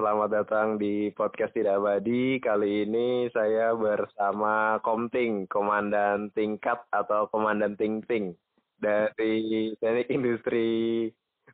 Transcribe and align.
selamat 0.00 0.32
datang 0.32 0.68
di 0.80 1.12
podcast 1.12 1.52
Tidak 1.52 1.76
Abadi. 1.76 2.40
Kali 2.40 2.88
ini 2.88 3.28
saya 3.36 3.76
bersama 3.76 4.80
Komting, 4.80 5.44
Komandan 5.44 6.32
Tingkat 6.32 6.88
atau 6.88 7.28
Komandan 7.28 7.76
Ting 7.76 8.00
Ting 8.08 8.32
dari 8.80 9.68
Teknik 9.76 10.08
Industri 10.08 11.04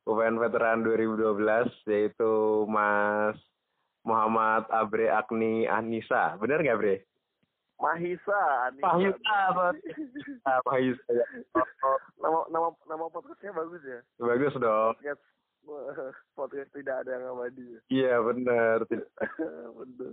UPN 0.06 0.38
Veteran 0.38 0.86
2012, 0.86 1.90
yaitu 1.90 2.62
Mas 2.70 3.34
Muhammad 4.06 4.70
Abre 4.70 5.10
Agni 5.10 5.66
Anissa. 5.66 6.38
Bener 6.38 6.62
nggak, 6.62 6.78
Bre? 6.78 6.96
Mahisa, 7.82 8.70
Anissa. 8.70 8.86
Mahisa. 8.94 9.74
Ah, 10.46 10.62
Mahisa. 10.70 11.02
ya. 11.10 11.26
Oh, 11.82 11.98
nama 12.22 12.38
nama 12.54 12.68
nama 12.86 13.10
podcastnya 13.10 13.50
bagus 13.50 13.82
ya. 13.82 13.98
bagus 14.22 14.54
dong. 14.54 14.94
Podcast 15.02 15.35
podcast 16.38 16.70
tidak 16.72 17.02
ada 17.04 17.10
yang 17.18 17.34
abadi. 17.34 17.64
ya. 17.64 17.80
Iya. 17.90 18.14
Tidak- 18.86 19.12
Betul. 19.78 20.12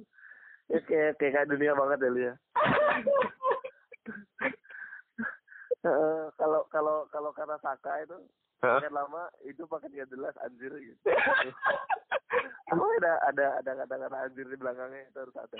Ya 0.71 0.79
kayak 0.87 1.19
kayak 1.19 1.49
dunia 1.51 1.75
banget 1.75 1.99
ya 2.01 2.09
Lia. 2.11 2.33
Eh, 5.83 6.25
Kalau 6.39 6.63
kalau 6.71 7.03
kalau 7.11 7.35
kata 7.35 7.59
Saka 7.59 8.07
itu 8.07 8.15
makin 8.63 8.95
lama 8.95 9.27
itu 9.43 9.67
makin 9.67 9.91
gak 9.91 10.07
jelas 10.07 10.31
anjir 10.39 10.71
gitu. 10.79 11.11
Emang 12.71 12.87
ada 13.03 13.19
ada 13.27 13.45
ada 13.59 13.71
kata-kata 13.83 14.17
anjir 14.23 14.47
di 14.47 14.55
belakangnya 14.55 15.03
itu 15.11 15.17
harus 15.19 15.35
ada. 15.35 15.55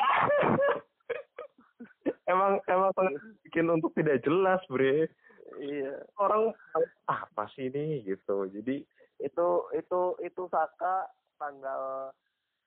emang 2.32 2.64
emang 2.72 2.96
sangat 2.96 3.20
bikin 3.44 3.68
untuk 3.68 3.92
tidak 4.00 4.24
jelas, 4.24 4.64
Bre. 4.72 5.12
Iya. 5.60 6.08
Orang 6.16 6.56
ah, 6.72 7.28
apa 7.28 7.52
sih 7.52 7.68
ini 7.68 8.08
gitu. 8.08 8.48
Jadi 8.48 8.80
itu 9.24 9.48
itu 9.72 10.02
itu 10.20 10.44
Saka 10.52 11.08
tanggal 11.40 12.12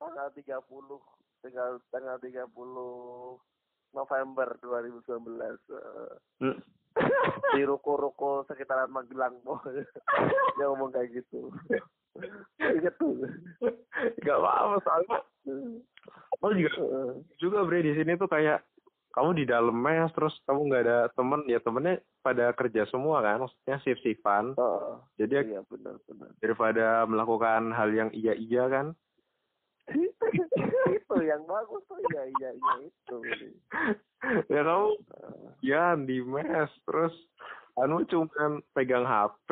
tanggal 0.00 0.26
30 0.32 0.64
tanggal 1.44 1.70
tanggal 1.92 2.16
30 2.18 2.48
November 3.92 4.48
2019 4.60 5.04
eh, 5.40 6.12
hmm. 6.42 6.58
di 7.56 7.62
ruko-ruko 7.64 8.48
sekitaran 8.48 8.92
Magelang 8.92 9.36
po 9.44 9.60
dia 10.56 10.66
ngomong 10.66 10.92
kayak 10.92 11.12
gitu. 11.12 11.52
Inget 12.64 12.96
tuh. 12.96 13.28
Gak 14.24 14.40
apa-apa 14.40 14.80
soalnya 14.80 15.20
lo 16.40 16.48
juga 16.52 16.72
Eh, 16.80 17.12
juga 17.36 17.64
bre 17.64 17.84
di 17.84 17.92
sini 17.92 18.16
tuh 18.16 18.28
kayak 18.28 18.64
kamu 19.16 19.30
di 19.32 19.44
dalam 19.48 19.72
mes 19.72 20.12
terus 20.12 20.36
kamu 20.44 20.68
nggak 20.68 20.82
ada 20.84 20.98
temen 21.16 21.40
ya 21.48 21.56
temennya 21.64 22.04
pada 22.20 22.52
kerja 22.52 22.84
semua 22.92 23.24
kan 23.24 23.40
maksudnya 23.40 23.80
shift 23.80 24.04
shiftan 24.04 24.52
oh, 24.60 25.00
jadi 25.16 25.40
iya 25.40 25.60
benar 25.64 25.96
benar. 26.04 26.28
daripada 26.44 27.08
melakukan 27.08 27.72
hal 27.72 27.88
yang 27.96 28.12
iya 28.12 28.36
iya 28.36 28.68
kan. 28.68 28.92
Itu 30.92 31.16
yang 31.22 31.48
bagus 31.48 31.80
tuh 31.88 31.96
iya 32.12 32.22
iya 32.28 32.50
iya 32.52 32.74
itu. 32.84 33.16
Ya 34.50 34.66
kamu 34.66 34.90
Eh, 34.96 35.48
ya 35.70 35.94
di 35.94 36.18
mes 36.24 36.72
terus 36.82 37.14
anu 37.76 38.08
cuman 38.08 38.64
pegang 38.72 39.04
HP 39.04 39.48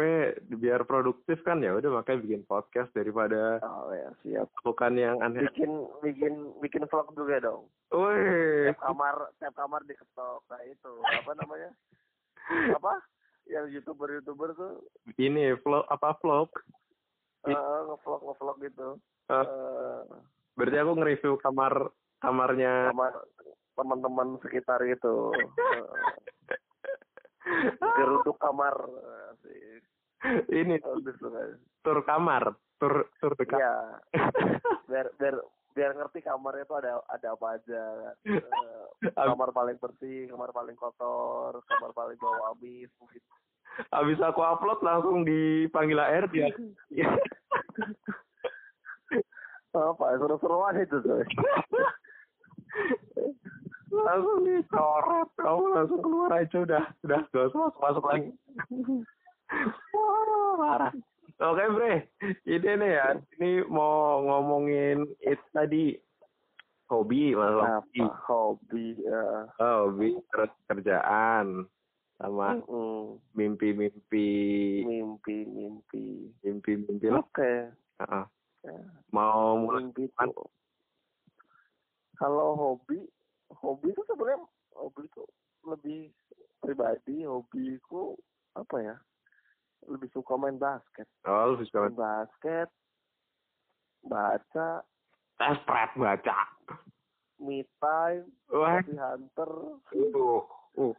biar 0.56 0.88
produktif 0.88 1.44
kan 1.44 1.60
ya 1.60 1.76
udah 1.76 2.00
makanya 2.00 2.24
bikin 2.24 2.42
podcast 2.48 2.88
daripada 2.96 3.60
oh 3.60 3.92
ya 3.92 4.08
siap. 4.24 4.48
lakukan 4.64 4.96
yang 4.96 5.20
aneh. 5.20 5.44
Bikin 5.52 5.72
bikin 6.00 6.34
bikin 6.64 6.88
vlog 6.88 7.12
juga 7.12 7.36
dong. 7.44 7.68
Wih, 7.92 8.72
tiap 8.72 8.80
kamar 8.80 9.16
tiap 9.36 9.54
kamar 9.54 9.84
diketok 9.84 10.40
nah 10.48 10.60
itu 10.64 10.92
apa 11.04 11.32
namanya? 11.36 11.70
Apa? 12.80 13.00
Yang 13.44 13.80
youtuber 13.80 14.08
youtuber 14.08 14.56
tuh. 14.56 14.88
Ini 15.20 15.60
vlog 15.60 15.84
apa 15.92 16.16
vlog? 16.24 16.48
Eh, 17.44 17.52
ngevlog 17.52 18.20
ngevlog 18.24 18.56
gitu. 18.64 18.88
Eh, 19.28 19.36
Eh, 19.36 20.00
berarti 20.56 20.76
aku 20.80 20.92
nge-review 20.96 21.34
kamar 21.40 21.72
kamarnya 22.20 22.88
sama 22.88 23.08
teman-teman 23.74 24.28
sekitar 24.40 24.80
gitu 24.88 25.32
Eh, 25.36 25.44
geruduk 27.80 28.36
kamar 28.40 28.74
sih 29.44 29.80
ini 30.52 30.80
tuh 30.80 31.00
guys 31.04 31.60
tur 31.84 32.00
kamar 32.04 32.56
tur 32.80 33.08
tur 33.20 33.32
dekat 33.36 33.60
ya 33.60 33.76
biar 34.90 35.06
biar 35.20 35.36
biar 35.74 35.90
ngerti 35.98 36.22
kamarnya 36.22 36.70
tuh 36.70 36.78
ada 36.78 37.02
ada 37.10 37.34
apa 37.34 37.58
aja. 37.58 38.14
Eh, 38.22 39.10
kamar 39.10 39.50
paling 39.50 39.74
bersih 39.82 40.30
kamar 40.30 40.54
paling 40.54 40.78
kotor 40.78 41.58
kamar 41.66 41.90
paling 41.90 42.14
bau 42.22 42.54
amis 42.54 42.86
mungkin 43.02 43.18
Habis 43.90 44.22
aku 44.22 44.38
upload 44.38 44.86
langsung 44.86 45.26
dipanggil 45.26 45.98
AR 45.98 46.30
dia. 46.30 46.46
apa 49.74 50.06
seru-seruan 50.22 50.78
itu 50.78 51.02
tuh 51.02 51.26
langsung 54.02 54.38
dicoret. 54.42 55.28
Kamu 55.38 55.64
langsung 55.70 56.00
keluar 56.02 56.30
aja 56.34 56.56
udah. 56.64 56.84
Udah 57.06 57.20
gak 57.30 57.44
usah 57.52 57.58
masuk, 57.68 57.80
masuk 57.80 58.04
lagi. 58.10 58.30
Wah, 59.94 60.52
marah. 60.58 60.92
Oke 61.34 61.64
bre, 61.74 61.94
ini 62.46 62.70
nih 62.78 62.90
ya. 62.94 63.08
Ini 63.36 63.66
mau 63.66 64.22
ngomongin 64.22 65.02
itu 65.18 65.46
tadi 65.50 65.98
hobi 66.86 67.34
masalah 67.34 67.82
hobi. 67.82 68.00
hobi 68.28 68.86
ya 69.02 69.50
Oh, 69.58 69.90
hobi 69.90 70.14
terus 70.30 70.52
kerjaan 70.70 71.66
sama 72.22 72.54
mimpi-mimpi 73.34 74.28
mimpi 74.86 75.36
mimpi 75.50 76.30
mimpi-mimpi 76.46 77.06
lo. 77.10 77.26
oke 77.26 77.74
Heeh. 77.74 78.24
Ya, 78.64 78.78
Mau 79.10 79.58
mulai 79.58 79.90
mimpi 79.90 80.06
kalau 82.14 82.54
hobi 82.54 83.02
hobi 83.60 83.90
itu 83.92 84.02
sebenarnya 84.08 84.42
hobi 84.74 85.02
itu 85.06 85.22
lebih 85.64 86.00
pribadi 86.60 87.24
hobiku 87.24 88.16
apa 88.54 88.76
ya 88.80 88.96
lebih 89.84 90.08
suka 90.16 90.34
main 90.40 90.56
basket 90.56 91.04
Oh, 91.28 91.52
lu 91.52 91.60
bisa 91.60 91.84
main 91.84 91.96
basket 91.96 92.68
baca 94.04 94.68
tes 95.40 95.58
pret 95.64 95.90
baca. 95.96 96.38
me 97.40 97.66
time 97.82 98.28
hobby 98.48 98.94
hunter 98.96 99.52
uh, 99.92 100.42
uh. 100.78 100.94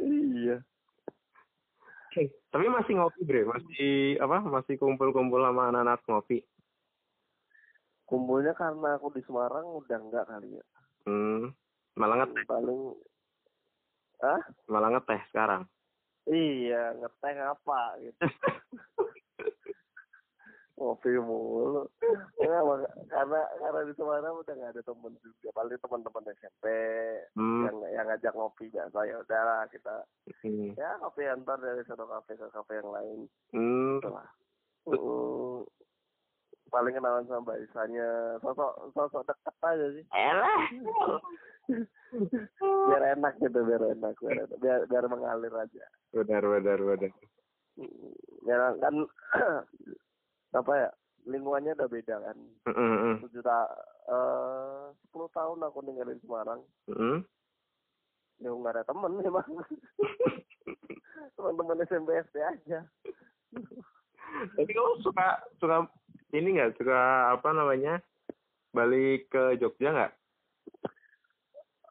iya 0.00 0.62
Tapi 2.50 2.66
masih 2.66 2.98
ngopi, 2.98 3.22
Bre. 3.22 3.46
Masih 3.46 4.18
apa? 4.18 4.42
Masih 4.42 4.74
kumpul-kumpul 4.82 5.38
sama 5.46 5.70
anak-anak 5.70 6.02
ngopi. 6.10 6.42
Kumpulnya 8.10 8.50
karena 8.52 8.98
aku 8.98 9.14
di 9.14 9.22
Semarang 9.22 9.62
udah 9.78 9.98
enggak 9.98 10.26
kali 10.26 10.50
ya 10.52 10.64
Hmm. 11.00 11.48
Malah 11.94 12.16
ngeteh, 12.20 12.44
paling 12.44 12.92
ah 14.20 14.42
malah 14.66 14.90
ngeteh 14.92 15.20
sekarang. 15.30 15.64
iya 16.26 16.92
ngeteh 16.92 17.34
apa 17.40 17.80
gitu 17.98 18.20
ngopi 20.76 21.12
mulu 21.20 21.84
ya, 22.40 22.56
karena 23.08 23.40
karena 23.60 23.80
di 23.84 23.92
Semarang 23.92 24.32
udah 24.34 24.54
nggak 24.54 24.72
ada 24.72 24.82
temen 24.82 25.12
juga 25.20 25.48
paling 25.52 25.76
teman-teman 25.76 26.24
SMP 26.34 26.64
Hmm. 27.32 27.68
yang 27.68 27.76
yang 27.92 28.06
ngajak 28.08 28.32
ngopi 28.32 28.68
biasa 28.68 28.98
ya 29.04 29.16
udahlah 29.20 29.68
kita 29.68 29.96
Hmm. 30.40 30.72
ya 30.74 30.96
kopi 30.98 31.28
antar 31.28 31.60
dari 31.60 31.84
satu 31.84 32.04
kafe 32.04 32.32
ke 32.32 32.48
kafe 32.48 32.72
yang 32.76 32.90
lain 32.90 33.20
Hmm. 33.52 34.00
gitu 34.00 34.08
lah 34.10 34.28
Mm, 34.80 35.68
paling 36.70 36.94
kenalan 36.94 37.26
sama 37.26 37.42
Mbak 37.44 37.58
Isanya. 37.66 38.08
Sosok 38.40 38.94
sosok 38.94 39.22
dekat 39.26 39.54
aja 39.66 39.86
sih. 39.92 40.04
Elah. 40.14 40.62
biar 42.90 43.02
enak 43.14 43.38
gitu 43.38 43.58
biar 43.62 43.82
enak 43.94 44.14
biar 44.18 44.38
enak. 44.46 44.58
biar, 44.58 44.80
biar 44.90 45.04
mengalir 45.06 45.54
aja. 45.54 45.84
Benar, 46.10 46.42
benar, 46.42 46.78
benar. 46.78 47.12
Mm, 47.78 48.12
ya 48.46 48.54
kan 48.82 48.94
apa 50.58 50.72
ya 50.74 50.90
lingkungannya 51.28 51.76
udah 51.78 51.88
beda 51.90 52.16
kan. 52.18 52.38
Hmm, 52.66 52.74
hmm, 52.74 53.14
tujuh 53.26 53.42
ta 53.44 53.68
eh 54.10 54.84
sepuluh 55.06 55.30
tahun 55.30 55.62
aku 55.62 55.78
ninggalin 55.84 56.18
Semarang. 56.24 56.60
Hmm. 56.90 57.22
ya 58.40 58.48
nggak 58.48 58.74
ada 58.80 58.88
temen 58.88 59.20
memang. 59.20 59.46
Teman-teman 61.36 61.84
SMP 61.84 62.16
SD 62.24 62.36
aja. 62.40 62.80
Tapi 64.56 64.70
kamu 64.72 65.04
suka 65.04 65.44
suka 65.60 65.84
ini 66.32 66.48
nggak 66.52 66.76
suka 66.76 66.98
apa 67.32 67.48
namanya 67.50 67.98
balik 68.70 69.26
ke 69.28 69.56
Jogja 69.56 69.90
nggak? 69.90 70.12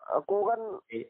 aku 0.10 0.36
kan 0.44 0.62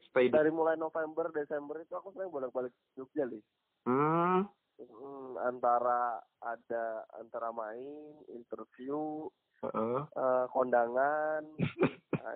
Stay 0.04 0.28
dari 0.28 0.50
mulai 0.50 0.76
November 0.76 1.32
Desember 1.32 1.80
itu 1.80 1.94
aku 1.94 2.12
sering 2.12 2.30
bolak-balik 2.30 2.74
Jogja 2.94 3.26
nih 3.26 3.42
Hmm. 3.82 4.44
Hmm, 4.78 5.34
antara 5.40 6.20
ada 6.40 6.86
antara 7.16 7.50
main 7.50 7.84
interview 8.30 9.28
Heeh. 9.62 10.00
eh, 10.06 10.46
kondangan 10.50 11.44
nah, 12.14 12.36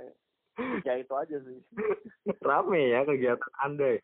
ya 0.82 0.94
itu 0.96 1.14
aja 1.14 1.38
sih 1.38 1.60
Rame 2.42 2.90
ya 2.90 3.04
kegiatan 3.04 3.52
Anda. 3.60 3.96
ya? 3.96 4.02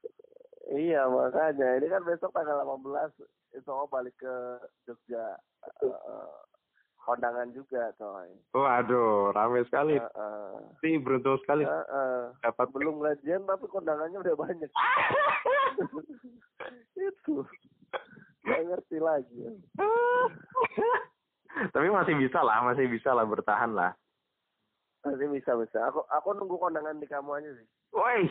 iya 0.69 1.01
makanya 1.05 1.79
ini 1.79 1.87
kan 1.87 2.03
besok 2.03 2.31
tanggal 2.31 2.59
18 2.61 3.11
insya 3.53 3.71
Allah 3.71 3.87
balik 3.87 4.15
ke 4.15 4.35
Jogja 4.83 5.39
Eh, 5.79 6.31
kondangan 7.09 7.49
juga 7.51 7.89
coy 7.97 8.29
Waduh, 8.53 9.33
rame 9.33 9.65
sekali. 9.65 9.97
Heeh. 9.97 10.53
Sih 10.77 11.01
beruntung 11.01 11.41
sekali 11.41 11.65
Heeh. 11.65 12.37
dapat 12.45 12.69
belum 12.69 13.01
gajian 13.01 13.49
tapi 13.49 13.65
kondangannya 13.65 14.21
udah 14.21 14.35
banyak 14.37 14.69
itu 17.09 17.35
nggak 18.45 18.61
ngerti 18.65 18.97
lagi 19.01 19.35
ya. 19.35 19.51
Tapi 21.73 21.87
masih 21.89 22.15
bisa 22.15 22.39
lah, 22.39 22.61
masih 22.63 22.85
bisa 22.87 23.11
lah 23.11 23.25
bertahan 23.25 23.73
lah. 23.73 23.91
nanti 24.99 25.31
bisa 25.31 25.55
bisa 25.55 25.79
aku 25.87 26.03
aku 26.11 26.35
nunggu 26.35 26.59
kondangan 26.59 26.99
di 26.99 27.07
kamu 27.07 27.39
aja 27.39 27.55
sih 27.55 27.67
Woi, 27.95 28.27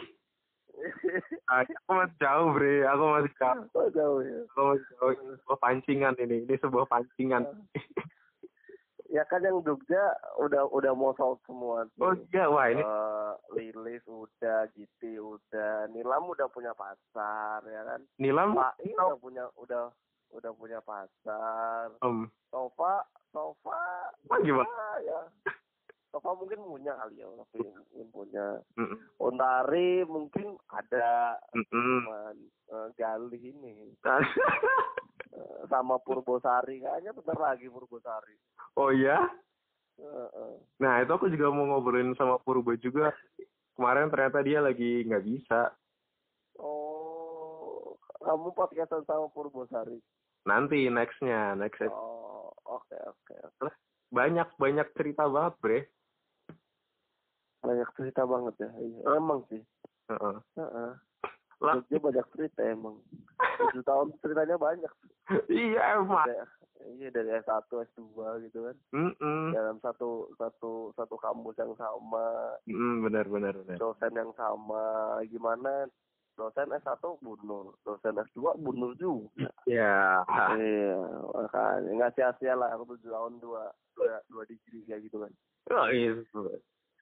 aku 1.49 1.93
masih 1.97 2.17
jauh, 2.21 2.53
Bre. 2.55 2.85
Aku 2.87 3.05
masih 3.11 3.33
jauh. 3.41 3.65
oh 3.75 3.89
jauh 3.91 4.21
ya 4.23 4.39
Aku 4.53 4.61
masih 4.71 4.87
jauh. 5.01 5.13
Sebuah 5.43 5.59
pancingan 5.59 6.15
ini. 6.21 6.45
Ini 6.47 6.55
sebuah 6.61 6.87
pancingan. 6.87 7.43
Ya 9.08 9.25
kan 9.25 9.40
yang 9.40 9.60
Jogja 9.60 10.12
udah 10.37 10.69
udah 10.69 10.93
mau 10.93 11.12
sold 11.12 11.40
semua 11.43 11.88
Oh 11.96 12.12
iya, 12.28 12.44
wah 12.46 12.66
ini 12.66 12.81
Eh, 12.81 13.32
Lilis 13.52 14.05
udah, 14.05 14.69
Giti 14.70 15.16
udah, 15.16 15.88
Nilam 15.88 16.28
udah 16.28 16.46
punya 16.46 16.72
pasar 16.72 17.64
ya 17.64 17.82
kan. 17.84 18.00
Nilam 18.16 18.52
Pak 18.52 18.76
udah 18.78 19.16
punya 19.16 19.44
udah 19.56 19.88
udah 20.28 20.52
punya 20.55 20.78
pasar. 20.81 21.88
um, 22.00 22.28
Sofa, 22.49 23.00
sofa, 23.28 23.81
Wah, 24.25 24.38
gimana? 24.38 24.69
ya. 25.02 25.20
Sofa 26.08 26.32
mungkin 26.32 26.60
punya 26.62 26.96
kali 26.96 27.20
ya, 27.20 27.28
tapi 27.28 27.60
mungkin 27.60 28.06
punya. 28.08 28.46
Mm-mm. 28.76 28.96
Ontari 29.19 30.05
mungkin 30.05 30.56
ada, 30.69 31.37
Mm-mm. 31.52 31.69
cuman 32.05 32.37
eh, 32.72 32.88
Galih 32.96 33.40
ini 33.43 33.93
sama 35.69 36.00
Purbosari 36.00 36.82
kayaknya 36.82 37.12
bentar 37.12 37.38
lagi 37.38 37.67
Purbosari. 37.69 38.37
oh 38.79 38.90
iya? 38.90 39.19
Eh, 39.99 40.31
eh. 40.31 40.55
Nah 40.79 41.02
itu 41.02 41.11
aku 41.11 41.26
juga 41.26 41.50
mau 41.50 41.67
ngobrolin 41.67 42.14
sama 42.14 42.38
Purba 42.38 42.79
juga. 42.79 43.11
Kemarin 43.75 44.11
ternyata 44.11 44.38
dia 44.43 44.62
lagi 44.62 45.06
nggak 45.06 45.25
bisa. 45.26 45.75
Oh, 46.58 47.94
kamu 48.23 48.55
podcastan 48.55 49.02
sama 49.06 49.31
Purbosari. 49.31 49.99
Nanti 50.46 50.87
nextnya, 50.90 51.55
next. 51.58 51.82
Oh, 51.91 52.55
oke 52.67 52.99
oke. 52.99 53.34
oke. 53.58 53.70
banyak 54.08 54.49
banyak 54.56 54.88
cerita 54.96 55.29
banget 55.29 55.55
bre. 55.61 55.81
Banyak 57.61 57.88
cerita 57.99 58.23
banget 58.25 58.55
ya. 58.62 58.70
Iya, 58.79 59.02
emang 59.19 59.44
sih. 59.50 59.62
Heeh. 60.08 60.37
Heeh. 60.56 60.91
Lah, 60.94 61.07
Jogja 61.58 61.99
banyak 61.99 62.26
cerita 62.34 62.62
emang. 62.62 63.02
Tujuh 63.58 63.82
tahun 63.82 64.14
ceritanya 64.22 64.55
banyak. 64.55 64.93
iya 65.50 65.99
emang. 65.99 66.22
Dari, 66.22 66.46
iya 66.96 67.08
dari 67.10 67.31
S1, 67.34 67.66
S2 67.66 68.14
gitu 68.46 68.58
kan. 68.62 68.76
Mm-mm. 68.94 69.50
Dalam 69.50 69.82
satu 69.82 70.31
satu 70.38 70.94
satu 70.94 71.16
kampus 71.19 71.58
yang 71.58 71.75
sama, 71.75 72.55
Mm, 72.70 73.02
benar 73.02 73.26
benar 73.26 73.55
benar. 73.58 73.76
dosen 73.76 74.14
yang 74.14 74.31
sama. 74.38 75.19
Gimana 75.26 75.90
dosen 76.38 76.70
S1 76.70 77.02
bunur, 77.19 77.75
dosen 77.82 78.14
S2 78.31 78.55
bunur 78.56 78.94
juga. 78.94 79.50
Ya. 79.66 80.22
Iya, 80.55 80.94
makanya 81.34 81.90
nggak 81.90 82.14
sia-sia 82.14 82.55
lah 82.55 82.70
aku 82.70 82.94
tujuh 82.94 83.10
tahun 83.10 83.43
dua 83.43 83.75
dua, 83.99 84.22
dua 84.31 84.43
degree 84.46 84.87
kayak 84.87 85.02
gitu 85.10 85.26
kan. 85.26 85.32
Oh, 85.75 85.90
iya. 85.90 86.14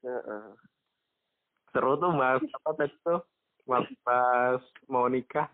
Heeh. 0.00 0.44
Seru 1.70 1.92
tuh 2.00 2.10
bahas 2.16 2.40
apa 2.64 2.88
tuh? 3.04 3.20
Mau 4.86 5.06
nikah. 5.06 5.50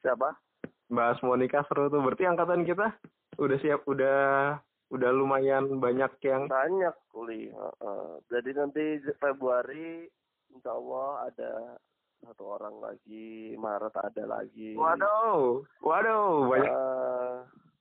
Siapa? 0.00 0.30
Mau 0.90 1.36
nikah 1.36 1.62
seru 1.66 1.86
tuh. 1.86 2.00
Berarti 2.00 2.24
angkatan 2.26 2.62
kita 2.64 2.94
udah 3.38 3.58
siap, 3.60 3.82
udah 3.86 4.18
udah 4.90 5.10
lumayan 5.14 5.78
banyak 5.78 6.10
yang 6.26 6.50
Banyak 6.50 6.94
kuliah. 7.10 7.54
heeh. 7.54 8.06
Jadi 8.26 8.50
nanti 8.54 8.84
Februari 9.18 10.06
insya 10.50 10.74
Allah 10.74 11.30
ada 11.30 11.52
satu 12.20 12.58
orang 12.58 12.82
lagi, 12.82 13.54
Maret 13.54 13.94
ada 13.96 14.24
lagi. 14.26 14.74
Waduh, 14.74 15.62
waduh, 15.80 16.50
banyak 16.50 16.68
Eh, 16.68 17.34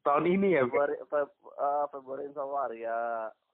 tahun 0.10 0.26
ini 0.26 0.48
ya. 0.58 0.64
Februari, 0.66 0.96
Feb, 1.06 1.30
eh, 1.46 1.86
Februari 1.94 2.24
insya 2.26 2.42
Allah 2.42 2.62
Arya. 2.66 3.00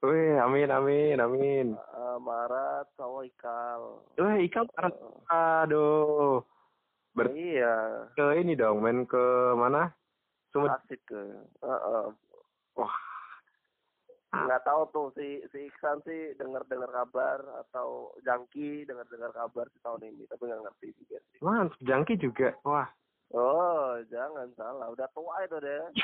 Wih, 0.00 0.36
amin, 0.40 0.68
amin, 0.72 1.16
amin. 1.20 1.66
Eh, 1.76 2.18
Maret 2.24 2.88
Allah 2.96 3.24
Ikal. 3.28 3.82
Wih, 4.16 4.36
ikan 4.48 4.66
Eh, 4.80 4.92
aduh. 5.28 6.40
Ber 7.16 7.32
iya, 7.32 8.04
ke 8.12 8.36
ini 8.40 8.52
dong, 8.52 8.84
main 8.84 9.08
ke 9.08 9.24
mana? 9.56 9.88
Sumut. 10.52 10.68
asik 10.68 11.00
ke. 11.08 11.20
Heeh. 11.64 12.06
Wah. 12.76 12.96
nggak 14.36 14.68
tahu 14.68 14.82
tuh 14.92 15.08
si 15.16 15.40
si 15.48 15.64
Iksan 15.64 16.04
sih 16.04 16.36
dengar 16.36 16.60
dengar 16.68 16.92
kabar 16.92 17.40
atau 17.64 18.12
Jangki 18.20 18.84
dengar 18.84 19.08
dengar 19.08 19.32
kabar 19.32 19.64
di 19.72 19.80
tahun 19.80 20.12
ini 20.12 20.28
tapi 20.28 20.44
nggak 20.44 20.60
ngerti 20.60 20.92
juga 20.92 21.16
sih 21.32 21.38
Man, 21.40 21.72
jangki 21.80 22.20
juga. 22.20 22.52
Wah. 22.68 22.84
Oh 23.30 23.98
jangan 24.06 24.46
salah 24.52 24.86
udah 24.88 25.08
tua 25.10 25.36
itu 25.42 25.56
deh 25.56 25.82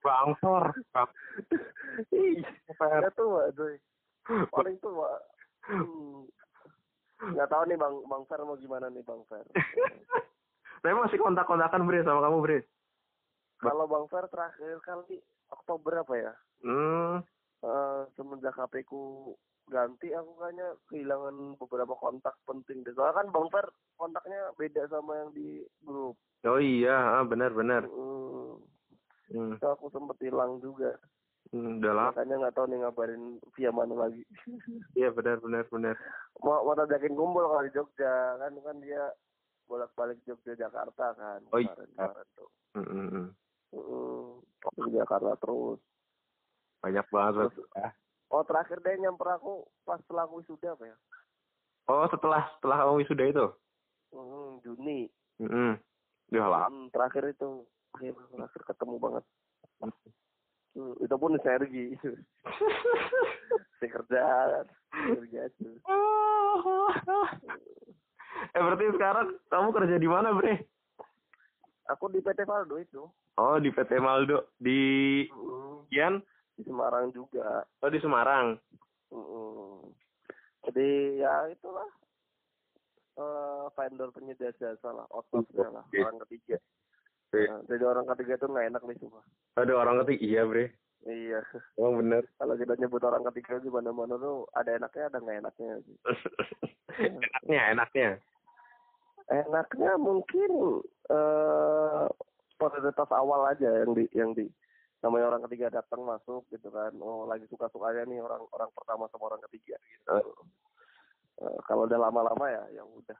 Bangsor. 0.00 0.72
Ih, 2.10 2.40
Apa? 2.70 2.84
udah 2.98 3.12
tua 3.12 3.42
tuh 3.52 3.76
paling 4.50 4.76
tua 4.78 5.10
Hmm. 5.60 6.24
nggak 7.20 7.46
tahu 7.46 7.62
nih 7.64 7.76
bang 7.76 7.94
bang 8.02 8.22
Fer 8.24 8.40
mau 8.40 8.56
gimana 8.56 8.88
nih 8.88 9.04
bang 9.04 9.20
Fer 9.24 9.44
Saya 10.82 10.96
masih 10.96 11.14
kontak-kontakan 11.14 11.84
Bre 11.84 12.00
sama 12.00 12.24
kamu 12.24 12.40
Bre. 12.40 12.58
kalau 13.58 13.84
bang 13.84 14.08
Fer 14.08 14.24
terakhir 14.26 14.80
kali 14.80 15.20
Oktober 15.48 16.00
apa 16.00 16.14
ya 16.16 16.32
Hmm. 16.60 17.20
Eh, 17.60 18.00
semenjak 18.14 18.52
HP 18.54 18.82
ku 18.82 19.36
ganti 19.70 20.10
aku 20.10 20.34
kayaknya 20.36 20.66
kehilangan 20.84 21.36
beberapa 21.56 21.94
kontak 21.94 22.34
penting 22.42 22.82
deh 22.82 22.92
soalnya 22.92 23.16
kan 23.16 23.26
bang 23.28 23.46
Fer 23.48 23.66
kontaknya 23.94 24.40
beda 24.52 24.82
sama 24.86 25.14
yang 25.16 25.30
di 25.30 25.48
grup 25.80 26.18
Oh 26.40 26.56
iya, 26.56 26.96
ah, 27.14 27.22
benar 27.22 27.52
benar. 27.52 27.84
Hmm, 27.84 28.56
Hmm. 29.28 29.52
itu 29.54 29.62
aku 29.62 29.86
sempet 29.88 30.18
hilang 30.20 30.58
juga 30.58 30.96
Hmm, 31.48 31.78
udah 31.78 31.92
lama. 31.92 32.10
makanya 32.10 32.34
nggak 32.38 32.54
tahu 32.54 32.66
nih 32.66 32.78
ngabarin 32.78 33.22
via 33.52 33.70
mana 33.70 33.94
lagi 33.96 34.22
Iya 34.98 35.10
benar 35.10 35.38
benar 35.38 35.64
benar. 35.66 35.94
mau 36.38 36.62
mau 36.62 36.74
tajakin 36.74 37.12
kumpul 37.12 37.44
kalau 37.44 37.60
di 37.60 37.70
Jogja 37.70 38.10
kan 38.36 38.52
kan 38.56 38.76
dia 38.78 39.02
bolak 39.64 39.92
balik 39.92 40.18
Jogja 40.24 40.56
Jakarta 40.56 41.12
kan 41.12 41.40
Oh, 41.48 41.58
iya. 41.58 41.70
kemarin 41.70 41.90
kemarin 41.92 42.26
tuh 42.32 42.48
Hmm, 42.72 42.86
hmm, 42.86 43.08
hmm. 43.08 43.28
Hmm, 43.70 44.26
di 44.80 44.92
Jakarta 44.92 45.32
terus 45.36 45.80
Banyak 46.80 47.06
banget. 47.08 47.50
Terus- 47.52 47.68
ya. 47.74 47.88
Oh 48.30 48.42
terakhir 48.42 48.78
dia 48.80 48.96
nyamper 48.96 49.28
aku 49.32 49.62
pas 49.82 49.98
setelah 50.00 50.26
wisuda 50.26 50.72
apa 50.72 50.86
ya 50.86 50.96
Oh 51.86 52.06
setelah 52.06 52.46
setelah 52.54 52.76
kamu 52.80 53.02
wisuda 53.02 53.24
itu? 53.26 53.46
hmm, 54.10 54.50
Juni 54.62 55.10
Hmm. 55.36 55.74
Udah 56.28 56.46
lama. 56.46 56.66
Hmm, 56.68 56.86
terakhir 56.88 57.24
itu 57.28 57.64
Iya, 57.98 58.14
terakhir 58.30 58.62
ketemu 58.64 58.94
banget 58.96 59.24
Hmm, 60.70 60.94
itu 60.96 61.14
pun 61.16 61.34
di 61.34 61.40
Sergi 61.42 61.86
si 63.80 63.86
kerja 63.86 64.22
kerja 64.92 65.40
eh 68.50 68.60
berarti 68.60 68.86
sekarang 68.94 69.26
kamu 69.46 69.68
kerja 69.72 69.96
di 69.96 70.06
mana 70.06 70.30
Bre? 70.30 70.62
aku 71.86 72.06
di 72.06 72.22
PT 72.22 72.44
Valdo 72.44 72.78
itu 72.78 73.02
Oh 73.34 73.56
di 73.56 73.72
PT 73.72 73.98
Maldo 73.98 74.52
di 74.54 74.78
Hmm, 75.26 75.82
Gian? 75.88 76.20
Di 76.60 76.68
Semarang 76.68 77.08
juga 77.10 77.64
Oh 77.80 77.88
di 77.88 77.96
Semarang. 77.98 78.60
Hmm. 79.08 79.90
jadi 80.62 80.88
ya 81.18 81.32
itulah 81.48 81.88
eh 83.16 83.64
vendor 83.74 84.12
penyedia 84.12 84.52
jasa 84.54 84.88
lah 84.88 85.08
outsource 85.10 85.50
lah 85.56 85.82
Oke. 85.82 85.98
orang 85.98 86.20
ketiga. 86.28 86.56
Nah, 87.30 87.62
jadi 87.64 87.84
orang 87.86 88.06
ketiga 88.10 88.34
itu 88.34 88.46
nggak 88.46 88.68
enak 88.68 88.82
nih 88.84 88.98
semua 88.98 89.22
Ada 89.54 89.72
orang 89.72 90.02
ketik 90.02 90.18
iya 90.20 90.42
Bre. 90.42 90.66
iya 91.06 91.38
Emang 91.74 91.94
bener. 91.98 92.22
kalau 92.36 92.54
kita 92.54 92.74
nyebut 92.74 93.02
orang 93.02 93.22
ketiga 93.30 93.58
di 93.58 93.70
mana 93.70 93.90
mana 93.90 94.14
tuh 94.14 94.50
ada 94.52 94.74
enaknya 94.74 95.06
ada 95.06 95.18
nggak 95.18 95.38
enaknya 95.38 95.72
sih 95.80 95.96
enaknya 97.06 97.60
enaknya. 97.70 98.10
enaknya 99.28 99.92
mungkin 99.96 100.50
eh 101.06 102.06
prioritas 102.58 103.10
awal 103.10 103.46
aja 103.46 103.70
yang 103.78 103.90
di 103.94 104.04
yang 104.12 104.30
di 104.34 104.50
namanya 105.00 105.32
orang 105.32 105.42
ketiga 105.48 105.72
datang 105.72 106.04
masuk 106.04 106.44
gitu 106.52 106.68
kan 106.68 106.92
oh 107.00 107.24
lagi 107.24 107.48
suka 107.48 107.72
sukanya 107.72 108.04
nih 108.04 108.20
orang 108.20 108.44
orang 108.52 108.70
pertama 108.76 109.08
sama 109.08 109.32
orang 109.32 109.42
ketiga 109.48 109.76
gitu 109.80 110.20
Eh, 111.40 111.58
kalau 111.64 111.88
udah 111.88 111.96
lama-lama 111.96 112.52
ya 112.52 112.60
ya 112.68 112.82
udah 112.84 113.16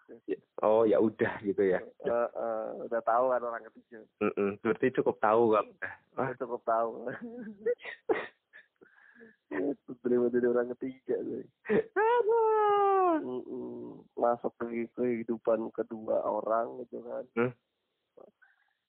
Oh 0.61 0.85
ya 0.85 1.01
udah 1.01 1.41
gitu 1.41 1.65
ya. 1.65 1.81
Eh, 2.05 2.29
eh, 2.37 2.69
udah 2.85 3.01
tahu 3.01 3.33
kan 3.33 3.41
orang 3.41 3.65
ketiga 3.73 4.05
Mm-mm. 4.21 4.61
Berarti 4.61 4.93
cukup 4.93 5.17
tahu 5.25 5.57
kan. 5.57 5.65
Udah 6.21 6.37
cukup 6.37 6.61
tahu 6.69 7.09
itu 9.51 9.91
terima 10.07 10.31
jadi 10.31 10.47
orang 10.47 10.71
ketiga 10.79 11.19
tuh 11.19 11.43
Aduh. 11.99 13.19
Mm-mm. 13.19 14.07
masuk 14.15 14.55
ke 14.63 14.87
kehidupan 14.95 15.75
kedua 15.75 16.23
orang 16.23 16.87
gitu 16.87 17.03
kan 17.03 17.25
Hmm. 17.35 17.53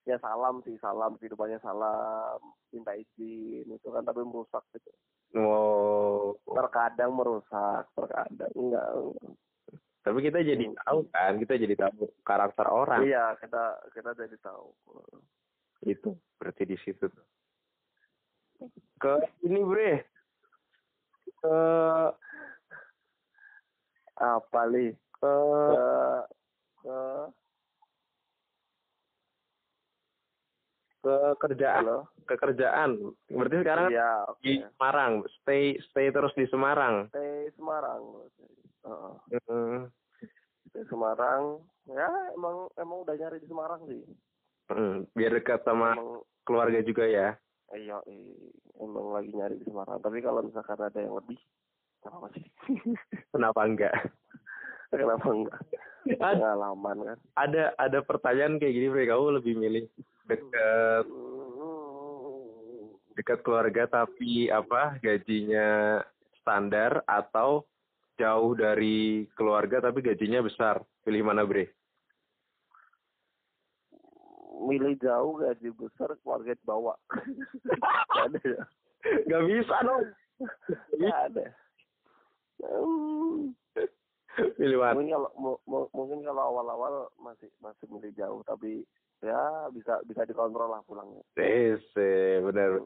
Ya 0.04 0.18
salam 0.18 0.62
sih 0.62 0.76
salam 0.78 1.14
kehidupannya 1.16 1.62
salam 1.62 2.42
minta 2.70 2.94
izin 2.94 3.68
itu 3.68 3.88
kan 3.88 4.02
tapi 4.02 4.22
merusak 4.22 4.64
gitu 4.74 4.92
Wow. 5.32 6.36
terkadang 6.44 7.16
merusak 7.16 7.88
terkadang 7.96 8.52
enggak 8.52 8.84
Tapi 10.02 10.18
kita 10.20 10.44
jadi 10.44 10.66
tahu 10.84 11.08
kan, 11.08 11.40
kita 11.40 11.56
jadi 11.56 11.76
tahu 11.78 12.04
karakter 12.28 12.68
orang. 12.68 13.06
iya 13.06 13.32
kita 13.40 13.80
kita 13.94 14.12
jadi 14.12 14.36
tahu 14.44 14.76
Itu 15.82 16.20
berarti 16.36 16.68
di 16.68 16.76
situ. 16.78 17.08
Ke 19.00 19.24
ini 19.42 19.64
bre. 19.64 20.04
Ke 21.40 21.58
apa 24.20 24.62
li 24.68 24.92
ke 25.16 25.36
ke 26.84 26.98
ke 31.02 31.10
ke 31.10 31.42
kerjaan, 31.42 31.82
halo 31.82 31.98
ke 32.24 32.36
kerjaan. 32.36 32.90
Berarti 33.28 33.58
sekarang 33.60 33.86
kan 33.88 33.92
iya 33.92 34.12
di 34.38 34.54
oke 34.56 34.70
Semarang, 34.72 35.14
stay 35.36 35.64
stay 35.90 36.08
terus 36.10 36.34
di 36.34 36.46
Semarang. 36.48 37.10
Teh 37.10 37.50
Semarang 37.58 38.02
Heeh. 38.82 39.14
Hmm. 39.46 39.80
Teh 40.70 40.86
Semarang 40.88 41.58
ya 41.90 42.06
emang 42.34 42.70
emang 42.78 42.98
udah 43.02 43.16
nyari 43.16 43.38
di 43.38 43.50
Semarang 43.50 43.82
sih 43.86 44.02
Hmm, 44.72 45.04
Biar 45.12 45.36
dekat 45.36 45.66
sama 45.66 45.92
emang 45.92 46.24
keluarga 46.42 46.80
juga 46.80 47.04
ya. 47.04 47.36
iya 47.74 47.98
emang 48.78 49.12
lagi 49.12 49.34
nyari 49.34 49.58
di 49.58 49.66
Semarang 49.66 50.00
tapi 50.00 50.22
kalau 50.22 50.46
misalkan 50.46 50.78
ada 50.78 50.96
yang 50.96 51.18
lebih 51.18 51.40
kenapa 52.00 52.30
sih 52.32 52.46
Kenapa 53.34 53.60
enggak? 53.66 53.96
kenapa 54.92 55.28
enggak 55.28 55.60
pengalaman 56.02 56.98
kan 57.04 57.18
ada 57.38 57.64
ada 57.76 58.00
pertanyaan 58.02 58.58
kayak 58.58 58.74
gini, 58.74 58.88
Bre. 58.90 59.06
Kamu 59.06 59.38
lebih 59.38 59.54
milih 59.54 59.86
dekat 60.32 61.06
dekat 63.14 63.40
keluarga 63.44 63.84
tapi 63.86 64.48
apa 64.48 64.96
gajinya 64.98 66.00
standar 66.40 67.04
atau 67.04 67.68
jauh 68.16 68.54
dari 68.54 69.28
keluarga 69.36 69.82
tapi 69.82 70.00
gajinya 70.00 70.40
besar? 70.40 70.80
Pilih 71.02 71.26
mana, 71.26 71.44
Bre? 71.44 71.68
milih 74.62 74.94
jauh 75.02 75.42
gaji 75.42 75.74
besar 75.74 76.14
keluarga 76.22 76.54
dibawa 76.54 76.94
Nggak 78.06 78.30
ada 78.30 78.40
ya 79.26 79.38
bisa 79.42 79.76
dong. 79.82 80.06
Nggak 80.96 81.20
ada 81.28 81.46
Hmm, 82.62 83.58
Pilih 84.54 84.78
mana? 84.78 84.94
mungkin 84.94 85.18
kalau 85.18 85.30
mu- 85.34 85.62
mu- 85.66 85.90
mungkin 85.98 86.22
kalau 86.22 86.54
awal-awal 86.54 87.10
masih 87.18 87.50
masih 87.58 87.90
milih 87.90 88.14
jauh 88.14 88.46
tapi 88.46 88.86
ya 89.22 89.42
bisa 89.70 90.02
bisa 90.04 90.22
dikontrol 90.24 90.68
lah 90.68 90.82
pulangnya 90.82 91.22
Yes, 91.34 91.86
benar. 92.42 92.82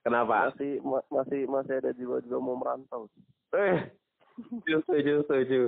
Kenapa? 0.00 0.48
masih 0.48 0.78
ma- 0.80 1.04
masih 1.08 1.44
masih 1.44 1.74
ada 1.76 1.90
jiwa-jiwa 1.92 2.38
mau 2.38 2.54
merantau 2.54 3.10
Eh, 3.52 3.90
setuju, 4.64 5.22
setuju. 5.22 5.60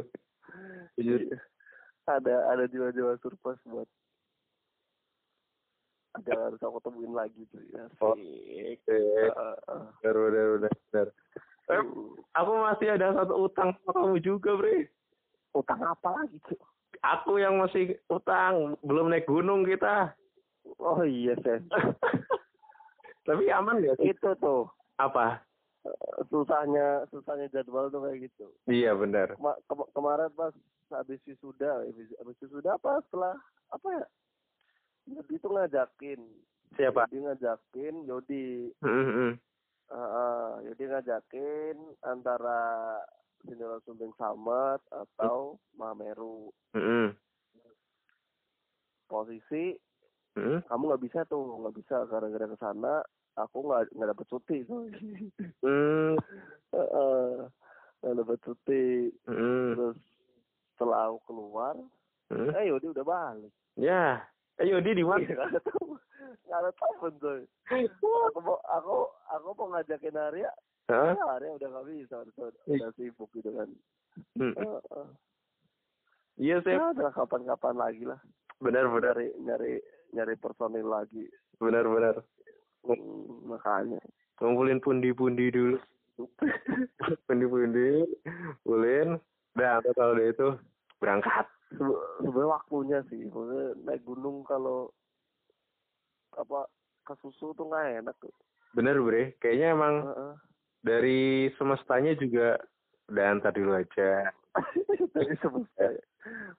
Setuju. 0.94 1.14
ada 2.06 2.34
ada 2.48 2.64
jiwa-jiwa 2.66 3.18
surplus 3.18 3.58
buat 3.64 3.86
ada 6.16 6.32
harus 6.48 6.58
aku 6.58 6.80
temuin 6.80 7.12
lagi 7.12 7.44
tuh 7.50 7.60
ya 7.68 7.84
Oh. 8.00 8.16
Eh, 8.16 8.80
benar, 10.00 10.14
benar, 10.16 10.46
benar, 10.56 10.72
benar. 10.88 11.08
Aku 12.32 12.50
masih 12.56 12.88
ada 12.88 13.12
satu 13.12 13.44
utang 13.44 13.74
sama 13.82 13.90
kamu 13.92 14.16
juga, 14.22 14.54
Bre. 14.54 14.88
utang 15.52 15.80
apa 15.82 16.08
lagi 16.14 16.36
tuh 16.44 16.56
Aku 16.98 17.36
yang 17.36 17.56
masih 17.56 17.96
utang, 18.06 18.74
belum 18.80 19.08
naik 19.08 19.24
gunung 19.24 19.62
kita. 19.62 20.14
oh 20.78 21.02
iya 21.02 21.34
sih 21.36 21.58
Tapi 23.26 23.50
aman 23.50 23.80
gak 23.80 23.98
sih? 23.98 24.10
itu 24.10 24.30
tuh 24.36 24.70
Apa? 24.96 25.42
eh, 25.82 25.94
susahnya 26.26 27.06
susahnya 27.08 27.46
jadwal 27.48 27.86
tuh 27.86 28.02
kayak 28.02 28.26
gitu 28.26 28.46
Iya, 28.66 28.94
benar. 28.94 29.34
Kema- 29.34 29.58
kema- 29.64 29.90
kemarin 29.92 30.30
pas 30.32 30.54
habis 30.88 31.18
wisuda 31.22 31.82
habis, 31.82 32.06
wisuda 32.38 32.74
apa 32.74 33.02
setelah 33.04 33.34
apa 33.68 33.88
ya 33.92 34.06
Yodi 35.08 35.38
tuh 35.38 35.50
ngajakin 35.50 36.20
Siapa? 36.74 37.06
Yodi 37.06 37.18
ngajakin 37.22 37.94
Yodi 38.04 38.44
hmm. 38.82 39.38
Uh, 39.88 40.58
Yodi 40.62 40.84
ngajakin 40.84 41.76
antara 42.02 42.98
Sindoro 43.42 43.78
Sumbing 43.84 44.10
Samet 44.16 44.80
atau 44.90 45.54
Mameru 45.74 46.50
Hmm, 46.74 47.14
posisi 49.06 49.72
hmm. 50.34 50.66
kamu 50.66 50.82
nggak 50.90 51.02
bisa 51.04 51.20
tuh 51.24 51.62
nggak 51.62 51.76
bisa 51.78 52.04
gara-gara 52.04 52.46
ke 52.46 52.56
sana 52.58 53.00
aku 53.38 53.64
nggak 53.64 53.88
nggak 53.94 54.10
dapet 54.12 54.26
cuti 54.28 54.58
Hmm, 55.62 56.14
Heeh. 56.74 57.48
nggak 58.02 58.16
dapet 58.18 58.38
cuti 58.44 58.86
hmm, 59.24 59.68
terus 59.72 59.98
setelah 60.74 61.08
aku 61.08 61.18
keluar 61.24 61.74
hmm. 62.28 62.50
eh 62.52 62.64
Yodi 62.68 62.90
udah 62.92 63.06
balik 63.06 63.52
Ya. 63.76 64.16
Eh, 64.16 64.16
Yodi 64.64 64.90
di 64.96 65.04
mana? 65.04 65.20
Iya, 65.20 65.34
nggak 65.36 65.48
ada 65.52 65.60
tahu 65.60 65.86
nggak 66.46 66.58
ada 66.62 66.70
coy 67.20 67.42
aku 68.30 68.38
mau 68.40 68.56
aku 68.70 68.96
aku 69.34 69.48
mau 69.58 69.66
ngajakin 69.76 70.16
Arya 70.16 70.50
Hah? 70.88 71.12
ya 71.12 71.24
Arya 71.36 71.50
udah 71.58 71.68
nggak 71.70 71.86
bisa 71.90 72.14
udah, 72.22 72.50
udah 72.66 72.90
sibuk 72.96 73.30
gitu 73.34 73.50
kan 73.52 73.68
Hmm. 74.32 74.56
Heeh. 74.56 75.06
Iya, 76.40 76.56
sih. 76.64 76.72
ya 76.72 76.88
udah 76.96 77.12
kapan-kapan 77.12 77.76
lagi 77.76 78.08
lah 78.08 78.16
Benar, 78.64 78.88
benar. 78.88 79.12
nyari 79.12 79.28
nyari 79.44 79.72
nyari 80.16 80.34
personil 80.40 80.88
lagi 80.88 81.28
Benar, 81.60 81.84
benar. 81.84 82.16
Hmm, 82.80 83.44
makanya 83.44 84.00
Ngumpulin 84.40 84.80
pundi-pundi 84.84 85.48
dulu. 85.48 85.80
Pundi-pundi. 87.28 88.04
Kumpulin. 88.60 89.16
Udah, 89.56 89.80
kalau 89.96 90.12
udah 90.12 90.26
itu 90.28 90.48
berangkat. 91.00 91.48
Sebe- 91.68 91.98
sebenarnya 92.18 92.52
waktunya 92.52 92.98
sih 93.06 93.20
maksudnya 93.24 93.74
naik 93.82 94.02
gunung 94.02 94.42
kalau 94.42 94.90
apa 96.32 96.70
ke 97.02 97.14
susu 97.18 97.50
tuh 97.52 97.66
nggak 97.66 98.04
enak 98.04 98.16
tuh 98.18 98.30
Bener, 98.70 99.00
Bre. 99.00 99.32
Kayaknya 99.38 99.68
emang 99.72 99.94
Heeh. 100.04 100.32
dari 100.80 101.20
semestanya 101.54 102.12
juga 102.14 102.60
udah 103.08 103.40
ntar 103.40 103.50
dulu 103.50 103.72
aja. 103.72 104.28
dari 105.16 105.32
semesta 105.38 105.96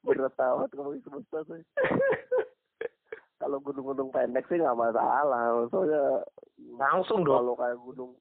berat 0.01 0.33
amat 0.33 0.69
ngomongin 0.71 1.03
semesta 1.03 1.45
sih 1.45 1.61
kalau 3.39 3.59
gunung-gunung 3.59 4.09
pendek 4.09 4.47
sih 4.47 4.57
nggak 4.57 4.75
masalah 4.75 5.61
soalnya 5.67 6.25
Langsung 6.73 7.21
dong. 7.21 7.37
kalau 7.37 7.53
kayak 7.53 7.77
gunung 7.77 8.11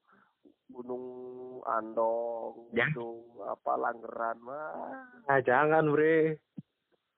gunung 0.69 1.05
andong 1.65 2.69
Ya. 2.71 2.85
gunung 2.93 3.21
apa 3.43 3.73
langgeran 3.77 4.37
mah 4.41 4.77
Nah, 5.25 5.41
jangan, 5.41 5.89
Bre. 5.89 6.37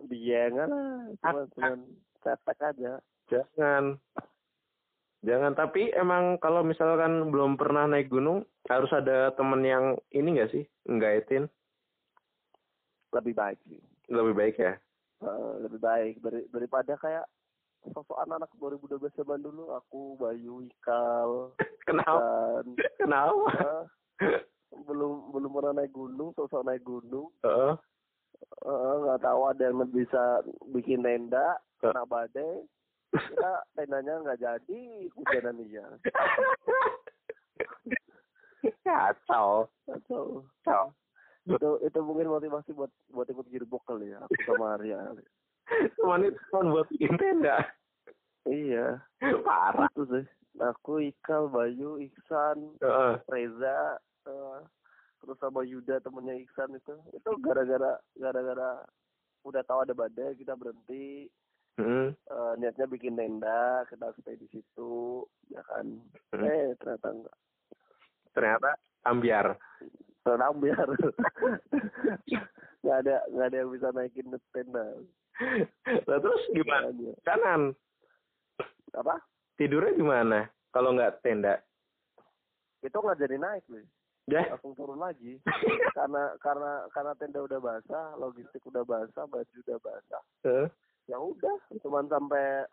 Dieng 0.01 0.55
lah 0.55 0.69
cuman 1.19 1.45
cuman 1.53 1.79
cetek 2.21 2.59
aja 2.63 2.93
Jangan. 3.29 4.01
Jangan. 5.21 5.53
Tapi 5.53 5.93
emang 5.93 6.39
kalau 6.39 6.65
misalkan 6.65 7.29
belum 7.29 7.61
pernah 7.61 7.85
naik 7.85 8.09
gunung, 8.09 8.41
harus 8.65 8.89
ada 8.89 9.37
temen 9.37 9.61
yang 9.61 9.85
ini 10.09 10.33
nggak 10.33 10.49
sih? 10.49 10.65
Nggaitin. 10.87 11.45
lebih 13.09 13.35
baik 13.35 13.61
sih 13.65 13.81
Lebih 14.09 14.33
baik 14.33 14.57
ya. 14.57 14.81
Eh, 15.19 15.53
lebih 15.61 15.77
baik 15.77 16.15
dari, 16.21 16.41
daripada 16.49 16.97
kayak 16.97 17.29
sosok 17.91 18.17
anak-anak 18.17 18.49
2012 18.57 19.13
zaman 19.13 19.41
dulu 19.41 19.73
aku 19.73 20.17
Bayu 20.17 20.65
Ikal 20.65 21.53
Kenapa? 21.89 22.17
dan 22.65 22.65
Kenapa? 22.97 23.45
eh, 24.25 24.41
belum 24.73 25.33
belum 25.33 25.51
pernah 25.51 25.73
naik 25.75 25.93
gunung 25.93 26.33
sosok 26.33 26.65
naik 26.65 26.81
gunung 26.81 27.29
Heeh. 27.43 27.73
Eh, 27.73 27.75
nggak 28.99 29.21
tahu 29.23 29.41
ada 29.47 29.63
yang 29.65 29.85
bisa 29.89 30.43
bikin 30.71 31.01
tenda 31.01 31.57
kena 31.79 32.03
badai 32.05 32.65
ya 33.15 33.53
tendanya 33.73 34.21
nggak 34.21 34.41
jadi 34.41 34.81
hujanan 35.15 35.57
iya 35.63 35.87
Kacau. 38.85 39.69
atau 39.87 40.43
Kacau. 40.65 40.93
itu 41.49 41.71
itu 41.81 41.99
mungkin 42.05 42.29
motivasi 42.29 42.77
buat 42.77 42.93
buat 43.09 43.25
ikut 43.25 43.49
gearbox 43.49 43.81
kali 43.87 44.13
ya 44.13 44.21
aku 44.21 44.37
sama 44.45 44.77
Arya 44.77 45.01
Cuman 46.01 46.25
itu 46.25 46.41
cuma 46.49 46.73
buat 46.75 46.89
bikin 46.93 47.17
tenda. 47.17 47.61
iya 48.45 49.01
Parah. 49.45 49.89
itu 49.89 50.05
sih 50.09 50.25
aku 50.61 51.01
Ikal 51.05 51.49
Bayu 51.49 51.97
Iksan 52.03 52.77
Heeh. 52.81 53.15
Reza 53.29 53.97
eh, 54.27 54.59
terus 55.19 55.39
sama 55.39 55.63
Yuda 55.63 55.99
temennya 55.99 56.39
Iksan 56.39 56.73
itu 56.73 56.95
itu 57.11 57.31
gara-gara 57.41 57.97
gara-gara 58.15 58.83
udah 59.43 59.63
tahu 59.63 59.79
ada 59.83 59.93
badai 59.93 60.35
kita 60.35 60.55
berhenti 60.55 61.29
Hmm. 61.75 62.11
eh, 62.11 62.53
niatnya 62.59 62.87
bikin 62.87 63.15
tenda 63.15 63.87
kita 63.87 64.11
stay 64.17 64.35
di 64.35 64.51
situ 64.51 65.23
ya 65.47 65.63
kan 65.65 65.87
Hmm. 66.31 66.43
eh 66.43 66.75
ternyata 66.77 67.09
enggak 67.09 67.37
Ternyata 68.35 68.71
ambiar. 69.05 69.47
tenang 70.21 70.59
biar 70.59 70.85
nggak 72.83 72.99
ada 72.99 73.17
nggak 73.29 73.47
ada 73.47 73.57
yang 73.57 73.71
bisa 73.71 73.89
naikin 73.91 74.27
tenda 74.51 74.87
Nah, 75.87 76.19
terus 76.19 76.43
gimana? 76.51 76.91
Makanya. 76.91 77.15
Kanan. 77.23 77.63
apa 78.93 79.23
Tidurnya 79.55 79.95
di 79.95 80.03
mana? 80.03 80.41
Kalau 80.69 80.91
nggak 80.93 81.23
tenda? 81.23 81.63
itu 82.79 82.95
nggak 82.95 83.19
jadi 83.19 83.39
naik 83.39 83.63
nih 83.67 83.87
Ya. 84.29 84.45
langsung 84.45 84.77
turun 84.77 85.01
lagi 85.01 85.41
karena 85.97 86.37
karena 86.45 86.85
karena 86.93 87.13
tenda 87.17 87.41
udah 87.41 87.57
basah 87.65 88.13
logistik 88.21 88.61
udah 88.69 88.85
basah 88.85 89.25
baju 89.25 89.57
udah 89.65 89.79
basah 89.81 90.23
Heeh. 90.45 90.69
ya 91.09 91.17
udah 91.17 91.57
cuman 91.81 92.05
sampai 92.13 92.69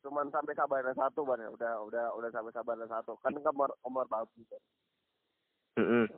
cuman 0.00 0.32
sampai 0.32 0.56
Sabana 0.56 0.96
satu 0.96 1.28
ban 1.28 1.44
ya 1.44 1.52
udah 1.52 1.72
udah 1.84 2.06
udah 2.16 2.30
sampai 2.32 2.56
Sabana 2.56 2.88
satu 2.88 3.20
kan 3.20 3.36
kamar 3.36 3.68
kamar 3.84 4.08
babu 4.08 4.40
kan 4.48 4.62
Mm-mm. 5.76 6.08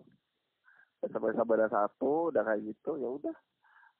Udah 1.03 1.09
sampai 1.11 1.35
Sabana 1.35 1.67
satu 1.67 2.31
udah 2.31 2.43
kayak 2.47 2.63
gitu 2.63 2.95
ya 2.95 3.11
udah 3.11 3.35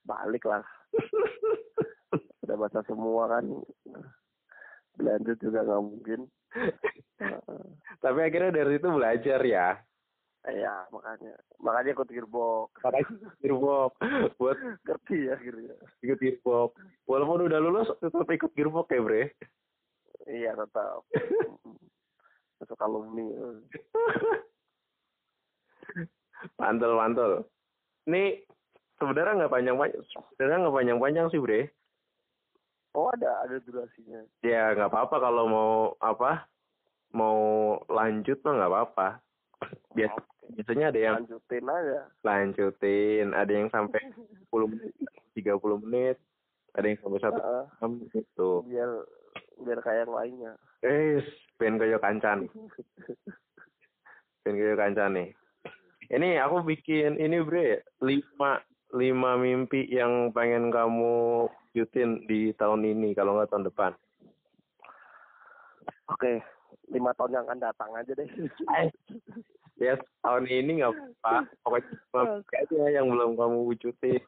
balik 0.07 0.47
lah 0.47 0.63
udah 2.47 2.57
basah 2.63 2.87
semua 2.87 3.27
kan 3.27 3.43
belanja 4.99 5.39
juga 5.39 5.63
nggak 5.63 5.83
mungkin. 5.87 6.21
Tapi 8.03 8.19
akhirnya 8.19 8.51
dari 8.51 8.77
situ 8.77 8.89
belajar 8.91 9.41
ya. 9.47 9.79
Iya, 10.47 10.87
makanya. 10.95 11.35
Makanya 11.59 11.91
ikut 11.99 12.09
gearbox. 12.15 12.71
Makanya 12.87 13.11
gearbox 13.43 13.93
buat 14.39 14.57
Ngerti 14.87 15.17
ya 15.27 15.35
akhirnya. 15.35 15.75
ikut 16.07 16.19
gearbox. 16.23 16.79
Walaupun 17.11 17.51
udah 17.51 17.59
lulus 17.59 17.91
tetap 17.99 18.29
ikut 18.31 18.55
gearbox 18.55 18.87
ya, 18.87 19.03
Bre. 19.03 19.35
Iya, 20.31 20.51
tetap. 20.55 21.03
Masuk 22.63 22.79
alumni. 22.87 23.27
Mantul, 26.55 26.93
mantul. 26.95 27.33
Ini 28.07 28.47
sebenarnya 29.03 29.45
nggak 29.45 29.53
panjang-panjang, 29.53 30.03
sebenarnya 30.07 30.59
nggak 30.63 30.77
panjang-panjang 30.79 31.27
sih, 31.35 31.43
Bre. 31.43 31.67
Oh, 32.97 33.11
ada 33.13 33.45
ada 33.45 33.59
durasinya. 33.63 34.23
Ya 34.41 34.73
nggak 34.73 34.91
apa-apa 34.91 35.17
kalau 35.21 35.45
mau 35.51 35.73
apa, 36.01 36.49
mau 37.13 37.39
lanjut 37.91 38.39
mah 38.43 38.55
nggak 38.55 38.73
apa-apa. 38.73 39.09
Bias, 39.97 40.13
biasanya 40.53 40.93
ada 40.93 41.01
yang 41.01 41.15
Lanjutin 41.25 41.65
aja. 41.65 42.01
lanjutin, 42.21 43.27
ada 43.33 43.53
yang 43.53 43.69
sampai 43.69 44.01
10 44.53 44.69
menit, 44.69 44.93
30 45.35 45.85
menit, 45.85 46.17
ada 46.77 46.87
yang 46.87 46.99
sampai 47.01 47.21
satu 47.21 47.41
Heeh. 47.41 47.65
jam 47.81 47.93
gitu. 48.13 48.51
biar 48.69 48.91
biar 49.59 49.79
kayak 49.83 50.07
yang 50.07 50.15
lainnya. 50.15 50.53
Eh, 50.81 51.19
pengen 51.57 51.81
kayak 51.81 51.99
kancan. 51.99 52.39
Pengen 54.45 54.57
kayak 54.57 54.79
kancan 54.79 55.11
nih. 55.17 55.29
Ini 56.09 56.41
aku 56.41 56.65
bikin 56.65 57.19
ini 57.19 57.43
bre 57.43 57.85
lima 58.01 58.63
lima 58.95 59.37
mimpi 59.37 59.85
yang 59.91 60.33
pengen 60.33 60.73
kamu 60.73 61.45
wujudin 61.69 62.25
di 62.25 62.57
tahun 62.57 62.81
ini 62.83 63.13
kalau 63.13 63.37
nggak 63.37 63.53
tahun 63.53 63.69
depan. 63.69 63.93
Oke, 66.09 66.41
lima 66.89 67.13
tahun 67.13 67.37
yang 67.37 67.45
akan 67.45 67.61
datang 67.61 67.91
aja 67.93 68.13
deh. 68.17 68.29
Ya 69.79 69.95
tahun 70.27 70.45
ini 70.47 70.83
nggak 70.83 70.91
apa 71.23 71.47
pokoknya 71.63 71.87
lima 71.95 72.21
mimpi 72.35 72.55
aja 72.59 72.83
yang 72.91 73.07
belum 73.09 73.39
kamu 73.39 73.59
wujudin. 73.63 74.23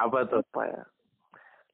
Apa 0.00 0.24
tuh? 0.26 0.40
Apa 0.40 0.62
ya? 0.66 0.82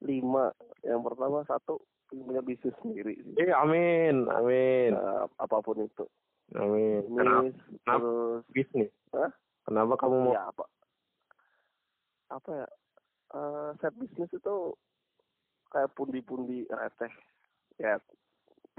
Lima. 0.03 0.51
Yang 0.83 1.01
pertama 1.07 1.37
satu 1.47 1.79
punya 2.11 2.43
bisnis 2.43 2.75
sendiri 2.83 3.15
sih. 3.15 3.33
Eh, 3.39 3.55
amin, 3.55 4.27
amin, 4.27 4.91
Nah, 4.91 5.31
apa 5.39 5.63
pun 5.63 5.79
itu. 5.79 6.03
amin. 6.51 7.07
Bisnis, 7.07 7.55
Kenapa? 7.79 8.03
terus 8.03 8.43
bisnis? 8.51 8.91
Hah? 9.15 9.31
Kenapa 9.63 9.93
kamu 9.95 10.17
mau? 10.19 10.33
ya 10.35 10.43
apa 10.49 10.65
apa 12.31 12.49
ya 12.63 12.67
eh 13.31 13.69
set 13.79 13.93
bisnis 13.95 14.31
itu 14.31 14.55
kayak 15.69 15.91
pundi-pundi 15.95 16.63
receh 16.67 17.11
ya 17.77 17.99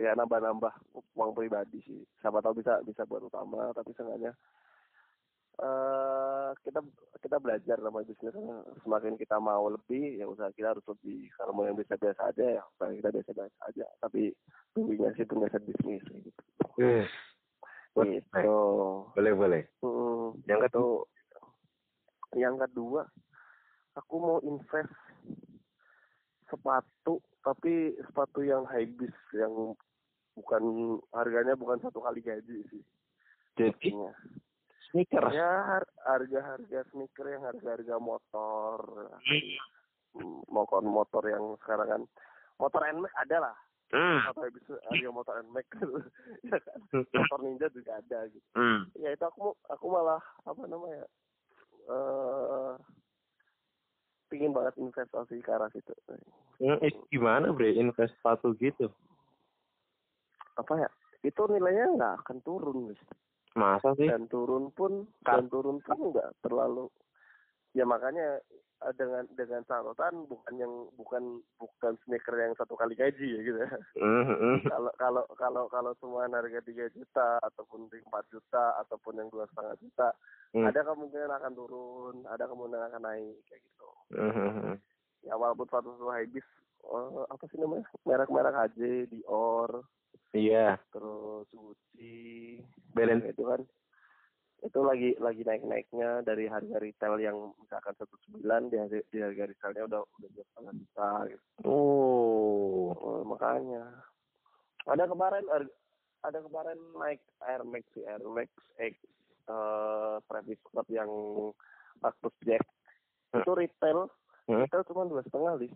ya 0.00 0.16
nambah-nambah 0.16 0.72
uang 1.16 1.30
pribadi 1.36 1.78
sih 1.84 2.00
siapa 2.24 2.40
tahu 2.40 2.64
bisa 2.64 2.80
bisa 2.86 3.04
buat 3.04 3.24
utama 3.28 3.72
tapi 3.76 3.92
seenggaknya 3.92 4.32
eh 5.60 6.50
kita 6.64 6.80
kita 7.20 7.36
belajar 7.36 7.76
sama 7.76 8.00
bisnis 8.02 8.32
semakin 8.82 9.14
kita 9.20 9.36
mau 9.36 9.68
lebih 9.68 10.16
ya 10.16 10.24
usaha 10.24 10.48
kita 10.56 10.72
harus 10.72 10.84
lebih 10.88 11.28
kalau 11.36 11.52
mau 11.52 11.68
yang 11.68 11.76
biasa-biasa 11.76 12.32
aja 12.32 12.44
ya 12.56 12.62
usaha 12.64 12.88
kita 12.88 13.08
biasa-biasa 13.12 13.58
aja 13.68 13.86
tapi 14.00 14.32
intinya 14.80 15.12
sih 15.12 15.28
set 15.28 15.62
bisnis 15.68 16.02
gitu. 16.08 16.42
Eh, 16.80 17.04
gitu. 17.92 18.56
boleh 19.12 19.32
boleh. 19.36 19.62
Hmm, 19.84 20.32
Yang 20.48 20.72
kedua, 20.72 20.98
yang 22.40 22.56
kedua 22.56 23.02
aku 23.92 24.14
mau 24.16 24.38
invest 24.40 24.88
sepatu 26.48 27.20
tapi 27.42 27.72
sepatu 28.06 28.40
yang 28.40 28.62
high 28.64 28.86
bis 28.88 29.12
yang 29.34 29.74
bukan 30.32 30.62
harganya 31.10 31.52
bukan 31.52 31.78
satu 31.78 32.00
kali 32.00 32.22
gaji 32.22 32.62
sih. 32.70 32.82
Jadi? 33.54 33.92
Sneakers. 34.88 35.32
ya 35.32 35.48
har- 35.64 35.94
harga-harga 36.04 36.84
sneaker 36.88 37.26
yang 37.26 37.42
harga-harga 37.42 37.96
motor. 37.96 38.78
Hmm, 40.12 40.44
motor 40.46 40.84
motor 40.84 41.24
yang 41.24 41.56
sekarang 41.58 41.88
kan 41.88 42.02
motor 42.56 42.84
NMAX 42.84 43.12
ada 43.18 43.50
lah. 43.50 43.56
Hmm. 43.92 44.24
atau 44.24 44.40
high 44.40 44.52
bis 44.52 44.64
harga 44.88 45.08
motor 45.12 45.34
NMAX 45.42 45.68
ya 46.48 46.56
kan? 46.60 46.78
Motor 46.92 47.38
ninja 47.40 47.68
juga 47.68 48.00
ada 48.00 48.24
gitu. 48.28 48.44
Hmm. 48.52 48.88
ya 48.96 49.12
itu 49.12 49.24
aku 49.24 49.52
aku 49.68 49.86
malah 49.88 50.20
apa 50.44 50.62
namanya 50.64 51.04
eh 51.88 52.72
pingin 54.32 54.56
banget 54.56 54.72
investasi 54.80 55.36
ke 55.38 55.50
arah 55.52 55.68
situ 55.68 55.92
Hmm, 56.56 56.78
eh, 56.78 56.94
gimana 57.10 57.50
bre 57.50 57.74
invest 57.74 58.16
sepatu 58.16 58.56
gitu? 58.56 58.88
apa 60.54 60.72
ya 60.78 60.88
itu 61.22 61.42
nilainya 61.44 61.86
nggak 61.92 62.14
akan 62.24 62.38
turun 62.40 62.88
guys 62.88 63.02
Masa 63.52 63.92
sih? 63.94 64.08
dan 64.08 64.24
turun 64.26 64.72
pun 64.72 65.04
Kak. 65.20 65.36
dan 65.36 65.44
turun 65.48 65.76
pun 65.80 65.98
nggak 66.12 66.28
terlalu 66.40 66.88
ya 67.72 67.84
makanya 67.84 68.40
dengan 68.98 69.24
dengan 69.38 69.62
catatan 69.64 70.26
bukan 70.26 70.54
yang 70.58 70.72
bukan 70.98 71.38
bukan 71.56 71.94
sneaker 72.04 72.34
yang 72.34 72.54
satu 72.58 72.74
kali 72.74 72.98
gaji 72.98 73.38
ya 73.38 73.40
gitu 73.46 73.58
ya. 73.62 73.70
Hmm, 74.02 74.24
hmm. 74.26 74.56
kalau 74.72 74.92
kalau 74.98 75.24
kalau 75.38 75.64
kalau 75.70 75.92
semua 76.02 76.26
harga 76.26 76.60
tiga 76.66 76.90
juta 76.90 77.38
ataupun 77.46 77.86
empat 77.86 78.24
juta 78.34 78.74
ataupun 78.82 79.22
yang 79.22 79.28
dua 79.30 79.46
setengah 79.50 79.76
juta 79.78 80.10
Hmm. 80.52 80.68
ada 80.68 80.84
kemungkinan 80.84 81.32
akan 81.32 81.52
turun 81.56 82.28
ada 82.28 82.44
kemungkinan 82.44 82.84
akan 82.92 83.02
naik 83.08 83.40
kayak 83.48 83.64
gitu 83.64 83.88
hmm. 84.12 84.76
ya 85.24 85.32
walaupun 85.32 85.64
satu 85.72 85.96
habis 86.12 86.44
eh, 86.84 87.22
apa 87.24 87.44
sih 87.48 87.56
namanya 87.56 87.88
merek-merek 88.04 88.60
AJ 88.68 89.08
Dior 89.08 89.80
Iya, 90.32 90.80
terus 90.88 91.44
Gucci 91.52 92.56
balance. 92.96 93.32
itu 93.32 93.44
kan 93.44 93.60
itu 94.62 94.78
lagi 94.78 95.10
lagi 95.18 95.42
naik 95.42 95.62
naiknya 95.62 96.22
dari 96.22 96.46
harga 96.46 96.78
retail 96.78 97.18
yang 97.18 97.50
misalkan 97.58 97.98
satu 97.98 98.14
sembilan 98.22 98.70
di 98.70 98.76
harga, 98.78 98.98
di 99.10 99.18
harga 99.18 99.44
retailnya 99.50 99.82
udah 99.84 100.00
udah 100.06 100.28
dua 100.30 100.44
setengah 100.46 100.72
juta 100.78 101.10
gitu. 101.26 101.44
Oh, 101.66 102.94
Oh, 102.94 103.20
makanya. 103.26 103.82
Ada 104.86 105.06
kemarin 105.06 105.42
ada 106.22 106.38
kemarin 106.38 106.78
naik 106.94 107.18
Air 107.42 107.62
Max 107.62 107.82
sih 107.90 108.06
Air 108.06 108.22
Max 108.22 108.46
X 108.78 108.94
eh 109.42 110.14
Travis 110.24 110.58
Scott 110.62 110.86
yang 110.86 111.10
Cactus 111.98 112.34
Jack. 112.42 112.62
Hmm. 113.32 113.40
itu 113.40 113.52
retail 113.56 113.98
Hmm. 114.44 114.66
retail 114.66 114.82
cuma 114.84 115.06
dua 115.06 115.22
setengah 115.22 115.54
li 115.56 115.70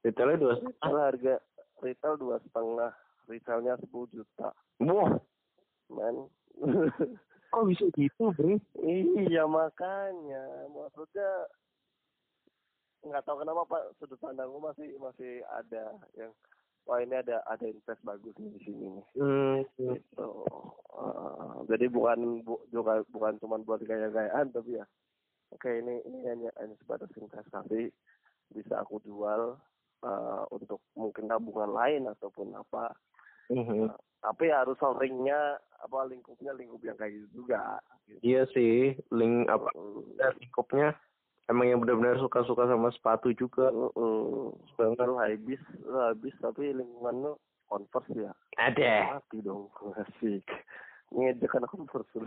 detailnya 0.00 0.38
dua 0.38 0.54
retail 0.56 0.96
harga 0.96 1.34
retail 1.78 2.14
dua 2.14 2.36
setengah 2.40 2.90
retailnya 3.26 3.74
sepuluh 3.78 4.06
juta. 4.08 4.50
Wah, 4.80 5.18
men 5.90 6.26
kok 7.52 7.68
bisa 7.68 7.84
gitu, 7.92 8.32
bre? 8.32 8.56
iya 8.80 9.44
makanya. 9.44 10.66
Maksudnya 10.72 11.30
nggak 13.02 13.24
tahu 13.26 13.42
kenapa 13.42 13.66
pak 13.66 13.82
sudut 13.98 14.18
pandangku 14.22 14.62
masih 14.62 14.94
masih 15.02 15.42
ada 15.50 15.90
yang 16.14 16.30
wah 16.86 17.02
ini 17.02 17.18
ada 17.18 17.42
ada 17.50 17.66
invest 17.66 17.98
bagus 18.06 18.34
nih 18.38 18.50
di 18.56 18.60
sini 18.62 18.86
nih. 18.88 19.06
Hmm, 19.18 19.56
gitu. 19.76 20.28
Eh, 20.92 21.56
jadi 21.66 21.86
bukan 21.90 22.46
bu, 22.46 22.62
juga 22.70 23.02
bukan 23.10 23.36
cuma 23.42 23.58
buat 23.58 23.82
gaya-gayaan 23.82 24.54
tapi 24.54 24.78
ya 24.78 24.86
oke 25.50 25.66
ini 25.66 25.98
ini 26.06 26.18
hanya 26.30 26.50
hanya 26.62 26.74
sebatas 26.78 27.10
investasi 27.18 27.90
bisa 28.54 28.74
aku 28.78 29.02
jual 29.02 29.58
eh, 30.06 30.42
untuk 30.54 30.78
mungkin 30.94 31.26
tabungan 31.26 31.74
lain 31.74 32.06
ataupun 32.06 32.54
apa. 32.54 32.94
Hmm. 33.52 33.90
tapi 34.22 34.48
harus 34.48 34.78
seringnya 34.78 35.58
apa 35.82 35.98
lingkupnya 36.06 36.54
lingkup 36.54 36.78
yang 36.80 36.94
kayak 36.94 37.12
gitu 37.12 37.42
juga 37.42 37.76
gitu. 38.06 38.18
Iya 38.22 38.42
sih, 38.50 38.74
link 39.10 39.46
apa 39.46 39.66
Mm. 39.74 40.14
lingkupnya 40.38 40.94
emang 41.50 41.66
yang 41.66 41.78
benar-benar 41.78 42.16
suka-suka 42.16 42.64
sama 42.64 42.88
sepatu 42.90 43.34
juga. 43.34 43.68
Mm-mm. 43.68 44.54
Banget. 44.78 45.04
lu 45.04 45.18
habis 45.18 45.60
lu 45.82 45.98
habis 45.98 46.34
tapi 46.38 46.70
lingkungan 46.70 47.14
lu 47.20 47.32
converse 47.66 48.14
ya 48.14 48.32
Ada. 48.56 49.18
mati 49.18 49.38
dong 49.40 49.66
asik 50.00 50.46
ngejek 51.10 51.50
kan 51.50 51.66
converse 51.66 52.08
lu 52.14 52.26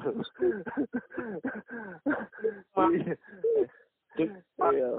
iya 4.15 4.89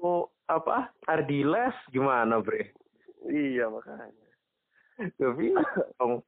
Mau 0.00 0.28
apa? 0.48 0.88
Ardiles 1.06 1.76
gimana, 1.88 2.40
bre? 2.40 2.72
iya 3.28 3.68
makanya 3.68 4.08
Tapi 5.16 5.52
dong. 5.96 6.20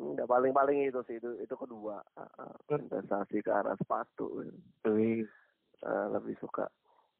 Enggak 0.00 0.32
paling-paling 0.32 0.88
itu 0.88 1.00
sih 1.04 1.20
itu 1.20 1.36
itu 1.38 1.54
kedua 1.54 2.00
ah, 2.16 2.56
investasi 2.72 3.44
ke 3.44 3.52
arah 3.52 3.76
sepatu 3.76 4.40
Wih. 4.88 5.28
Ah, 5.84 6.08
lebih 6.08 6.40
suka 6.40 6.64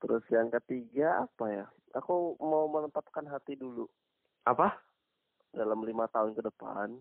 terus 0.00 0.24
yang 0.32 0.48
ketiga 0.48 1.28
apa 1.28 1.44
ya 1.52 1.66
aku 1.92 2.40
mau 2.40 2.64
menetapkan 2.72 3.28
hati 3.28 3.52
dulu 3.52 3.84
Apa? 4.48 4.80
dalam 5.52 5.84
lima 5.84 6.08
tahun 6.08 6.32
ke 6.32 6.40
depan 6.40 6.96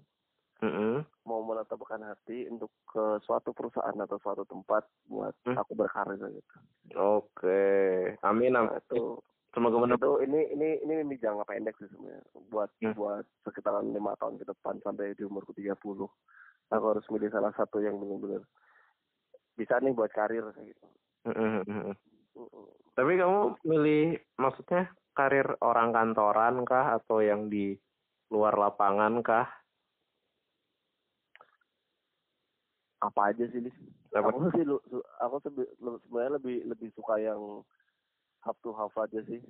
Mm-mm. 0.59 1.07
mau 1.23 1.39
menetapkan 1.47 2.03
hati 2.03 2.51
untuk 2.51 2.67
ke 2.83 3.23
suatu 3.23 3.55
perusahaan 3.55 3.95
atau 3.95 4.19
suatu 4.19 4.43
tempat 4.43 4.83
buat 5.07 5.31
Hmm. 5.47 5.55
aku 5.55 5.71
berkarir 5.79 6.19
gitu 6.19 6.55
Oke. 6.97 7.63
Amin 8.19 8.51
nah, 8.51 8.65
amin. 8.65 8.81
itu 8.81 9.15
Semoga 9.49 9.81
itu 9.89 10.11
ini 10.29 10.39
ini 10.53 10.69
ini 10.85 10.93
mimpi 11.01 11.17
jangka 11.17 11.41
pendek 11.49 11.73
sih 11.81 11.89
sebenarnya 11.89 12.21
buat 12.53 12.69
Hmm. 12.85 12.93
buat 12.93 13.25
sekitaran 13.41 13.89
lima 13.89 14.13
tahun 14.21 14.37
ke 14.37 14.45
depan 14.45 14.77
sampai 14.85 15.17
di 15.17 15.25
umurku 15.25 15.57
30 15.57 16.05
aku 16.69 16.85
harus 16.85 17.05
milih 17.09 17.33
salah 17.33 17.49
satu 17.57 17.81
yang 17.81 17.97
benar-benar 17.97 18.45
bisa 19.57 19.81
nih 19.81 19.91
buat 19.97 20.13
karir 20.13 20.45
gitu 20.53 20.85
Mm-mm, 21.25 21.65
mm-mm. 21.65 21.95
Mm-mm. 22.37 22.65
Tapi 22.93 23.11
kamu 23.17 23.39
milih 23.65 24.21
maksudnya 24.37 24.93
karir 25.17 25.57
orang 25.65 25.91
kantoran 25.91 26.63
kah 26.63 26.95
atau 27.01 27.19
yang 27.19 27.49
di 27.49 27.75
luar 28.29 28.53
lapangan 28.55 29.19
kah? 29.25 29.49
apa 32.99 33.31
aja 33.31 33.47
sih 33.47 33.63
Lis? 33.63 33.75
Apa? 34.11 34.27
aku 34.27 34.51
sih 34.51 34.63
lu- 34.67 34.83
aku 35.23 35.35
sebenarnya 35.47 36.35
lebih 36.35 36.67
lebih 36.67 36.89
suka 36.93 37.15
yang 37.15 37.63
half 38.41 38.57
to 38.61 38.71
half 38.71 38.93
aja 38.95 39.19
sih. 39.23 39.41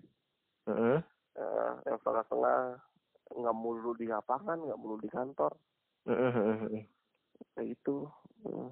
Mm-mm. 0.65 1.02
Eh, 1.36 1.71
yang 1.86 1.97
setengah-setengah 1.99 2.58
nggak 3.30 3.56
mulu 3.56 3.93
di 3.93 4.06
lapangan 4.06 4.58
nggak 4.58 4.80
mulu 4.80 4.97
di 4.97 5.10
kantor. 5.10 5.54
Kayak 7.54 7.69
itu 7.69 8.10
Eh. 8.39 8.71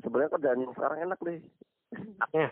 sebenarnya 0.00 0.34
kerjaan 0.34 0.60
yang 0.60 0.74
sekarang 0.74 0.98
enak 1.02 1.20
deh. 1.22 1.38
Enaknya? 1.94 2.48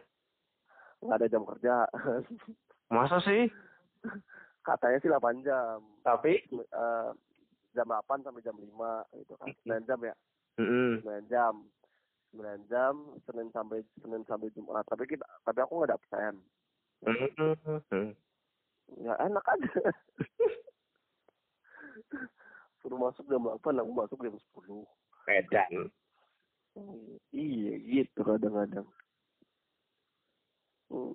nggak 1.03 1.19
ada 1.19 1.27
jam 1.27 1.43
kerja. 1.43 1.75
Masa 2.95 3.19
sih? 3.21 3.51
katanya 4.63 4.99
sih 4.99 5.11
8 5.11 5.43
jam. 5.43 5.83
Tapi? 6.03 6.39
Eh, 6.55 7.11
jam 7.75 7.87
8 7.89 8.23
sampai 8.23 8.43
jam 8.43 8.55
5 8.55 8.71
gitu 9.19 9.35
kan. 9.35 9.51
9 9.67 9.83
jam 9.83 9.99
ya? 9.99 10.15
Mm-mm. 10.63 11.03
9 11.03 11.27
jam. 11.27 11.55
9 12.33 12.71
jam 12.71 12.95
Senin 13.27 13.51
sampai 13.51 13.83
Senin 13.99 14.23
sampai 14.25 14.55
Jumat. 14.55 14.87
Tapi 14.87 15.05
kita 15.05 15.27
tapi 15.43 15.59
aku 15.61 15.83
nggak 15.83 15.93
dapet 15.93 16.09
sen 16.09 16.37
Ya 19.03 19.15
enak 19.19 19.45
aja 19.47 19.71
suruh 22.83 22.99
masuk 22.99 23.25
jam 23.31 23.47
8 23.47 23.79
aku 23.79 23.93
masuk 23.95 24.19
jam 24.27 24.35
10 24.59 24.83
Medan. 25.23 25.71
iya 27.31 27.73
gitu 27.79 28.27
kadang-kadang. 28.27 28.89
Hmm, 30.91 31.15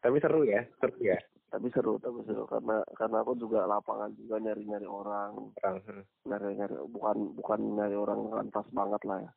Tapi 0.00 0.16
seru 0.24 0.42
ya, 0.48 0.64
seru 0.80 0.96
ya. 1.04 1.20
tapi 1.52 1.68
seru 1.68 2.00
tapi 2.00 2.24
seru. 2.24 2.48
Karena 2.48 2.80
karena 2.96 3.20
aku 3.20 3.36
juga 3.36 3.68
lapangan 3.68 4.16
juga 4.16 4.40
nyari-nyari 4.40 4.88
orang. 4.88 5.52
Orang. 5.60 5.76
hmm. 5.84 6.02
nyari-nyari 6.24 6.74
bukan 6.88 7.16
bukan 7.36 7.60
nyari 7.76 7.92
orang 7.92 8.20
kantas 8.32 8.66
banget 8.72 9.02
lah 9.04 9.20
ya. 9.20 9.32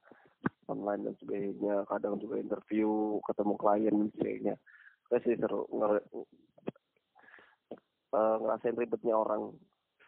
Online 0.71 1.11
dan 1.11 1.15
sebagainya. 1.19 1.75
Kadang 1.91 2.23
juga 2.23 2.39
interview 2.39 3.19
ketemu 3.27 3.53
klien 3.59 3.95
dan 3.99 4.09
sebagainya 4.15 4.55
Kayak 5.05 5.21
sih 5.23 5.35
seru 5.37 5.65
Nger 5.69 5.91
eh, 8.15 8.35
ngerasain 8.41 8.75
ribetnya 8.75 9.13
orang 9.13 9.53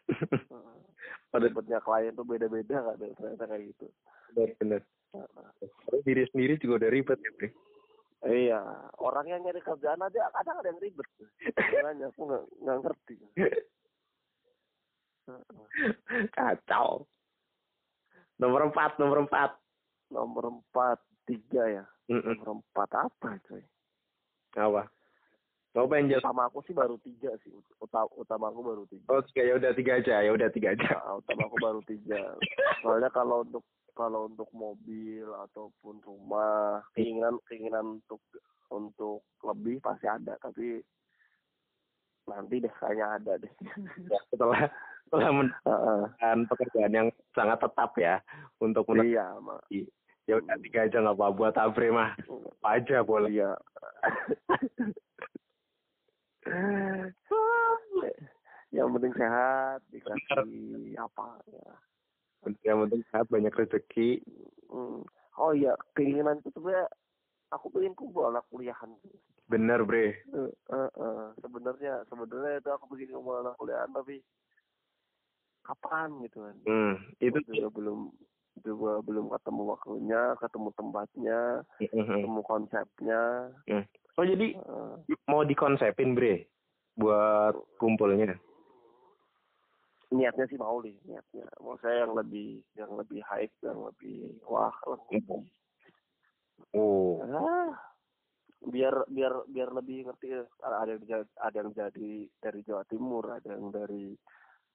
Pada 1.32 1.44
ribetnya 1.44 1.84
klien 1.84 2.16
tuh 2.16 2.24
beda-beda 2.24 2.80
kan 2.82 2.96
ternyata 2.98 3.46
kayak 3.46 3.64
gitu 3.76 3.88
benar-benar. 4.32 4.82
Eh, 5.16 5.70
Tapi 5.88 6.00
diri 6.04 6.24
sendiri 6.32 6.60
juga 6.60 6.84
udah 6.84 6.92
ribet 6.92 7.20
ya, 7.20 7.32
Bre. 7.36 7.50
iya 8.28 8.60
orang 8.98 9.30
yang 9.30 9.42
nyari 9.46 9.62
kerjaan 9.62 10.02
aja 10.02 10.28
kadang 10.34 10.58
ada 10.60 10.68
yang 10.72 10.82
ribet 10.82 11.08
makanya 11.56 12.10
aku 12.10 12.22
nggak 12.26 12.44
nggak 12.64 12.78
ngerti 12.84 13.16
Kacau. 16.32 17.04
Nomor 18.40 18.72
empat, 18.72 18.96
nomor 18.96 19.28
empat. 19.28 19.60
nomor 20.08 20.56
empat 20.56 21.04
tiga 21.28 21.68
ya 21.68 21.86
Mm-mm. 22.08 22.40
nomor 22.40 22.64
empat 22.64 22.90
apa 22.96 23.36
coy 23.44 23.60
Apa? 24.58 24.90
Kamu 25.78 25.94
pengen 25.94 26.10
jawab? 26.10 26.24
utama 26.26 26.44
aku 26.50 26.60
sih 26.66 26.74
baru 26.74 26.98
tiga 27.06 27.32
sih. 27.46 27.54
Utama 27.78 28.10
utama 28.18 28.46
aku 28.50 28.62
baru 28.66 28.84
tiga. 28.90 29.06
Oh, 29.14 29.22
tiga, 29.30 29.42
ya 29.46 29.54
udah 29.62 29.72
tiga 29.78 29.92
aja, 30.02 30.16
ya 30.26 30.32
udah 30.34 30.50
tiga 30.50 30.74
aja. 30.74 30.90
Nah, 30.90 31.22
utama 31.22 31.46
aku 31.46 31.58
baru 31.62 31.82
tiga. 31.86 32.22
Soalnya 32.82 33.10
kalau 33.14 33.46
untuk 33.46 33.64
kalau 33.94 34.26
untuk 34.26 34.50
mobil 34.58 35.30
ataupun 35.46 36.02
rumah 36.02 36.82
keinginan 36.98 37.38
keinginan 37.46 38.02
untuk 38.02 38.22
untuk 38.74 39.22
lebih 39.46 39.78
pasti 39.78 40.10
ada. 40.10 40.34
Tapi 40.42 40.82
nanti 42.26 42.56
deh 42.58 42.74
kayaknya 42.82 43.06
ada 43.22 43.34
deh. 43.38 43.54
Ya, 44.10 44.20
setelah 44.34 44.74
setelah 45.06 45.30
mendapatkan 45.30 46.38
pekerjaan 46.50 46.94
yang 46.94 47.08
sangat 47.38 47.62
tetap 47.62 47.94
ya 48.02 48.18
untuk 48.58 48.82
iya 48.98 49.38
mak 49.38 49.62
Ya 50.28 50.44
udah 50.44 50.58
tiga 50.60 50.80
aja 50.86 50.98
nggak 51.00 51.16
apa 51.16 51.28
buat 51.32 51.56
Abre 51.56 51.88
mah. 51.88 52.12
Apa 52.60 52.68
aja 52.84 53.00
boleh. 53.04 53.32
iya 53.32 53.52
yang 58.72 58.92
penting 58.94 59.14
sehat 59.16 59.80
dikasih 59.92 60.96
apa 61.00 61.40
ya 61.50 61.72
Yang 62.64 62.78
penting 62.88 63.02
sehat 63.12 63.26
banyak 63.28 63.54
rezeki. 63.56 64.22
Hmm. 64.68 65.04
oh 65.40 65.52
iya 65.56 65.76
keinginan 65.96 66.44
itu 66.44 66.52
sebenarnya 66.52 66.88
aku 67.52 67.72
pengen 67.72 67.96
kumpul 67.96 68.28
anak 68.28 68.44
kuliahan 68.52 68.92
Bener 69.48 69.80
bre. 69.88 70.12
Eh, 70.28 70.52
eh, 70.52 70.92
eh. 70.92 71.28
sebenarnya 71.40 72.04
sebenarnya 72.12 72.60
itu 72.60 72.70
aku 72.72 72.86
begini 72.92 73.16
ngomong 73.16 73.48
anak 73.48 73.56
kuliah 73.56 73.88
tapi 73.88 74.20
kapan 75.64 76.20
gitu 76.28 76.44
kan 76.44 76.56
Hmm, 76.68 76.96
itu 77.24 77.40
juga 77.48 77.68
belum 77.72 78.12
juga 78.64 79.02
belum 79.04 79.30
ketemu 79.34 79.62
waktunya 79.74 80.22
ketemu 80.40 80.70
tempatnya 80.74 81.40
ketemu 81.82 82.42
konsepnya. 82.44 83.22
Oh 84.18 84.26
jadi 84.26 84.48
Eh, 84.58 84.94
mau 85.30 85.46
dikonsepin 85.46 86.18
bre? 86.18 86.46
Buat 86.98 87.54
kumpulnya. 87.78 88.34
niatnya 90.08 90.48
sih 90.48 90.56
mau 90.56 90.80
nih 90.80 90.96
niatnya. 91.04 91.44
Mau 91.60 91.76
saya 91.84 92.08
yang 92.08 92.16
lebih 92.16 92.64
yang 92.80 92.96
lebih 92.96 93.20
hype 93.28 93.52
yang 93.60 93.84
lebih 93.84 94.40
wah 94.48 94.72
lebih 94.88 95.44
Oh. 96.74 97.22
ah, 97.22 97.70
biar 98.66 99.06
biar 99.08 99.46
biar 99.46 99.70
lebih 99.72 100.10
ngerti 100.10 100.42
ada 100.66 100.90
yang 100.90 101.06
jadi, 101.06 101.30
ada 101.38 101.58
yang 101.62 101.72
jadi 101.72 102.12
dari 102.42 102.60
Jawa 102.66 102.84
Timur 102.90 103.24
ada 103.30 103.54
yang 103.54 103.70
dari 103.70 104.18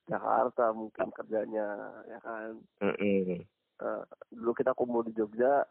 Jakarta 0.07 0.71
mungkin 0.75 1.11
kerjanya 1.11 1.69
ya 2.07 2.19
kan? 2.23 2.59
Mm-mm. 2.83 3.43
Eh, 3.83 4.03
dulu 4.31 4.55
kita 4.55 4.73
kumpul 4.73 5.03
di 5.03 5.13
Jogja 5.13 5.67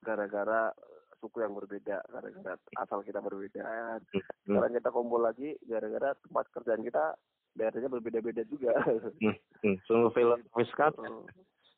gara-gara 0.00 0.74
suku 1.16 1.38
yang 1.38 1.52
berbeda 1.52 2.00
gara-gara 2.02 2.56
asal 2.76 3.00
kita 3.00 3.20
berbeda 3.20 3.60
kan. 3.60 4.00
Sekarang 4.42 4.72
kita 4.72 4.88
kumpul 4.88 5.20
lagi 5.20 5.54
gara-gara 5.62 6.16
tempat 6.18 6.48
kerjaan 6.50 6.80
kita 6.80 7.14
daerahnya 7.52 7.86
berbeda-beda 7.88 8.42
juga 8.44 8.72
Hmm. 9.20 9.36
Hmm. 9.60 9.76
Sungguh 9.84 10.10
filosofis 10.10 10.70
kan? 10.74 10.90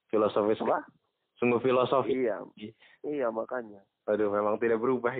Filosofis 0.08 0.60
apa 0.62 0.86
Sungguh 1.36 1.58
filosofis. 1.58 2.14
iya 2.14 2.38
iya 3.02 3.28
makanya 3.28 3.82
Aduh, 4.04 4.30
memang 4.30 4.56
tidak 4.56 4.78
berubah 4.78 5.10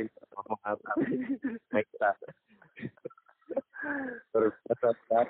kan? 5.10 5.26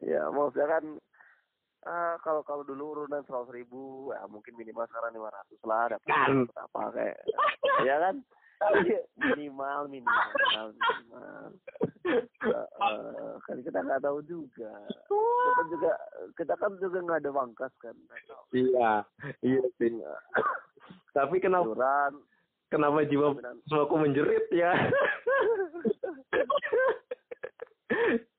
ya 0.00 0.22
maksudnya 0.30 0.66
kan 0.70 0.84
ah 1.88 2.20
kalau 2.20 2.44
kalau 2.44 2.60
dulu 2.60 2.92
urunan 2.92 3.24
seratus 3.24 3.56
ribu 3.56 4.12
ya 4.12 4.28
mungkin 4.28 4.52
minimal 4.56 4.84
sekarang 4.90 5.16
lima 5.16 5.32
ratus 5.32 5.60
lah 5.64 5.88
dapat 5.88 6.08
Kan. 6.08 6.44
apa 6.52 6.80
kayak 6.92 7.18
ya 7.88 7.96
kan 7.96 8.16
minimal 9.16 9.88
minimal 9.88 10.66
minimal 10.76 11.48
Eh, 12.10 13.34
kan 13.46 13.60
kita 13.62 13.78
nggak 13.84 14.02
tahu 14.02 14.24
juga 14.24 14.72
kita 15.06 15.62
juga 15.70 15.92
kita 16.34 16.54
kan 16.56 16.72
juga 16.80 16.98
nggak 17.04 17.20
ada 17.22 17.30
bangkas 17.30 17.70
kan. 17.78 17.94
Iya, 18.50 19.04
iya 19.44 19.62
sih. 19.78 20.00
Tapi 21.12 21.36
kenapa 21.38 21.70
Iuran, 21.70 22.12
kenapa 22.72 23.04
jiwa 23.06 23.36
aku 23.68 23.94
menjerit 24.00 24.48
ya? 24.50 24.72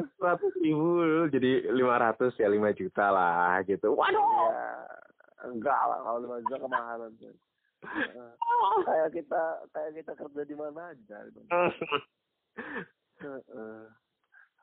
Ini 0.00 0.10
seratus 0.18 0.52
ribu 0.58 0.86
jadi 1.30 1.50
lima 1.70 1.94
ratus 2.00 2.32
ya 2.40 2.48
lima 2.50 2.74
juta 2.74 3.10
lah 3.10 3.62
gitu. 3.66 3.94
Waduh. 3.94 4.24
ya 4.50 4.66
enggak 5.44 5.76
lah 5.76 5.98
kalau 6.02 6.18
lima 6.24 6.36
juta 6.42 6.56
kemahalan 6.58 7.12
kan 7.20 7.36
Eh, 8.64 8.80
kayak 8.88 9.12
kita 9.12 9.42
kayak 9.76 9.92
kita 10.00 10.12
kerja 10.16 10.42
di 10.48 10.56
mana 10.56 10.96
aja 10.96 11.18
gitu. 11.28 11.40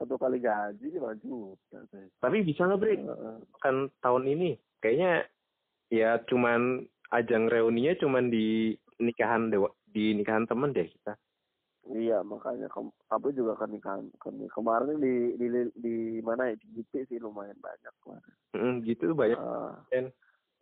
Satu 0.02 0.18
kali 0.18 0.42
gaji 0.42 0.88
lima 0.90 1.14
juta. 1.22 1.86
Tapi 2.18 2.42
bisa 2.42 2.66
nggak? 2.66 2.82
Heeh. 2.82 3.38
Kan 3.62 3.94
tahun 4.02 4.26
ini 4.26 4.58
kayaknya 4.82 5.30
ya 5.94 6.18
cuman 6.26 6.82
ajang 7.14 7.46
reuninya 7.46 7.94
cuman 8.02 8.34
di 8.34 8.74
nikahan 8.98 9.54
dewa 9.54 9.70
di 9.86 10.18
nikahan 10.18 10.50
temen 10.50 10.74
deh 10.74 10.90
kita. 10.90 11.14
Iya 11.82 12.22
makanya 12.22 12.70
kem 12.70 12.94
tapi 13.10 13.34
juga 13.34 13.58
kan 13.58 13.74
kan 13.82 14.06
kemarin 14.54 15.02
di 15.02 15.34
di 15.34 15.48
di 15.74 15.96
mana 16.22 16.54
ya 16.54 16.56
di 16.62 16.68
GP 16.78 17.10
sih 17.10 17.18
lumayan 17.18 17.58
banyak 17.58 17.94
kemarin. 18.06 18.34
Mm, 18.54 18.76
gitu 18.86 19.18
banyak 19.18 19.40
Ah, 19.42 19.82
kan. 19.90 20.06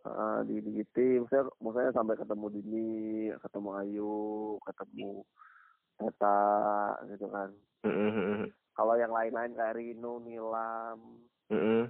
ah, 0.08 0.40
di 0.48 0.64
di 0.64 0.80
GP 0.80 1.20
maksudnya 1.20 1.52
maksudnya 1.60 1.92
sampai 1.92 2.16
ketemu 2.16 2.46
Dini, 2.56 2.90
ketemu 3.36 3.68
Ayu, 3.84 4.16
ketemu 4.64 5.12
Teta 6.00 6.40
gitu 7.12 7.28
kan. 7.28 7.52
Mm, 7.84 7.92
mm, 7.92 8.44
Kalau 8.72 8.96
yang 8.96 9.12
lain-lain 9.12 9.52
kayak 9.52 9.76
Rino, 9.76 10.24
Nilam, 10.24 11.20
mm, 11.52 11.60
mm. 11.60 11.84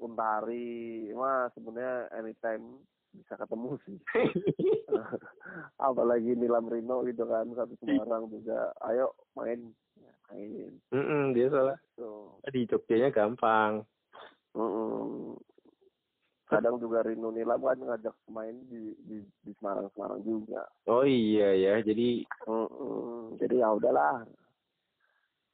Untari, 0.00 1.06
mah 1.14 1.46
sebenarnya 1.54 2.10
anytime 2.18 2.82
bisa 3.14 3.34
ketemu 3.34 3.74
sih. 3.86 3.98
Apalagi 5.88 6.38
Nilam 6.38 6.70
Rino 6.70 7.02
gitu 7.06 7.26
kan 7.26 7.46
satu 7.54 7.74
Semarang 7.82 8.30
juga. 8.30 8.70
Ayo 8.86 9.14
main, 9.34 9.74
Ya, 10.00 10.12
main. 10.32 10.72
Mm, 10.94 11.04
mm, 11.04 11.24
dia 11.36 11.46
soalnya 11.50 11.76
Tuh. 11.98 12.40
di 12.48 12.64
Jogjanya 12.64 13.10
gampang. 13.12 13.84
Mm-mm. 14.56 15.36
Kadang 16.50 16.82
juga 16.82 17.06
Rino 17.06 17.30
Nilam 17.30 17.62
kan 17.62 17.78
ngajak 17.78 18.16
main 18.26 18.58
di 18.66 18.94
di, 19.06 19.22
di 19.42 19.50
Semarang 19.58 19.86
Semarang 19.94 20.20
juga. 20.26 20.66
Oh 20.90 21.06
iya 21.06 21.54
ya, 21.54 21.74
jadi 21.82 22.26
Mm-mm. 22.46 23.38
Jadi 23.38 23.62
ya 23.62 23.70
udahlah. 23.74 24.26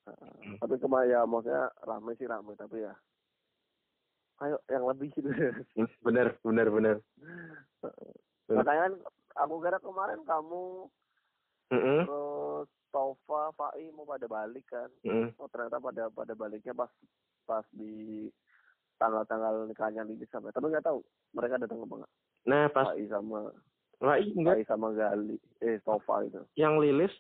Uh, 0.07 0.55
tapi 0.63 0.79
kemarin 0.79 1.11
ya 1.19 1.21
maksudnya 1.27 1.67
rame 1.83 2.15
sih 2.15 2.31
rame 2.31 2.55
tapi 2.55 2.79
ya. 2.79 2.95
Ayo 4.37 4.61
yang 4.69 4.85
lebih 4.85 5.09
gitu. 5.17 5.33
mm, 5.33 5.89
bener 6.05 6.37
bener 6.45 6.67
bener. 6.69 6.97
Makanya 8.53 8.83
kan 8.89 8.95
aku 9.41 9.55
kira 9.65 9.79
kemarin 9.81 10.21
kamu 10.25 10.89
Mm, 11.67 11.83
mm, 11.83 12.01
terus 12.07 12.71
Tova, 12.95 13.51
Fai 13.59 13.91
mau 13.91 14.07
pada 14.07 14.31
balik 14.31 14.71
kan. 14.71 14.87
mm. 15.03 15.35
Oh 15.35 15.51
ternyata 15.51 15.83
pada 15.83 16.07
pada 16.15 16.31
baliknya 16.39 16.71
pas 16.71 16.87
pas 17.43 17.67
di 17.75 18.31
tanggal-tanggal 18.97 19.67
nikahnya 19.67 20.07
Lilis 20.07 20.31
sampai. 20.31 20.55
Tapi 20.55 20.71
nggak 20.71 20.87
tahu 20.87 21.03
mereka 21.35 21.59
datang 21.59 21.83
apa 21.83 21.95
enggak. 21.99 22.13
Nah 22.47 22.65
pas 22.71 22.87
Fai 22.95 23.03
sama 23.11 23.51
Wah, 23.99 24.15
enggak 24.15 24.63
Fai 24.63 24.65
sama 24.71 24.95
Gali. 24.95 25.37
Eh 25.59 25.83
Tova 25.83 26.23
itu. 26.23 26.39
yang 26.55 26.79
lilis 26.79 27.11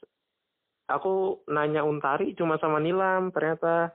aku 0.86 1.42
nanya 1.50 1.82
Untari 1.82 2.38
cuma 2.38 2.54
sama 2.62 2.78
Nilam 2.78 3.34
ternyata 3.34 3.90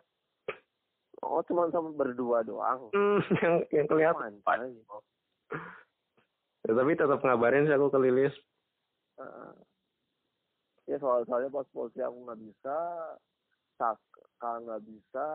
Oh 1.31 1.39
cuma 1.47 1.71
sama 1.71 1.95
berdua 1.95 2.43
doang. 2.43 2.91
hmm, 2.91 3.19
yang 3.39 3.55
yang 3.71 3.87
kelihatan. 3.87 4.43
Ya, 6.61 6.71
tapi 6.77 6.91
tetap 6.93 7.23
ngabarin 7.23 7.65
sih 7.65 7.73
aku 7.73 7.89
ke 7.89 7.99
Lilis 8.03 8.35
Heeh. 9.17 9.51
ya 10.91 10.97
soal 11.01 11.25
soalnya 11.25 11.49
pas 11.49 11.65
polisi 11.73 12.03
aku 12.03 12.17
nggak 12.27 12.41
bisa, 12.41 12.77
Saka 13.79 14.51
nggak 14.61 14.83
bisa. 14.85 15.27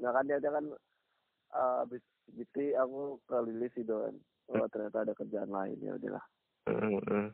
Nah 0.00 0.10
kan 0.10 0.24
dia 0.24 0.40
dia 0.42 0.50
kan 0.50 0.64
eh, 1.54 1.74
habis 1.84 2.02
gitu 2.34 2.72
aku 2.80 3.20
ke 3.28 3.36
Lilis 3.46 3.74
itu 3.76 3.92
kan. 3.94 4.14
Oh 4.50 4.66
ternyata 4.72 5.06
ada 5.06 5.14
kerjaan 5.14 5.52
lain 5.52 5.78
ya 5.84 5.94
udahlah. 5.94 6.24
Mm-mm. 6.66 7.30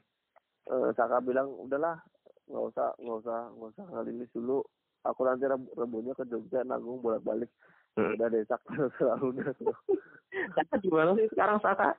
Eh, 0.66 0.90
Saka 0.98 1.22
bilang 1.22 1.48
udahlah 1.54 2.02
nggak 2.50 2.64
usah 2.74 2.88
nggak 3.00 3.18
usah 3.24 3.38
nggak 3.54 3.70
usah 3.72 3.84
ke 3.86 4.00
Lilis 4.10 4.30
dulu. 4.36 4.60
Aku 5.06 5.22
nanti 5.22 5.44
reb- 5.44 5.72
rebunya 5.72 6.12
ke 6.12 6.24
Jogja 6.24 6.62
nanggung 6.62 6.98
bolak 6.98 7.22
balik. 7.22 7.50
Mm. 7.94 8.14
Udah 8.14 8.28
desak 8.28 8.60
selalu 8.98 9.24
udah. 9.32 9.48
Saka 10.52 10.74
gimana 10.78 11.14
sih 11.14 11.28
sekarang 11.28 11.58
Saka 11.58 11.96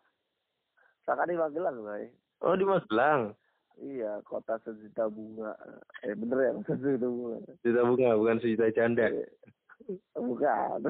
Saka 1.04 1.24
di 1.24 1.34
Magelang 1.34 1.82
bay. 1.82 2.12
oh 2.39 2.54
di 2.54 2.63
Magelang 2.63 3.34
Iya, 3.78 4.22
kota 4.24 4.58
sejuta 4.60 5.06
bunga. 5.06 5.54
Eh 6.02 6.12
bener 6.12 6.38
ya, 6.39 6.52
sejuta 6.65 7.08
bunga. 7.08 7.38
juta 7.60 7.82
bunga 7.84 8.10
bukan 8.13 8.38
sejuta 8.38 8.67
janda 8.72 9.06
Eh, 9.08 9.30
Bukan. 10.13 10.82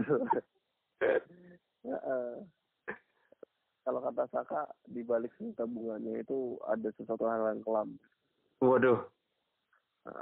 Kalau 3.81 3.99
kata 4.01 4.23
Saka, 4.27 4.61
di 4.85 4.99
balik 5.01 5.31
sejuta 5.33 5.63
bunganya 5.63 6.19
itu 6.19 6.37
ada 6.65 6.91
sesuatu 6.93 7.23
hal 7.23 7.47
yang 7.49 7.61
kelam. 7.61 7.89
waduh 8.57 8.99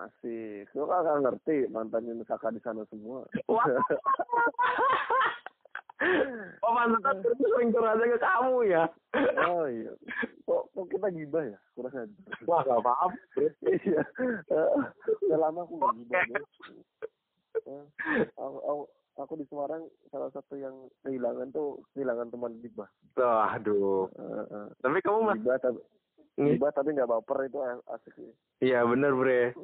Asik. 0.03 0.65
Lu 0.73 0.85
kan 0.85 1.03
nggak 1.03 1.19
ngerti 1.23 1.55
mantannya 1.69 2.17
Saka 2.25 2.49
di 2.49 2.59
sana 2.59 2.81
semua. 2.89 3.21
Wah. 3.45 3.65
oh 6.65 6.71
mantan 6.75 7.23
terus 7.23 7.39
sering 7.39 7.71
curhat 7.71 7.95
ke 7.97 8.19
kamu 8.19 8.67
ya 8.67 8.83
oh 9.47 9.63
iya. 9.71 9.91
Kok, 10.45 10.61
kok 10.75 10.85
kita 10.91 11.07
gibah 11.09 11.43
ya? 11.47 11.57
Kurang 11.73 11.95
aja. 11.95 12.11
wah 12.45 12.61
gak 12.61 12.83
Bro. 12.83 12.93
iya. 13.63 14.03
Eh, 14.51 14.69
Udah 15.25 15.37
lama 15.39 15.63
aku 15.63 15.73
nggak 15.79 15.95
gibah. 15.97 16.21
Eh, 17.65 17.83
Aku, 18.37 18.57
aku, 18.61 18.81
aku 19.17 19.33
di 19.39 19.45
Semarang 19.47 19.87
salah 20.11 20.29
satu 20.35 20.59
yang 20.59 20.75
kehilangan 21.01 21.49
tuh 21.49 21.79
kehilangan 21.95 22.27
teman 22.29 22.59
gibah. 22.61 22.91
Wah, 23.15 23.55
aduh 23.55 24.11
Eh, 24.19 24.45
eh. 24.51 24.67
tapi 24.83 24.99
kamu 25.01 25.19
masih 25.31 25.41
Gibah 25.47 25.57
tapi 25.63 25.79
gibah 26.35 26.71
tapi 26.75 26.91
nggak 26.91 27.07
baper 27.07 27.47
itu 27.47 27.57
asik 27.95 28.13
sih. 28.19 28.31
iya 28.59 28.83
bener 28.83 29.15
bre 29.15 29.55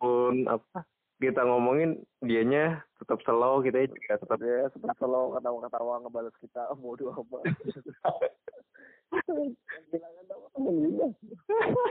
pun 0.00 0.46
apa 0.48 0.84
kita 1.18 1.42
ngomongin 1.42 1.98
dianya 2.22 2.80
tetap 3.02 3.18
slow 3.26 3.58
kita 3.60 3.90
juga 3.90 4.14
tetap 4.22 4.38
dia 4.38 4.70
seperti 4.70 4.96
selalu 5.02 5.34
ketawa-ketawa 5.36 5.94
ngebales 6.02 6.36
kita 6.38 6.62
oh, 6.70 6.78
bodoh 6.78 7.10
apa 7.10 7.38
kehilangan 9.08 10.24
tahu 10.30 10.42
temen 10.54 10.74
juga 10.84 11.06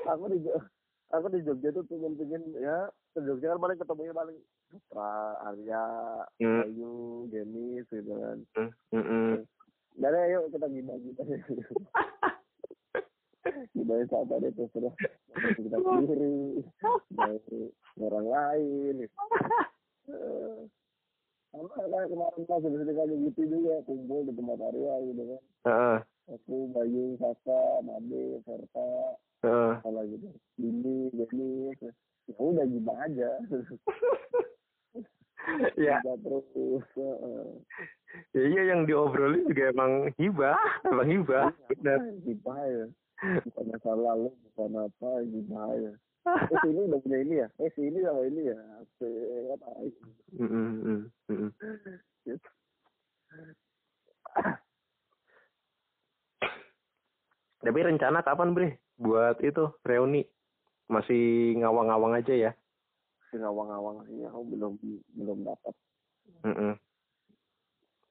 aku 0.08 0.26
di 0.32 0.40
aku 1.12 1.26
di 1.34 1.40
Jogja 1.44 1.70
tuh 1.76 1.84
pengen 1.92 2.14
pengen 2.16 2.44
ya 2.56 2.88
ke 3.12 3.20
Jogja 3.26 3.52
kan 3.56 3.60
paling 3.60 3.78
ketemunya 3.80 4.14
paling 4.16 4.38
Putra 4.68 5.36
Arya 5.44 5.84
Hmm. 6.38 6.64
Ayu 6.70 7.26
Genis 7.34 7.88
gitu 7.90 8.14
kan 8.14 8.38
Mm, 8.56 8.72
mm, 8.94 9.04
mm. 9.04 9.34
dan 9.98 10.14
ayo 10.14 10.46
kita 10.54 10.68
gimana 10.70 11.02
kita 11.02 11.24
sahabat 14.18 14.50
itu 14.50 14.64
sudah. 14.74 14.94
Kita 15.38 15.78
kiri 15.78 16.66
dari 17.14 17.62
orang 18.02 18.26
lain. 18.26 18.94
Gitu. 19.06 19.16
Eh, 20.08 20.60
sama 21.54 21.68
kayak 21.74 22.10
kemarin 22.12 22.44
pas 22.46 22.62
di 22.64 22.70
sini 22.70 22.94
kali 22.94 23.14
gitu 23.30 23.42
juga 23.50 23.82
kumpul 23.86 24.26
di 24.28 24.34
tempat 24.36 24.60
Arya 24.62 24.94
gitu 25.10 25.24
kan. 25.26 25.42
Heeh, 25.68 25.98
aku 26.32 26.56
Bayu 26.76 27.04
Sasa 27.18 27.60
Made 27.84 28.24
Serta 28.44 28.90
heeh. 29.48 29.74
apa 29.80 30.02
gitu 30.12 30.28
Dini 30.60 31.12
Jenny 31.16 31.72
ya 32.28 32.36
udah 32.40 32.66
gimana 32.68 33.04
aja. 33.08 33.32
Ya 35.80 36.04
terus 36.04 36.44
ya 38.36 38.42
iya 38.44 38.62
yang 38.76 38.84
diobrolin 38.84 39.48
juga 39.48 39.72
emang 39.72 40.12
hibah 40.20 40.60
emang 40.84 41.08
hibah 41.08 41.56
bener. 41.72 42.00
gimana 42.28 42.64
ya 42.68 42.86
masa 43.88 43.96
lalu 43.96 44.36
bukan 44.52 44.84
apa 44.84 45.24
gimana 45.24 45.72
ya 45.80 45.96
eh 46.28 46.60
si 46.60 46.68
ini 46.68 46.92
udah 46.92 47.00
punya 47.00 47.24
ini 47.24 47.40
ya? 47.40 47.48
Eh 47.64 47.72
si 47.72 47.88
ini 47.88 48.04
sama 48.04 48.28
ini 48.28 48.52
ya? 48.52 48.60
Asik, 48.84 49.48
apa? 49.56 49.80
Mm, 50.36 50.84
mm, 50.84 51.08
mm, 51.32 51.56
gitu. 52.28 52.50
tapi 57.64 57.80
rencana 57.80 58.20
kapan 58.28 58.52
bre? 58.52 58.76
Buat 59.00 59.40
itu 59.40 59.72
reuni. 59.88 60.28
Masih 60.92 61.56
ngawang-ngawang 61.64 62.20
aja 62.20 62.36
ya? 62.36 62.52
Si 63.32 63.40
ngawang-ngawang 63.40 64.04
sih 64.12 64.28
aku 64.28 64.52
belum 64.52 64.76
belum 65.16 65.48
dapat. 65.48 65.72
Mm, 66.44 66.52
mm. 66.52 66.76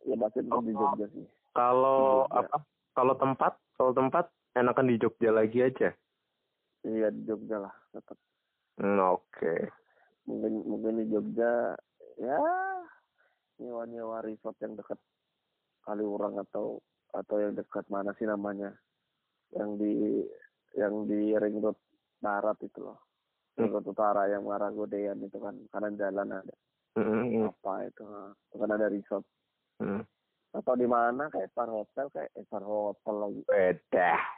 ya 0.08 0.16
pasti 0.24 0.40
tetap 0.40 0.64
di 0.64 0.72
Jogja 0.72 1.04
sih. 1.12 1.28
Kalau 1.52 2.24
apa? 2.32 2.64
Kalau 2.96 3.12
tempat? 3.20 3.60
Kalau 3.76 3.92
tempat 3.92 4.32
enakan 4.76 4.92
di 4.92 5.00
Jogja 5.00 5.30
lagi 5.32 5.58
aja? 5.64 5.88
Iya 6.84 7.08
di 7.08 7.24
Jogja 7.24 7.64
lah 7.64 7.72
tetap. 7.96 8.20
Hmm, 8.76 9.00
oke. 9.00 9.54
Mungkin 10.28 10.52
mungkin 10.68 11.00
di 11.00 11.04
Jogja 11.08 11.72
ya 12.20 12.40
nyewa 13.56 13.88
nyewa 13.88 14.20
resort 14.20 14.60
yang 14.60 14.76
dekat 14.76 15.00
Kaliurang 15.80 16.36
atau 16.36 16.84
atau 17.16 17.36
yang 17.40 17.56
dekat 17.56 17.88
mana 17.88 18.12
sih 18.20 18.28
namanya? 18.28 18.68
Yang 19.56 19.70
di 19.80 19.92
yang 20.76 21.08
di 21.08 21.32
ring 21.40 21.56
road 21.64 21.80
barat 22.20 22.60
itu 22.60 22.84
loh. 22.84 23.00
Ring 23.56 23.72
road 23.72 23.88
utara 23.88 24.28
yang 24.28 24.44
arah 24.44 24.68
Godean 24.68 25.24
itu 25.24 25.40
kan 25.40 25.56
kanan 25.72 25.96
jalan 25.96 26.36
ada. 26.36 26.56
Mm, 27.00 27.08
mm, 27.08 27.24
mm, 27.32 27.48
apa 27.48 27.72
itu 27.88 28.04
itu 28.44 28.56
kan 28.60 28.70
ada 28.76 28.92
resort. 28.92 29.24
Mm. 29.80 30.04
atau 30.56 30.72
di 30.72 30.88
mana 30.88 31.28
kayak 31.28 31.52
Star 31.52 31.68
Hotel 31.68 32.08
kayak 32.16 32.32
Star 32.48 32.64
Hotel 32.64 33.14
lagi. 33.20 33.40
Beda 33.44 34.35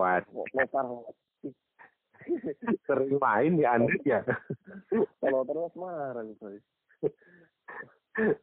Hotel 0.00 0.66
sering 2.86 3.16
main 3.22 3.52
ya 3.60 3.78
anda 3.78 3.94
ya. 4.02 4.20
Kalau 5.20 5.42
terus 5.46 5.72
marah 5.78 6.24
gitu 6.26 6.58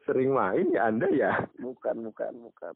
Sering 0.06 0.30
main 0.30 0.70
ya 0.70 0.86
Anda 0.90 1.10
ya? 1.10 1.34
bukan 1.58 2.06
bukan 2.06 2.34
bukan. 2.46 2.76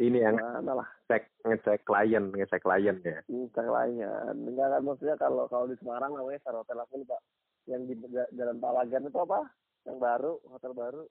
Ini 0.00 0.18
yang 0.22 0.38
mana 0.40 0.80
lah? 0.80 0.88
cek 1.10 1.26
ngecek 1.44 1.84
klien, 1.84 2.32
ngecek 2.32 2.62
klien 2.62 2.96
ya. 3.02 3.18
bukan 3.26 3.66
lainnya 3.66 4.10
enggak 4.32 4.68
kan 4.72 4.80
maksudnya 4.86 5.16
kalau 5.18 5.50
kalau 5.50 5.66
di 5.66 5.76
Semarang 5.82 6.14
namanya 6.14 6.38
Star 6.40 6.54
Hotel 6.54 6.78
aku 6.78 7.02
lupa 7.02 7.18
yang 7.66 7.82
di 7.84 7.98
Ja- 8.14 8.30
Jalan 8.32 8.62
Palagan 8.62 9.10
itu 9.10 9.18
apa? 9.18 9.42
Yang 9.86 9.98
baru 9.98 10.32
hotel 10.50 10.72
baru. 10.74 11.02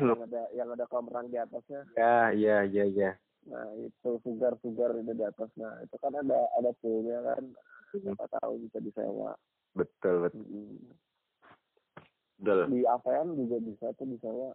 Yang 0.00 0.20
ada 0.30 0.42
yang 0.54 0.68
ada 0.70 0.84
kolam 0.86 1.10
renang 1.10 1.28
di 1.30 1.38
atasnya. 1.38 1.80
Ya, 1.98 2.18
iya, 2.30 2.56
iya, 2.66 2.84
iya. 2.86 3.10
Nah 3.48 3.64
itu 3.74 4.10
sugar 4.20 4.52
sugar 4.60 4.92
itu 4.94 5.12
di 5.12 5.24
atas 5.24 5.48
nah 5.56 5.72
itu 5.80 5.96
kan 5.96 6.12
ada 6.12 6.38
ada 6.56 6.70
poolnya 6.78 7.24
kan 7.24 7.44
siapa 7.90 8.26
tahu 8.36 8.60
bisa 8.60 8.78
disewa 8.78 9.32
Betul, 9.70 10.26
betul. 10.26 10.42
Mm. 10.42 10.76
betul. 12.36 12.60
di 12.68 12.80
ASEAN 12.84 13.26
juga 13.34 13.56
bisa 13.58 13.86
tuh 13.94 14.06
disewa 14.06 14.50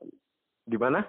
Di 0.66 0.78
mana? 0.78 1.02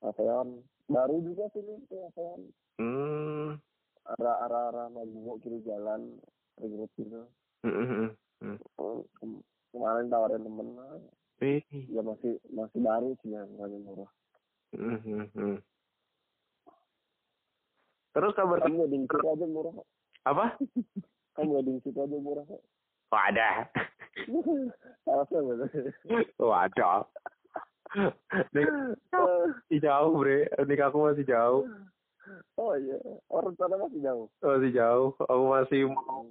ASEAN 0.00 0.60
baru 0.86 1.16
juga 1.22 1.50
sini 1.50 1.80
tuh 1.86 2.06
ASEAN 2.08 2.40
Hmm. 2.80 3.60
arah 4.08 4.36
arah 4.42 4.62
arah 4.68 4.86
Maguwo 4.88 5.38
kiri 5.38 5.60
jalan 5.62 6.18
ring 6.58 6.74
road 6.74 6.90
gitu 6.96 7.22
hmm, 7.62 7.86
hmm, 7.86 8.10
hmm. 8.40 8.56
Oh, 8.76 9.04
kem- 9.16 9.44
kemarin 9.70 10.08
tawarin 10.08 10.42
temen 10.42 10.68
Wih. 11.38 11.62
ya 11.86 12.00
masih 12.00 12.38
masih 12.48 12.78
baru 12.78 13.14
sih 13.20 13.30
ya 13.30 13.42
nggak 13.44 13.68
murah 13.80 14.10
Hmm, 14.72 14.98
hmm, 14.98 15.26
hmm. 15.36 15.56
Terus 18.12 18.32
kabar 18.36 18.60
kamu 18.60 18.84
wedding 18.84 19.04
situ 19.08 19.26
aja 19.26 19.46
murah 19.48 19.74
apa? 20.28 20.56
kamu 21.36 21.50
wedding 21.56 21.78
situ 21.80 21.98
aja 21.98 22.18
murah 22.20 22.46
Wadah. 23.12 23.68
Betul. 24.24 24.72
Wadah. 26.40 27.04
Masih 28.56 29.80
jauh, 29.84 30.12
Bre. 30.16 30.48
Nikahku 30.64 30.96
masih 31.04 31.28
jauh. 31.28 31.68
Oh 32.56 32.72
iya, 32.78 32.96
orang 33.28 33.52
sana 33.60 33.76
masih 33.76 34.00
jauh. 34.00 34.26
Masih 34.40 34.72
jauh. 34.72 35.12
Aku 35.28 35.44
masih 35.52 35.80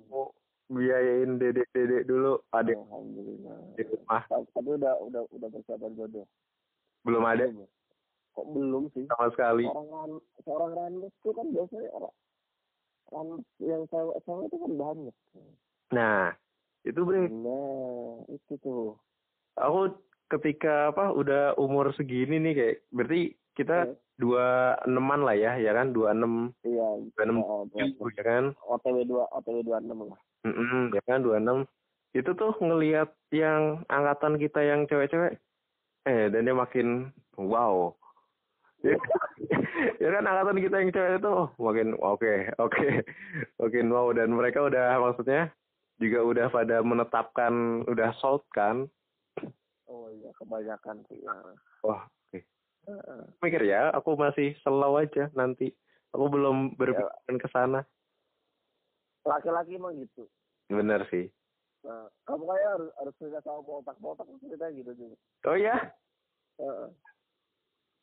mau 0.10 0.34
biayain 0.74 1.38
dedek-dedek 1.38 2.10
dulu. 2.10 2.41
Adik 2.50 2.80
Alhamdulillah. 2.80 3.58
di 3.78 3.84
rumah. 3.86 4.24
Tapi 4.26 4.70
udah 4.82 4.94
udah 5.06 5.22
udah 5.30 5.48
persiapan 5.54 5.91
jodoh. 5.94 6.26
Belum 7.06 7.22
ada 7.28 7.46
Belum 7.46 7.62
ya? 7.62 7.67
Kok 8.41 8.58
belum 8.58 8.84
sih? 8.97 9.06
sama 9.06 9.30
sekali. 9.38 9.65
Orang 9.69 9.88
ran, 9.93 10.12
seorang 10.41 10.71
randes 10.73 11.13
itu 11.13 11.30
kan 11.30 11.45
biasanya 11.54 11.89
orang 11.93 12.15
randes 13.13 13.45
yang 13.62 13.84
cewek 13.93 14.17
cewek 14.25 14.45
itu 14.49 14.58
kan 14.58 14.71
banyak. 14.73 15.15
Nah, 15.93 16.23
itu 16.82 16.99
Bre. 17.06 17.30
Nah, 17.30 18.25
itu 18.34 18.54
tuh. 18.65 18.97
Aku 19.62 19.93
ketika 20.34 20.89
apa 20.89 21.13
udah 21.13 21.54
umur 21.62 21.93
segini 21.93 22.41
nih 22.41 22.54
kayak 22.58 22.77
berarti 22.89 23.21
kita 23.54 23.93
dua 24.17 24.73
eneman 24.89 25.21
lah 25.21 25.38
ya, 25.38 25.54
ya 25.62 25.77
kan? 25.77 25.93
Dua 25.93 26.17
enam, 26.17 26.49
Iya, 26.65 26.97
dua 27.13 27.21
enam 27.21 27.38
tujuh, 27.69 28.10
ya 28.17 28.23
kan? 28.25 28.45
OTW 28.65 29.06
2 29.06 29.38
OTW 29.38 29.60
26 29.69 30.10
lah. 30.10 30.21
Mm-mm, 30.49 30.89
ya 30.97 31.01
kan 31.06 31.21
dua 31.21 31.38
enam. 31.38 31.69
Itu 32.17 32.34
tuh 32.34 32.58
ngelihat 32.58 33.13
yang 33.30 33.86
angkatan 33.86 34.41
kita 34.41 34.65
yang 34.65 34.89
cewek-cewek, 34.89 35.38
eh 36.10 36.25
dan 36.34 36.49
dia 36.49 36.58
makin 36.58 37.13
wow. 37.38 37.93
Ya, 38.82 38.98
ya 40.02 40.10
kan 40.10 40.26
angkatan 40.26 40.58
kita 40.58 40.76
yang 40.82 40.89
cewek 40.89 41.13
itu 41.22 41.30
oh, 41.30 41.50
makin 41.62 41.94
oke 42.02 42.34
oke 42.58 42.88
makin 43.62 43.86
wow 43.94 44.10
dan 44.10 44.34
mereka 44.34 44.65
udah 44.65 44.98
maksudnya 44.98 45.54
juga 46.02 46.20
udah 46.26 46.46
pada 46.50 46.82
menetapkan 46.82 47.86
udah 47.86 48.10
sold 48.17 48.41
kan 48.50 48.89
Oh 49.91 50.08
iya, 50.08 50.32
kebanyakan 50.39 51.04
sih. 51.12 51.20
Nah, 51.22 51.54
wah 51.86 52.02
oke 52.10 52.39
Heeh. 52.89 53.22
mikir 53.46 53.62
ya 53.70 53.94
aku 53.94 54.17
masih 54.17 54.58
slow 54.65 54.98
aja 54.98 55.30
nanti 55.38 55.70
aku 56.10 56.26
belum 56.32 56.74
berpikiran 56.74 57.38
ke 57.38 57.48
sana 57.54 57.86
Laki-laki 59.22 59.78
emang 59.78 60.02
gitu. 60.02 60.26
bener 60.74 61.06
sih 61.13 61.30
Nah, 61.86 62.10
kamu 62.30 62.46
kayak 62.46 62.67
harus 62.78 62.89
harus 62.98 63.13
cerita 63.17 63.39
sama 63.41 63.62
botak-botak 63.65 64.26
cerita 64.41 64.70
gitu 64.74 64.91
juga. 64.98 65.17
oh 65.50 65.58
ya 65.58 65.78
Heeh. 66.58 66.89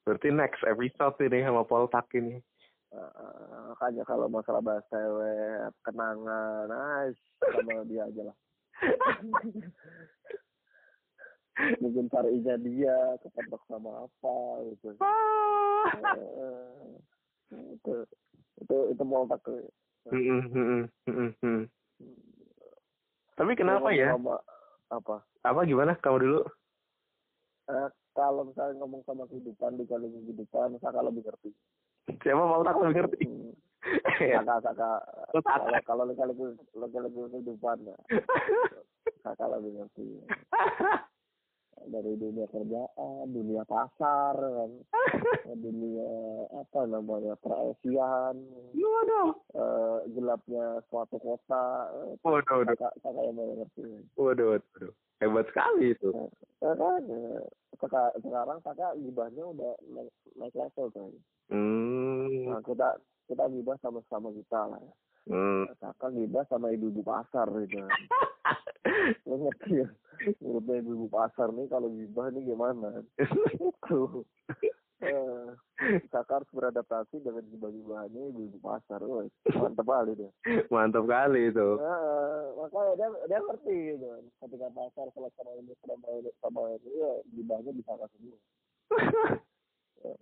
Berarti 0.09 0.33
next 0.33 0.65
episode 0.65 1.21
ini 1.21 1.45
sama 1.45 1.69
Poltak 1.69 2.09
ini 2.17 2.41
Heeh. 2.89 3.69
makanya 3.69 4.01
kalau 4.09 4.33
masalah 4.33 4.65
bahas 4.65 4.81
cewek, 4.89 5.69
kenangan, 5.85 6.73
nice 6.73 7.21
sama 7.45 7.85
dia 7.85 8.09
aja 8.09 8.33
lah. 8.33 8.37
Mungkin 11.85 12.09
carinya 12.09 12.57
dia 12.65 12.97
kepentok 13.21 13.61
sama 13.69 14.09
apa 14.09 14.37
gitu. 14.73 14.97
Heeh. 16.01 16.97
itu 17.77 17.93
itu 18.65 18.77
itu 18.97 19.05
mm-mm, 20.09 20.89
mm-mm, 21.05 21.31
mm. 21.45 21.65
tapi 23.37 23.53
kenapa 23.57 23.93
ya 23.93 24.17
apa? 24.89 25.21
apa 25.45 25.61
gimana 25.69 25.93
kamu 26.01 26.19
dulu 26.25 26.41
Eh, 27.69 27.89
kalau 28.19 28.43
misalnya 28.43 28.83
ngomong 28.83 29.07
sama 29.07 29.23
kehidupan 29.25 29.79
dikali 29.79 30.11
kehidupan, 30.11 30.75
Saka 30.77 30.99
lebih 31.01 31.23
ngerti. 31.23 31.55
siapa 32.19 32.43
Poltak 32.43 32.75
lebih 32.77 32.97
ngerti 32.99 33.25
Hmm. 33.25 33.55
Saka 34.19 34.55
Saka 34.61 34.91
Oh, 35.31 35.41
Saka. 35.47 35.79
kalau 35.87 36.03
kalau 36.11 36.27
lagi 36.27 36.43
lagi 36.75 36.99
lagi 36.99 37.21
kehidupan 37.31 37.79
ya, 37.85 37.97
Saka 39.23 39.45
lebih 39.49 39.79
ngerti. 39.79 40.07
Dari 41.87 42.13
dunia 42.15 42.47
kerjaan, 42.47 43.25
dunia 43.29 43.63
pasar 43.63 44.35
kan, 44.35 44.71
dunia 45.65 46.11
apa 46.53 46.81
namanya 46.85 47.39
peresian, 47.39 48.35
eh, 49.55 49.99
gelapnya 50.11 50.83
suatu 50.89 51.17
kota, 51.17 51.89
waduh 52.21 52.43
waduh. 52.59 52.75
Saka 52.75 52.89
Saka 53.01 53.21
yang 53.23 53.39
ngerti. 53.39 53.87
waduh 54.15 54.59
waduh 54.59 54.93
hebat 55.19 55.47
sekali 55.49 55.95
itu. 55.95 56.11
Ya 56.59 56.73
kan, 56.75 57.03
eh, 57.07 57.43
seka- 57.77 58.15
sekarang 58.19 58.59
Saka 58.61 58.95
gibahnya 58.97 59.45
udah 59.47 59.73
naik, 59.89 60.13
naik 60.35 60.55
level 60.55 60.87
kan. 60.91 61.11
hmm, 61.49 62.47
Nah, 62.49 62.61
kita 62.63 62.89
kita 63.27 63.45
gibah 63.49 63.77
sama-sama 63.81 64.29
kita 64.33 64.61
lah. 64.69 64.83
Hmm. 65.27 65.65
Saka 65.83 66.07
gibah 66.15 66.45
sama 66.47 66.71
ibu-ibu 66.71 67.03
pasar 67.03 67.51
gitu. 67.67 67.83
Lo 69.29 69.35
ngerti 69.43 69.83
ya? 69.83 69.89
Menurutnya 70.39 70.75
ibu-ibu 70.83 71.07
pasar 71.11 71.49
nih 71.51 71.67
kalau 71.67 71.89
gibah 71.91 72.27
nih 72.31 72.43
gimana? 72.47 73.03
Tuh. 73.91 74.23
Eh, 74.99 75.47
Saka 76.11 76.43
harus 76.43 76.51
beradaptasi 76.51 77.23
dengan 77.23 77.47
gibah-gibahannya 77.55 78.35
ibu-ibu 78.35 78.59
pasar. 78.59 78.99
Woi, 79.07 79.31
mantep 79.55 79.87
kali 79.87 80.13
deh. 80.19 80.33
mantap 80.75 81.07
kali 81.07 81.55
itu 81.55 81.69
Nah, 81.79 82.51
makanya 82.59 82.93
dia 82.99 83.09
dia 83.31 83.39
ngerti 83.39 83.75
gitu. 83.95 84.07
Ketika 84.43 84.67
pasar 84.75 85.07
kalau 85.15 85.31
sama 85.39 85.51
ini 85.55 85.71
sama 85.87 86.09
ini 86.19 86.31
sama 86.43 86.61
ini 86.75 86.91
ya 86.99 87.13
gibahnya 87.31 87.71
bisa 87.79 87.93
kasih 87.95 88.19
semua. 88.19 88.39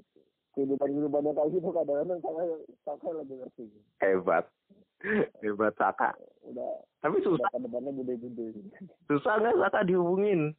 Kehidupan 0.56 0.88
kehidupannya 0.88 1.32
kayak 1.37 1.50
gitu 1.52 1.68
kadang-kadang 1.68 2.20
Saka 2.20 2.42
Saka 2.85 3.06
lebih 3.12 3.37
ngerti. 3.44 3.64
hebat 4.00 4.44
hebat 5.44 5.74
Saka. 5.76 6.12
Udah. 6.46 6.72
Tapi 7.04 7.16
susah. 7.22 7.48
Udah 7.52 7.61
depannya 7.68 7.90
gede-gede. 8.02 8.46
susah 9.11 9.38
nggak 9.40 9.59
Saka 9.61 9.80
dihubungin? 9.87 10.52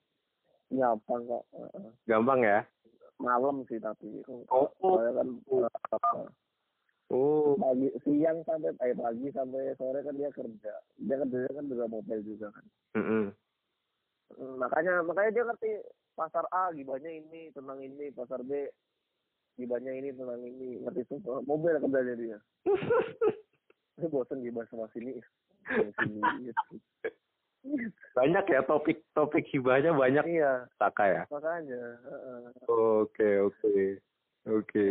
Nggak? 0.69 0.99
Heeh. 1.07 1.89
gampang 2.05 2.41
ya? 2.43 2.61
Malam 3.17 3.65
sih 3.65 3.81
tapi. 3.81 4.21
Oh. 4.53 4.69
saya 4.77 5.11
kan 5.17 5.27
uh, 5.49 6.29
oh. 7.09 7.57
pagi 7.57 7.89
siang 8.05 8.45
sampai 8.45 8.75
eh 8.85 8.93
pagi 8.93 9.27
sampai 9.33 9.73
sore 9.79 10.05
kan 10.05 10.13
dia 10.13 10.29
kerja. 10.29 10.73
Dia 11.01 11.15
kerja 11.25 11.49
kan 11.55 11.65
juga 11.65 11.89
mobil 11.89 12.19
juga 12.21 12.53
kan. 12.53 12.65
Mm-mm. 12.99 13.25
Hmm, 14.37 14.59
makanya 14.59 15.01
makanya 15.07 15.31
dia 15.33 15.43
ngerti 15.47 15.71
pasar 16.13 16.43
A 16.51 16.69
gibahnya 16.75 17.09
ini 17.09 17.47
tentang 17.55 17.79
ini 17.79 18.11
pasar 18.11 18.43
B 18.43 18.69
gibahnya 19.57 19.97
ini 19.97 20.13
tentang 20.13 20.43
ini. 20.45 20.83
Ngerti 20.83 21.01
semua. 21.09 21.41
Mobil 21.41 21.79
kerjanya 21.79 22.13
dia 22.19 22.37
ini 23.97 24.07
bosan 24.13 24.45
gibah 24.45 24.65
sama 24.69 24.85
sini 24.93 25.17
sama 25.65 25.91
sini 26.01 26.21
banyak 28.15 28.45
ya 28.47 28.61
topik 28.63 29.03
topik 29.11 29.45
hibahnya 29.51 29.91
banyak 29.91 30.25
iya. 30.29 30.65
Saka 30.79 31.03
ya? 31.05 31.23
Makanya 31.27 31.99
oke 32.69 33.29
oke 33.51 33.75
oke. 34.47 34.83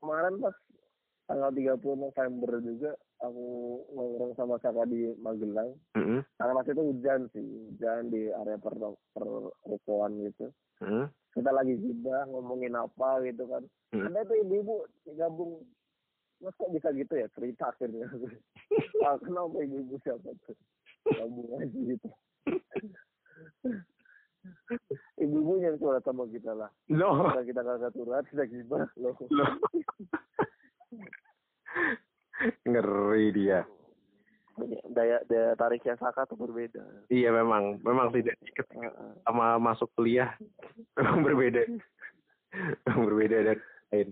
Kemarin 0.00 0.34
pas 0.40 0.56
tanggal 1.28 1.52
30 1.52 1.76
November 1.84 2.50
juga 2.64 2.90
aku 3.20 3.46
nongkrong 3.92 4.32
sama 4.40 4.56
Saka 4.64 4.88
di 4.88 5.12
Magelang. 5.20 5.76
Mm-mm. 5.98 6.24
karena 6.40 6.56
waktu 6.56 6.72
itu 6.72 6.82
hujan 6.88 7.20
sih 7.36 7.44
hujan 7.44 8.08
di 8.08 8.32
area 8.32 8.56
per 8.56 8.74
perrukoan 9.12 10.24
gitu. 10.24 10.48
Mm-mm. 10.80 11.12
kita 11.36 11.50
lagi 11.52 11.76
gibah 11.76 12.24
ngomongin 12.32 12.74
apa 12.74 13.20
gitu 13.28 13.44
kan. 13.46 13.62
Hmm. 13.88 14.04
ada 14.04 14.20
tuh 14.28 14.36
ibu-ibu 14.44 14.84
gabung 15.16 15.64
mas 16.38 16.54
kok 16.54 16.70
bisa 16.70 16.88
gitu 16.94 17.14
ya 17.18 17.26
cerita 17.34 17.74
akhirnya 17.74 18.06
ah, 19.06 19.16
kenapa 19.18 19.56
ibu-ibu 19.62 19.96
siapa 20.02 20.30
tuh 20.46 20.56
gabung 21.06 21.50
aja 21.58 21.78
gitu 21.78 22.08
ibu 25.18 25.58
yang 25.60 25.76
curhat 25.76 26.04
sama 26.04 26.24
kita 26.30 26.52
lah. 26.54 26.70
Loh, 26.92 27.32
Kalau 27.32 27.44
kita 27.44 27.60
kagak 27.64 27.92
curhat, 27.92 28.24
kita 28.30 28.44
gimana 28.48 28.86
loh. 28.96 29.16
loh. 29.28 29.50
Ngeri 32.64 33.26
dia. 33.34 33.60
Daya 34.90 35.22
daya 35.30 35.54
tariknya 35.54 35.94
Saka 35.98 36.26
tuh 36.26 36.34
berbeda. 36.34 36.82
Iya 37.14 37.30
memang, 37.30 37.78
memang 37.78 38.10
tidak 38.10 38.34
Heeh. 38.74 39.12
sama 39.22 39.54
masuk 39.62 39.86
kuliah 39.94 40.34
memang 40.98 41.22
berbeda. 41.22 41.62
Memang 42.86 43.02
berbeda 43.06 43.36
dari 43.54 43.62
lain. 43.94 44.08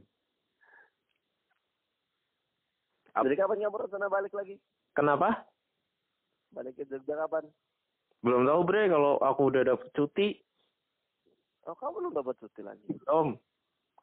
Jadi 3.17 3.35
kapan 3.37 3.64
kamu 3.64 3.77
rencana 3.81 4.07
balik 4.12 4.33
lagi? 4.37 4.61
Kenapa? 4.93 5.49
Balik 6.53 6.77
ke 6.77 6.85
Jogja 6.85 7.17
kapan? 7.25 7.49
Belum 8.21 8.45
tahu 8.45 8.61
bre 8.69 8.93
kalau 8.93 9.17
aku 9.21 9.43
udah 9.49 9.62
dapet 9.64 9.89
cuti. 9.97 10.29
Oh 11.64 11.75
kamu 11.75 11.99
belum 11.99 12.12
dapat 12.21 12.37
cuti 12.39 12.61
lagi. 12.61 12.87
Om, 13.09 13.35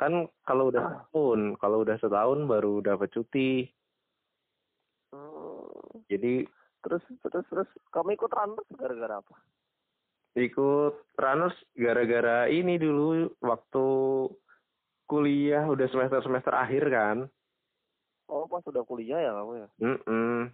kan 0.01 0.26
kalau 0.43 0.74
udah 0.74 0.84
setahun, 0.84 1.39
kalau 1.61 1.78
udah 1.86 1.95
setahun 2.01 2.39
baru 2.49 2.82
dapat 2.82 3.09
cuti. 3.14 3.70
Hmm. 5.14 6.03
Jadi 6.09 6.43
Terus 6.84 7.03
terus 7.24 7.47
terus 7.47 7.70
kamu 7.95 8.20
ikut 8.20 8.28
Randers 8.28 8.68
gara-gara 8.76 9.24
apa? 9.24 9.36
ikut 10.34 11.14
runners 11.14 11.53
gara-gara 11.78 12.49
ini 12.49 12.82
dulu 12.82 13.30
waktu 13.38 13.86
kuliah 15.05 15.61
udah 15.70 15.86
semester 15.93 16.26
semester 16.26 16.53
akhir 16.57 16.89
kan. 16.89 17.18
Oh 18.34 18.49
pas 18.49 18.65
udah 18.65 18.81
kuliah 18.81 19.21
ya 19.21 19.31
kamu 19.38 19.53
ya? 19.61 19.67
Mm 19.77 20.49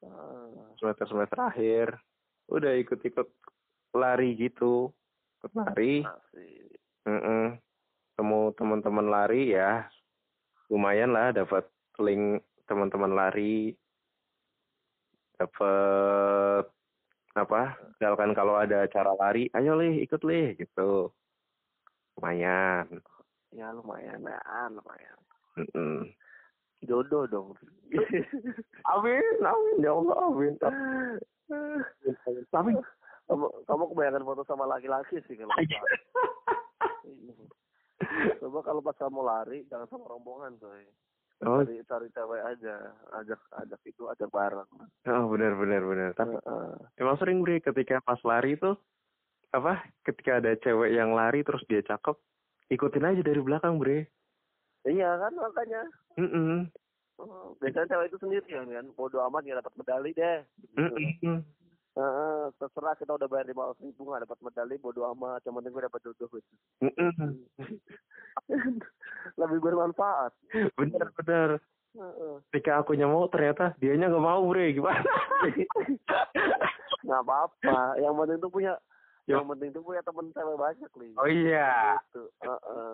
Ah. 0.00 0.48
semester 0.80 1.08
semester 1.12 1.38
akhir 1.40 1.92
udah 2.48 2.72
ikut-ikut 2.80 3.28
lari 3.96 4.36
gitu, 4.36 4.92
ikut 5.40 5.52
lari. 5.56 6.04
Asik. 6.04 6.76
Mm 7.08 7.56
Temu 8.16 8.52
teman-teman 8.52 9.08
lari 9.08 9.56
ya, 9.56 9.88
lumayan 10.68 11.16
lah 11.16 11.32
dapat 11.32 11.64
link 11.96 12.44
teman-teman 12.68 13.16
lari, 13.16 13.72
dapat 15.40 16.68
apa? 17.32 17.80
Misalkan 17.96 18.36
kalau 18.36 18.60
ada 18.60 18.84
acara 18.84 19.16
lari, 19.16 19.48
ayo 19.56 19.72
lih 19.80 20.04
ikut 20.04 20.20
lih 20.20 20.52
gitu, 20.60 21.08
lumayan. 22.20 22.84
Ya 23.56 23.72
lumayan 23.72 24.20
ya, 24.20 24.40
lumayan. 24.68 25.18
Mm-mm. 25.56 26.12
Jodoh 26.84 27.28
dong. 27.28 27.48
Amin, 28.96 29.36
amin 29.44 29.84
ya 29.84 29.92
Allah, 29.92 30.16
amin. 30.30 30.54
Tapi 32.48 32.70
kamu, 33.28 33.46
kamu 33.68 33.84
kebanyakan 33.92 34.24
foto 34.24 34.42
sama 34.48 34.64
laki-laki 34.64 35.20
sih 35.28 35.36
kalau. 35.36 35.52
Coba 38.40 38.58
kalau 38.64 38.80
pas 38.80 38.96
kamu 38.96 39.20
lari 39.20 39.58
jangan 39.68 39.86
sama 39.92 40.08
rombongan 40.08 40.56
coy. 40.56 40.82
Oh, 41.40 41.64
Cari 41.64 41.80
cari 41.88 42.08
cewek 42.12 42.42
aja, 42.44 42.92
ajak 43.16 43.40
ajak 43.64 43.80
itu 43.88 44.04
ajak 44.12 44.28
bareng. 44.28 44.68
oh 45.08 45.24
benar 45.32 45.56
benar 45.56 45.80
benar. 45.88 46.10
Tapi 46.12 46.36
Heeh. 46.36 46.72
emang 47.00 47.16
sering 47.16 47.40
bre 47.40 47.64
ketika 47.64 48.04
pas 48.04 48.20
lari 48.28 48.60
tuh 48.60 48.76
apa? 49.56 49.80
Ketika 50.04 50.36
ada 50.36 50.52
cewek 50.60 50.92
yang 50.92 51.16
lari 51.16 51.40
terus 51.40 51.64
dia 51.64 51.80
cakep, 51.80 52.12
ikutin 52.68 53.08
aja 53.08 53.22
dari 53.24 53.40
belakang 53.40 53.80
bre. 53.80 54.04
Iya 54.88 55.10
kan 55.20 55.32
makanya. 55.36 55.82
Mm-mm. 56.16 56.68
Oh, 57.20 57.52
Biasanya 57.60 57.92
cewek 57.92 58.08
itu 58.08 58.16
sendirian 58.16 58.64
kan, 58.64 58.86
bodo 58.96 59.20
amat 59.28 59.44
nggak 59.44 59.60
dapat 59.60 59.74
medali 59.76 60.10
deh. 60.16 60.40
Gitu. 60.72 60.80
Mm-mm. 60.80 61.38
Heeh, 61.90 62.40
terserah 62.56 62.96
kita 62.96 63.12
udah 63.12 63.28
bayar 63.28 63.44
lima 63.50 63.68
ratus 63.68 63.84
ribu 63.84 64.08
nggak 64.08 64.24
dapat 64.24 64.38
medali, 64.40 64.80
bodo 64.80 65.04
amat. 65.12 65.44
Yang 65.44 65.54
penting 65.60 65.72
gue 65.76 65.84
dapat 65.84 66.00
jodoh 66.00 66.28
gitu. 66.32 66.52
Mm-mm. 66.80 67.30
Lebih 69.40 69.58
bermanfaat. 69.60 70.32
Bener 70.80 71.08
bener. 71.12 71.50
Heeh. 71.90 72.34
Ketika 72.48 72.80
akunya 72.80 73.04
mau 73.04 73.28
ternyata 73.28 73.76
dianya 73.76 74.08
nggak 74.08 74.24
mau 74.24 74.48
bre 74.48 74.72
gimana? 74.72 75.12
nggak 77.04 77.20
apa-apa. 77.20 78.00
Yang 78.00 78.14
penting 78.16 78.38
tuh 78.40 78.52
punya, 78.52 78.72
Ya. 78.72 78.80
Yang 79.30 79.46
penting 79.46 79.70
tuh 79.70 79.82
punya 79.86 80.02
temen 80.02 80.26
cewek 80.34 80.56
banyak 80.58 80.90
nih. 80.98 81.12
Oh 81.14 81.28
iya. 81.30 81.94
Gitu. 82.10 82.22
Heeh. 82.42 82.90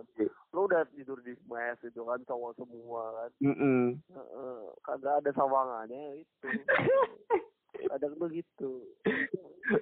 Lu 0.53 0.69
udah 0.69 0.85
tidur 0.93 1.19
di 1.25 1.33
mes 1.49 1.79
itu 1.81 2.01
kan 2.05 2.21
cowok 2.29 2.53
semua 2.61 3.03
kan. 3.17 3.31
Mm-mm. 3.41 3.97
Heeh. 4.13 4.61
Kagak 4.85 5.25
ada 5.25 5.31
sawangannya 5.33 6.21
itu. 6.21 6.49
Kadang 7.93 8.13
tuh 8.17 8.29
gitu. 8.33 8.73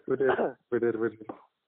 bener 0.08 0.58
bener 0.72 0.94
bener 0.96 1.22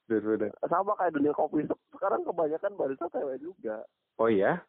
bener 0.08 0.22
bener. 0.24 0.50
Sama 0.66 0.96
kayak 0.98 1.14
dunia 1.14 1.32
kopi 1.34 1.62
sekarang 1.94 2.22
kebanyakan 2.26 2.72
barista 2.74 3.06
cewek 3.10 3.38
juga. 3.42 3.82
Oh 4.18 4.30
iya? 4.30 4.62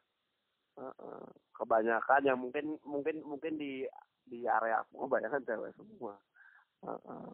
Heeh. 0.78 1.24
Kebanyakan 1.58 2.22
yang 2.26 2.38
mungkin 2.38 2.78
mungkin 2.86 3.26
mungkin 3.26 3.58
di 3.58 3.90
di 4.28 4.46
area 4.46 4.86
aku 4.86 5.08
kebanyakan 5.08 5.42
cewek 5.46 5.72
semua. 5.78 6.14
Heeh. 6.86 7.28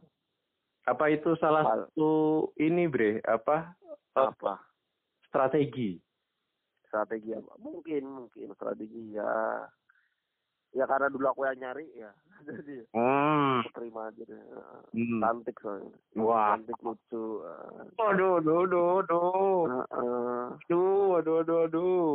Apa 0.84 1.06
itu 1.08 1.32
salah 1.40 1.64
Hal- 1.64 1.88
satu 1.88 2.12
ini 2.60 2.86
bre? 2.86 3.24
Apa? 3.24 3.72
eh, 3.80 4.20
Apa? 4.20 4.60
Strategi. 5.26 5.96
Strategi 6.86 7.34
apa? 7.34 7.56
Mungkin 7.58 8.04
mungkin 8.06 8.52
strategi 8.54 9.16
ya. 9.16 9.66
Ya 10.74 10.84
karena 10.84 11.08
dulu 11.08 11.26
aku 11.26 11.46
yang 11.46 11.58
nyari 11.58 11.88
ya. 11.96 12.12
Jadi 12.48 12.84
Hmm. 12.92 13.64
aku 13.64 13.70
terima 13.74 14.12
aja 14.12 14.22
deh. 14.22 14.42
Hmm. 14.92 15.22
Cantik 15.22 15.56
soalnya. 15.58 15.96
Wah. 16.20 16.54
Cantik 16.54 16.78
lucu. 16.84 17.24
heeh. 17.42 17.86
Aduh, 17.98 18.42
aduh, 18.42 18.58
aduh, 18.68 18.88
aduh. 19.00 19.62
Heeh. 19.72 20.46
Aduh, 20.68 21.18
aduh, 21.18 21.36
aduh, 21.40 21.60
aduh. 21.66 22.14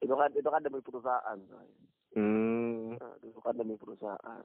itu 0.00 0.14
kan 0.14 0.30
itu 0.32 0.48
kan 0.48 0.62
demi 0.62 0.80
perusahaan. 0.80 1.36
soalnya. 1.46 1.78
Hmm. 2.16 2.94
Nah, 2.98 3.14
itu 3.20 3.38
kan 3.38 3.54
demi 3.54 3.74
perusahaan. 3.76 4.44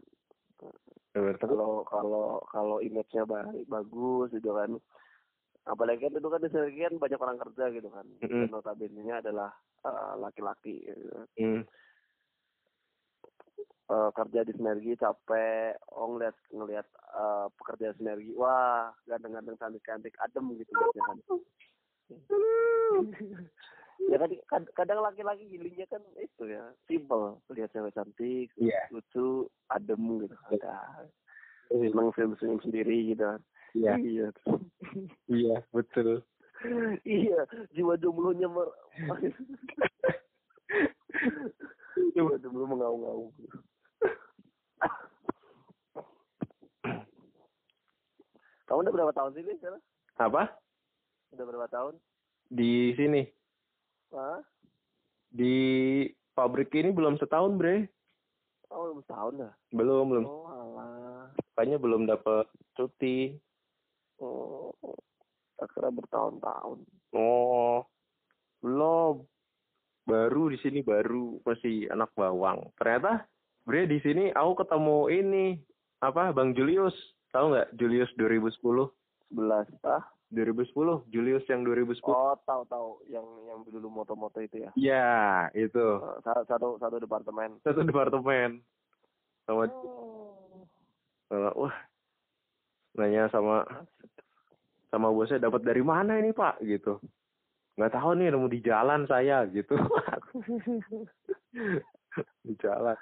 Tapi 1.13 1.53
kalau 1.53 1.81
kalau 1.85 2.27
kalau 2.49 2.77
image-nya 2.81 3.25
baik 3.25 3.65
bagus 3.69 4.29
gitu 4.33 4.53
kan. 4.53 4.77
Apalagi 5.67 6.07
kan 6.07 6.15
itu 6.15 6.29
kan 6.31 6.39
di 6.39 6.49
sini 6.49 6.79
kan 6.79 6.95
banyak 6.95 7.19
orang 7.19 7.39
kerja 7.43 7.65
gitu 7.75 7.89
kan. 7.91 8.05
Mm-mm. 8.23 8.47
dan 8.47 8.51
notabene 8.53 9.11
adalah 9.11 9.51
eh, 9.83 10.13
laki-laki 10.21 10.85
gitu. 10.85 11.27
Hmm. 11.37 11.61
Eh, 13.87 14.09
kerja 14.15 14.39
di 14.47 14.53
sinergi 14.55 14.95
capek. 14.95 15.75
Oh 15.91 16.15
ngeliat 16.15 16.35
ngeliat 16.53 16.87
eh, 16.93 17.47
pekerja 17.57 17.97
sinergi. 17.99 18.31
Wah 18.37 18.93
ganteng-ganteng 19.09 19.59
cantik-cantik 19.59 20.15
adem 20.23 20.55
gitu 20.55 20.71
kan 20.71 21.19
ya 23.99 24.15
kan 24.15 24.29
kad- 24.45 24.71
kadang 24.73 25.01
laki-laki 25.01 25.47
gilingnya 25.47 25.85
kan 25.85 26.01
itu 26.15 26.45
ya 26.45 26.73
simple 26.85 27.41
lihat 27.49 27.71
cewek 27.71 27.91
cantik 27.91 28.53
Iya. 28.55 28.87
lucu 28.89 29.49
adem 29.67 30.21
gitu 30.21 30.35
kan. 30.61 31.09
Seneng 31.67 32.13
film-film 32.13 32.61
sendiri 32.61 33.11
gitu 33.11 33.25
kan. 33.25 33.41
Iya, 33.73 33.97
iya. 33.99 34.27
Iya, 35.27 35.61
betul. 35.69 36.23
iya 37.03 37.45
jiwa 37.69 37.97
jomblonya 37.97 38.47
mer 38.47 38.71
jiwa 42.15 42.37
jomblo 42.39 42.65
mengaung-ngaung 42.65 43.33
kamu 48.67 48.79
udah 48.83 48.93
berapa 48.93 49.13
tahun 49.13 49.33
sih 49.33 49.43
sekarang? 49.57 49.81
Apa? 50.17 50.59
udah 51.31 51.45
berapa 51.45 51.67
tahun? 51.69 51.99
Di 52.49 52.95
sini, 52.95 53.27
Hah? 54.11 54.39
di 55.27 56.07
pabrik 56.31 56.71
ini 56.71 56.89
belum 56.89 57.19
setahun, 57.19 57.59
Bre. 57.59 57.83
oh 58.71 58.79
belum 58.89 58.99
setahun 59.03 59.33
dah 59.37 59.53
Belum, 59.75 60.05
belum. 60.07 60.23
oh 60.25 60.47
alah 60.47 61.27
Makanya 61.53 61.77
belum 61.77 62.07
dapat 62.07 62.47
cuti. 62.73 63.35
oh 64.17 64.71
akhirnya 65.57 65.91
bertahun-tahun 65.91 66.79
Oh, 67.11 67.81
belum. 68.61 69.23
Baru 70.05 70.47
di 70.47 70.57
sini 70.59 70.79
baru 70.79 71.39
masih 71.43 71.87
anak 71.89 72.11
bawang. 72.13 72.67
Ternyata, 72.75 73.25
Bre 73.63 73.83
di 73.83 73.99
sini 73.99 74.31
aku 74.31 74.63
ketemu 74.63 74.97
ini 75.11 75.45
apa 75.99 76.31
Bang 76.31 76.55
Julius. 76.55 76.95
Tahu 77.31 77.51
nggak 77.51 77.75
Julius 77.75 78.11
2010? 78.15 78.87
sebelas 79.27 79.67
ah 79.83 80.07
2010, 80.27 81.07
Julius 81.07 81.47
yang 81.47 81.63
2010. 81.63 82.03
oh 82.03 82.35
tahu 82.43 82.61
tahu 82.67 82.89
yang 83.07 83.23
yang 83.47 83.63
dulu 83.63 83.87
moto-moto 83.87 84.43
itu 84.43 84.59
ya 84.59 84.71
Ya, 84.75 85.07
itu. 85.55 85.79
Eh, 85.79 86.19
sa- 86.21 86.43
satu 86.43 86.75
satu 86.77 86.99
departemen 86.99 87.57
Satu 87.63 87.81
departemen. 87.81 88.59
Sama 89.47 89.71
oh. 89.71 90.67
sama- 91.31 91.55
wah. 91.55 91.75
Nanya 92.97 93.29
sama 93.31 93.63
sama 94.89 95.07
bosnya 95.11 95.39
dapat 95.39 95.63
dari 95.63 95.79
mana 95.79 96.17
ini, 96.17 96.31
Pak? 96.31 96.59
gitu. 96.59 96.99
Nggak 97.77 97.93
tahu 97.93 98.09
nih, 98.17 98.33
nemu 98.33 98.47
di 98.49 98.59
jalan 98.59 99.05
saya 99.05 99.45
gitu. 99.47 99.77
di 102.47 102.53
jalan. 102.57 102.97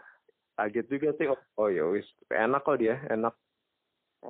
Kaget 0.55 0.85
juga 0.87 1.09
sih. 1.15 1.27
Oh, 1.31 1.39
oh 1.57 1.69
ya 1.71 1.87
wis, 1.87 2.05
enak 2.27 2.61
kok 2.61 2.79
dia, 2.79 2.99
enak. 3.07 3.33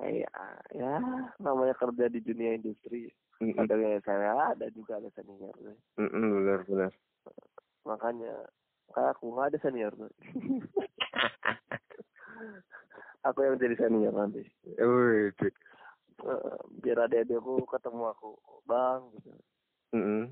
Iya, 0.04 0.28
ya 0.76 0.94
namanya 1.40 1.74
kerja 1.80 2.12
di 2.12 2.20
dunia 2.20 2.58
industri. 2.58 3.08
Mm-mm. 3.40 3.56
Ada 3.56 3.74
yang 3.76 4.04
saya 4.04 4.52
ada 4.52 4.66
juga 4.72 5.00
ada 5.00 5.08
senior. 5.16 5.52
Mm-mm, 6.00 6.24
benar 6.40 6.60
benar 6.64 6.92
Makanya 7.84 8.34
kayak 8.92 9.10
aku 9.16 9.24
nggak 9.32 9.48
ada 9.52 9.58
senior. 9.64 9.92
aku 13.28 13.38
yang 13.40 13.56
jadi 13.56 13.76
senior 13.76 14.12
nanti. 14.12 14.42
Wih, 14.76 15.32
Eh, 16.16 16.56
biar 16.80 17.04
adik-adikku 17.04 17.68
ketemu 17.68 18.08
aku, 18.08 18.40
bang. 18.64 19.04
Gitu. 19.20 19.30
Mm-mm. 19.92 20.22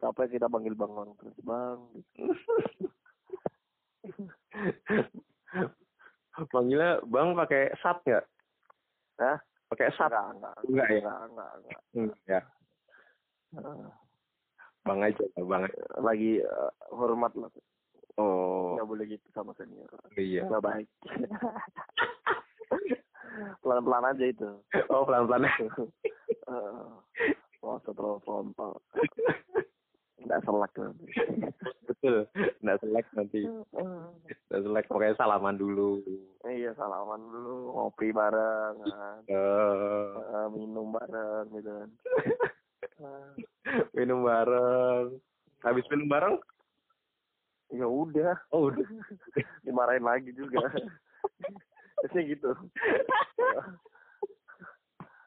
Capek 0.00 0.36
kita 0.36 0.48
panggil 0.48 0.72
bang 0.72 0.92
bang 0.92 1.10
terus 1.20 1.38
bang. 1.44 1.78
Gitu. 1.92 2.32
Manggilnya 6.52 7.04
bang 7.04 7.28
pakai 7.36 7.76
sat 7.84 8.00
nggak? 8.08 8.24
Hah? 9.22 9.38
Pakai 9.70 9.88
sat? 9.94 10.10
Enggak, 10.10 10.26
enggak, 10.34 10.54
Enggak 10.66 10.88
ya? 10.90 10.98
enggak, 10.98 11.20
enggak, 11.22 11.50
enggak. 11.54 11.80
Hmm, 11.94 12.10
ya. 12.26 12.40
Bang 14.82 14.98
aja, 14.98 15.24
bang. 15.38 15.62
aja. 15.62 15.82
lagi 16.02 16.30
eh, 16.42 16.70
hormat 16.90 17.32
lah. 17.38 17.50
Oh, 18.20 18.76
Nggak 18.76 18.88
boleh 18.90 19.04
gitu 19.08 19.26
sama 19.32 19.54
senior. 19.54 19.88
iya. 20.18 20.44
Nggak 20.44 20.64
baik. 20.66 20.88
Pelan-pelan 23.62 24.04
aja 24.12 24.24
itu. 24.26 24.50
Oh, 24.92 25.06
pelan-pelan. 25.06 25.48
Eh, 25.48 26.90
Wah, 27.62 27.78
terlalu 27.86 28.18
frontal. 28.26 28.82
Nggak 30.18 30.42
selek 30.42 30.72
nanti. 30.76 31.06
Betul. 31.86 32.16
Nggak 32.60 32.78
selek 32.82 33.06
nanti. 33.14 33.40
Nggak 33.46 34.60
selek, 34.60 34.84
pokoknya 34.90 35.14
salaman 35.16 35.56
dulu. 35.56 36.02
Iya, 36.52 36.76
salaman 36.76 37.20
dulu. 37.32 37.72
Ngopi 37.72 38.12
bareng. 38.12 38.74
Kan. 38.84 39.20
Eh, 39.24 40.46
minum 40.52 40.92
bareng 40.92 41.48
gitu 41.56 41.70
kan. 41.72 41.90
Minum 43.96 44.26
bareng. 44.26 45.16
Habis 45.64 45.86
minum 45.88 46.08
bareng? 46.10 46.36
ya 47.72 47.88
udah. 47.88 48.36
Oh, 48.52 48.68
udah. 48.68 48.84
Dimarahin 49.64 50.04
lagi 50.04 50.28
juga. 50.36 50.60
Biasanya 52.04 52.24
gitu. 52.28 52.50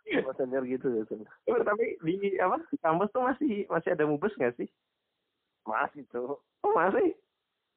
Sama 0.06 0.32
senior 0.38 0.64
gitu 0.70 0.86
ya. 0.94 1.02
Eh, 1.50 1.64
Tapi 1.66 1.98
di 2.06 2.38
apa? 2.38 2.62
Di 2.70 2.78
kampus 2.78 3.10
tuh 3.10 3.26
masih 3.26 3.66
masih 3.66 3.90
ada 3.98 4.06
mubes 4.06 4.36
nggak 4.38 4.54
sih? 4.62 4.70
Masih 5.66 6.06
tuh. 6.14 6.38
Oh, 6.62 6.74
masih. 6.78 7.18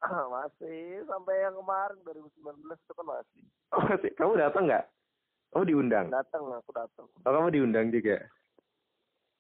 Masih 0.01 0.79
sampai 1.05 1.43
yang 1.43 1.55
kemarin 1.55 1.99
2019 2.03 2.35
itu 2.79 2.93
kan 2.95 3.07
masih 3.07 3.43
Oh, 3.69 3.83
masih. 3.85 4.11
Kamu 4.15 4.33
datang 4.35 4.65
nggak? 4.65 4.85
Kamu 5.51 5.65
diundang? 5.65 6.07
datang 6.09 6.43
aku 6.53 6.71
datang 6.73 7.07
Oh, 7.21 7.33
kamu 7.33 7.49
diundang 7.51 7.89
juga? 7.89 8.17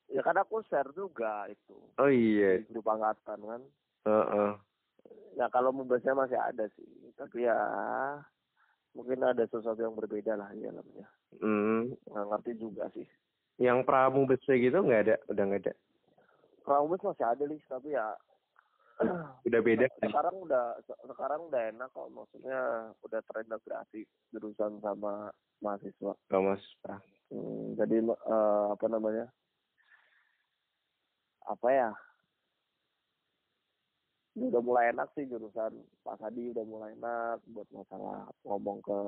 ya 0.08 0.24
kan 0.24 0.34
aku 0.34 0.64
share 0.64 0.88
juga 0.92 1.44
itu 1.46 1.76
Oh 1.96 2.08
iya. 2.08 2.58
di 2.58 2.66
grup 2.66 2.88
angkatan 2.88 3.38
kan 3.38 3.62
Heeh. 4.02 4.50
ya 5.36 5.46
kalau 5.48 5.68
mubasnya 5.68 6.16
masih 6.16 6.34
ada 6.34 6.64
sih 6.72 6.88
tapi 7.12 7.44
ya 7.44 7.52
mungkin 8.92 9.20
ada 9.20 9.44
sesuatu 9.44 9.76
yang 9.76 9.92
berbeda 9.92 10.32
lah 10.32 10.48
di 10.50 10.64
dalamnya 10.64 11.04
Hmm. 11.38 11.92
nggak 12.08 12.24
ngerti 12.26 12.52
juga 12.56 12.88
sih 12.90 13.04
Yang 13.60 13.84
pramubesnya 13.84 14.56
gitu 14.56 14.80
nggak 14.80 15.02
ada? 15.02 15.16
Udah 15.28 15.44
nggak 15.44 15.60
ada? 15.60 15.74
Pramubes 16.62 17.04
masih 17.04 17.26
ada 17.26 17.44
nih 17.44 17.60
tapi 17.68 17.92
ya 17.92 18.06
Udah 19.46 19.60
beda 19.62 19.86
kan? 19.86 20.10
sekarang 20.10 20.36
udah 20.42 20.64
sekarang 21.06 21.40
udah 21.48 21.62
enak 21.70 21.88
kok. 21.94 22.10
Maksudnya 22.10 22.60
udah 23.06 23.20
terintegrasi 23.30 24.04
jurusan 24.34 24.82
sama 24.82 25.30
mahasiswa. 25.62 26.12
Oh, 26.12 26.42
mas. 26.42 26.62
Hmm, 27.30 27.78
jadi 27.78 28.02
eh, 28.02 28.66
apa 28.74 28.86
namanya? 28.90 29.26
Apa 31.48 31.68
ya? 31.70 31.90
Ini 34.36 34.54
udah 34.54 34.62
mulai 34.62 34.90
enak 34.92 35.08
sih 35.14 35.24
jurusan. 35.30 35.78
Pak 36.02 36.18
Sadi 36.20 36.52
udah 36.52 36.64
mulai 36.66 36.92
enak 36.94 37.42
buat 37.54 37.68
masalah 37.70 38.28
ngomong 38.44 38.78
ke 38.82 39.00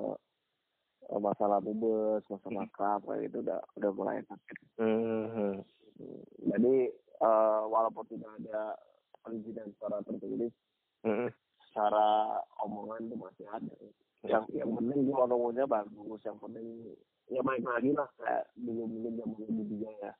eh, 1.10 1.20
masalah 1.20 1.58
bubes 1.58 2.22
masalah 2.30 2.64
krap 2.72 3.02
kayak 3.04 3.28
gitu 3.28 3.42
udah 3.42 3.60
udah 3.76 3.90
mulai 3.92 4.14
enak. 4.22 4.40
Hmm. 4.78 5.58
Hmm, 6.00 6.22
jadi 6.56 6.74
eh, 6.96 7.62
walaupun 7.68 8.06
tidak 8.08 8.32
ada 8.40 8.78
perizinan 9.20 9.68
secara 9.76 10.00
tertulis 10.02 10.52
Hmm. 11.00 11.32
secara 11.64 12.36
omongan 12.60 13.08
itu 13.08 13.16
masih 13.16 13.46
ada 13.48 13.72
yang 14.20 14.44
yang 14.52 14.68
penting 14.76 15.08
gua 15.08 15.24
ngomongnya 15.24 15.64
bagus 15.64 16.20
yang 16.20 16.36
penting 16.36 16.92
ya 17.26 17.40
baik 17.40 17.64
lagi 17.64 17.96
lah 17.96 18.04
kayak 18.14 18.52
dulu 18.52 18.84
mungkin 18.84 19.16
zaman 19.16 19.40
dulu 19.40 19.62
juga 19.64 19.90
ya 19.96 20.12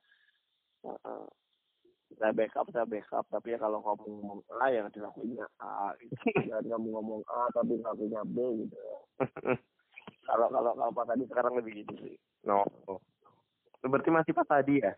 Heeh. 0.80 1.24
saya 2.16 2.32
backup 2.32 2.66
saya 2.72 2.88
backup 2.88 3.28
tapi 3.28 3.53
ya 3.53 3.61
kalau 3.61 3.84
kamu 3.84 4.09
ngomong 4.09 4.40
A 4.57 4.72
ya 4.72 4.88
dilakuinnya 4.88 5.44
A 5.61 5.92
gitu. 6.01 6.16
dan 6.48 6.64
kamu 6.64 6.88
ngomong 6.90 7.20
A 7.28 7.53
tapi 7.53 7.76
ngelakuinnya 7.76 8.24
B 8.24 8.36
gitu 8.64 8.76
kalau 10.32 10.48
kalau 10.48 10.72
kalau 10.72 10.92
pas 10.92 11.07
tadi 11.07 11.28
sekarang 11.28 11.61
lebih 11.61 11.84
gitu 11.84 11.92
sih 12.01 12.16
No. 12.40 12.64
Berarti 13.84 14.09
masih 14.09 14.32
pas 14.32 14.48
tadi 14.48 14.80
ya? 14.80 14.96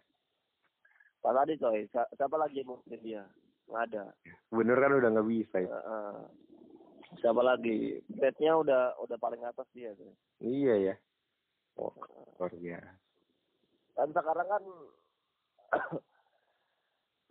pas 1.18 1.34
tadi 1.34 1.58
coy 1.58 1.82
si- 1.84 2.10
siapa 2.14 2.38
lagi 2.38 2.62
yang 2.62 2.70
mau 2.70 2.78
dia 2.86 3.26
nggak 3.64 3.84
ada 3.88 4.04
Bener 4.48 4.76
kan 4.76 4.92
udah 4.92 5.08
nggak 5.10 5.28
bisa 5.28 5.56
ya? 5.58 5.68
Heeh. 5.68 6.16
siapa 7.14 7.40
lagi 7.40 7.76
bednya 8.10 8.56
udah 8.56 8.82
udah 8.98 9.16
paling 9.16 9.42
atas 9.42 9.68
dia 9.70 9.92
tuh 9.92 10.12
Iya 10.38 10.74
ya. 10.82 10.94
Oh, 11.74 11.92
luar 12.34 12.50
biasa. 12.50 12.90
kan 13.92 14.08
sekarang 14.10 14.46
kan 14.46 14.62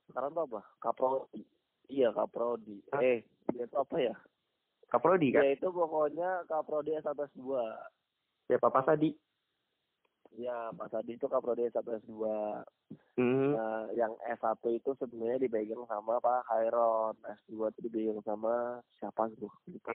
sekarang 0.08 0.32
tuh 0.32 0.44
apa 0.46 0.62
kaprodi 0.78 1.42
iya 1.88 2.10
kaprodi 2.10 2.78
Hah? 2.90 3.02
eh 3.02 3.20
dia 3.50 3.64
itu 3.64 3.76
apa 3.76 3.98
ya 3.98 4.16
Kaprodi 4.88 5.32
kan? 5.32 5.42
dia 5.42 5.56
itu 5.56 5.68
pokoknya 5.68 6.30
kaprodi 6.46 6.92
S1 6.96 7.16
S2 7.30 7.48
Siapa 8.46 8.68
pas 8.68 8.84
tadi? 10.32 10.42
ya 10.42 10.72
Pak 10.72 10.88
Sadi 10.90 11.12
itu 11.14 11.28
kaprodi 11.28 11.68
S1 11.68 11.84
S2 12.00 12.16
Hmm. 13.12 13.52
nah 13.52 13.86
yang 13.92 14.16
S1 14.26 14.56
itu 14.72 14.96
sebenarnya 14.96 15.44
dipegang 15.44 15.84
sama 15.86 16.18
Pak 16.18 16.48
Khairon 16.48 17.14
S2 17.44 17.70
itu 17.70 17.80
dipegang 17.84 18.24
sama 18.24 18.80
siapa 18.96 19.28
gitu 19.30 19.52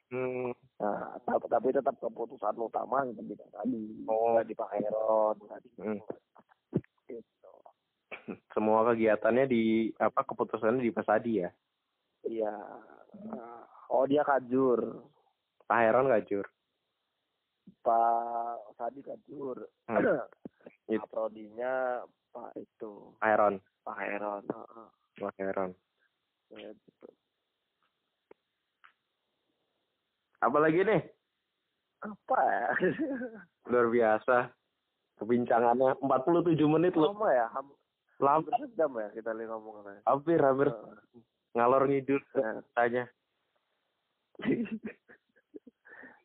Hmm. 0.09 0.53
nah 0.77 1.17
tapi, 1.23 1.47
tapi 1.47 1.69
tetap 1.71 1.97
keputusan 1.97 2.55
utama 2.55 3.05
tetap 3.05 3.25
di 3.25 3.35
Pak 3.35 3.51
Sadi 3.51 3.85
Oh. 4.05 4.37
di 4.39 4.53
Pak 4.53 4.69
Khairon 4.69 5.37
Hmm. 5.79 6.01
gitu. 7.07 7.53
Semua 8.51 8.83
kegiatannya 8.85 9.47
di 9.47 9.63
apa 9.97 10.21
keputusannya 10.23 10.83
di 10.83 10.91
Pas 10.91 11.09
Adi 11.09 11.41
ya? 11.41 11.51
iya 12.25 12.53
oh 13.87 14.03
dia 14.05 14.21
kajur 14.21 14.99
Pak 15.65 15.79
Heron 15.79 16.07
nggak 16.07 16.27
Jur? 16.27 16.47
Pak 17.87 18.59
Sadi 18.75 18.99
kajur 19.01 19.63
Hmm. 19.87 20.03
Pak 20.91 21.07
Prodinya 21.07 22.03
Pak 22.29 22.51
itu 22.57 23.15
Heron. 23.23 23.63
Pak 23.87 23.97
heeh. 24.43 24.89
Pak. 25.33 25.71
Ya, 26.51 26.71
gitu. 26.75 27.07
Apa 30.41 30.59
lagi 30.59 30.83
nih? 30.83 31.03
apa 31.97 32.39
ya 32.39 32.67
Luar 33.71 33.87
biasa. 33.89 34.37
Perbincangannya 35.17 35.97
47 35.99 36.55
menit 36.69 36.93
loh. 36.93 37.11
lama 37.11 37.31
ya 37.31 37.47
ham- 37.49 37.73
Lama. 38.19 38.45
hampir 38.53 38.97
ya 38.97 39.09
kita 39.13 39.31
lihat 39.33 39.49
ngomongnya 39.49 40.03
Hampir, 40.05 40.39
hampir. 40.39 40.69
Heeh. 40.69 41.23
Ngalor 41.53 41.83
ngidul 41.87 42.21
Nah. 42.35 42.61
tanya. 42.75 43.05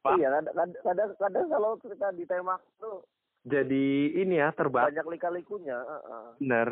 Pak. 0.02 0.18
iya 0.18 0.30
kadang, 0.34 1.14
kadang- 1.16 1.48
kalau 1.48 1.78
kita 1.78 2.10
ditembak 2.12 2.62
tuh 2.78 3.06
Jadi 3.42 3.86
ini 4.16 4.38
ya 4.38 4.50
terbang. 4.52 4.86
banyak 4.88 5.08
lika-likunya 5.08 5.78
heeh. 5.78 6.26
Bener. 6.40 6.70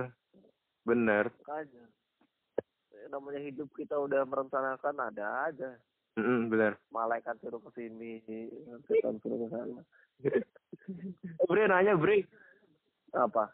Bener. 0.83 1.25
makanya 1.39 1.85
Ya, 2.89 3.05
namanya 3.07 3.39
hidup 3.39 3.69
kita 3.71 3.95
udah 3.95 4.21
merencanakan 4.23 4.95
ada 4.99 5.25
aja 5.45 5.71
Mm, 6.13 6.49
bener. 6.49 6.75
malaikat 6.89 7.37
suruh 7.39 7.61
ke 7.61 7.71
sini 7.73 8.19
setan 8.83 9.17
suruh 9.19 9.39
ke 9.39 9.47
sana 9.47 9.81
Bre 11.47 11.63
nanya 11.65 11.95
Bre. 11.95 12.25
apa 13.11 13.53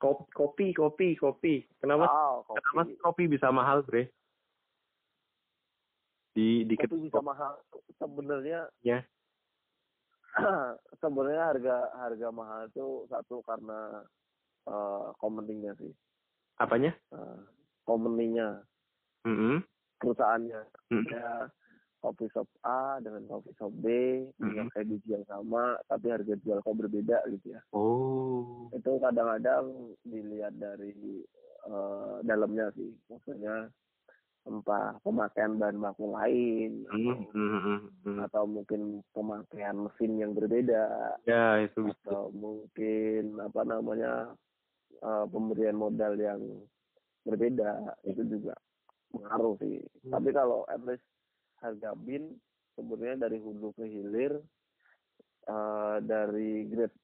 Kopi, 0.00 0.32
kopi, 0.32 0.66
kopi, 0.72 1.08
kopi. 1.14 1.54
Kenapa? 1.76 2.08
oh, 2.08 2.40
Kenapa 2.48 2.88
kopi 2.88 2.96
kopi 2.96 3.24
bisa 3.28 3.52
mahal 3.52 3.84
Bre? 3.84 4.08
Di 6.30 6.62
di 6.62 6.74
kopi 6.78 7.10
bisa 7.10 7.18
mahal 7.20 7.58
sebenarnya 7.98 8.70
Ya. 8.80 9.02
sebenarnya 11.02 11.44
harga 11.50 11.76
harga 11.98 12.28
mahal 12.30 12.70
itu 12.70 12.86
satu 13.10 13.42
karena 13.42 14.06
eh 14.66 15.08
company-nya 15.18 15.74
sih 15.74 15.90
Apanya? 16.56 16.92
uh, 17.10 17.40
Mm 19.26 19.58
perusahaannya 20.00 20.60
Mm. 20.88 21.04
ya 21.12 21.50
coffee 22.00 22.30
shop 22.32 22.48
A 22.64 22.96
dengan 23.02 23.28
coffee 23.28 23.52
shop 23.58 23.68
B 23.74 23.86
punya 24.38 24.64
Mhm. 24.64 24.70
kayak 24.72 24.88
biji 24.88 25.08
yang 25.12 25.26
sama 25.28 25.76
tapi 25.84 26.08
harga 26.08 26.32
jual 26.40 26.62
kok 26.62 26.78
berbeda 26.78 27.20
gitu 27.28 27.52
ya 27.52 27.60
Oh. 27.76 28.70
itu 28.72 28.90
kadang-kadang 28.96 29.66
dilihat 30.02 30.56
dari 30.56 31.20
eh, 31.68 32.16
dalamnya 32.24 32.72
sih 32.72 32.88
maksudnya 33.06 33.68
entah 34.40 34.96
pemakaian 35.00 35.56
bahan 35.56 35.76
baku 35.76 36.10
lain 36.10 36.88
Hmm, 36.88 37.28
hmm, 37.28 37.58
hmm, 37.60 37.80
hmm. 38.02 38.18
atau 38.24 38.44
mungkin 38.44 38.80
pemakaian 39.12 39.76
mesin 39.76 40.16
yang 40.16 40.32
berbeda 40.32 41.16
Ya, 41.24 41.60
itu 41.60 41.84
bisa. 41.84 42.00
atau 42.08 42.32
mungkin 42.32 43.36
apa 43.36 43.60
namanya 43.62 44.32
eh, 44.96 45.24
pemberian 45.28 45.76
modal 45.76 46.16
yang 46.16 46.40
berbeda 47.22 47.94
itu 48.02 48.22
juga 48.26 48.56
pengaruh 49.12 49.60
sih 49.60 49.84
Hmm. 50.00 50.12
tapi 50.16 50.32
kalau 50.32 50.64
at 50.66 50.80
least 50.82 51.04
harga 51.60 51.92
bin 51.94 52.40
sebenarnya 52.72 53.28
dari 53.28 53.36
hulu 53.36 53.76
ke 53.76 53.84
hilir 53.84 54.40
eh, 55.46 55.96
dari 56.00 56.64
grade 56.64 56.96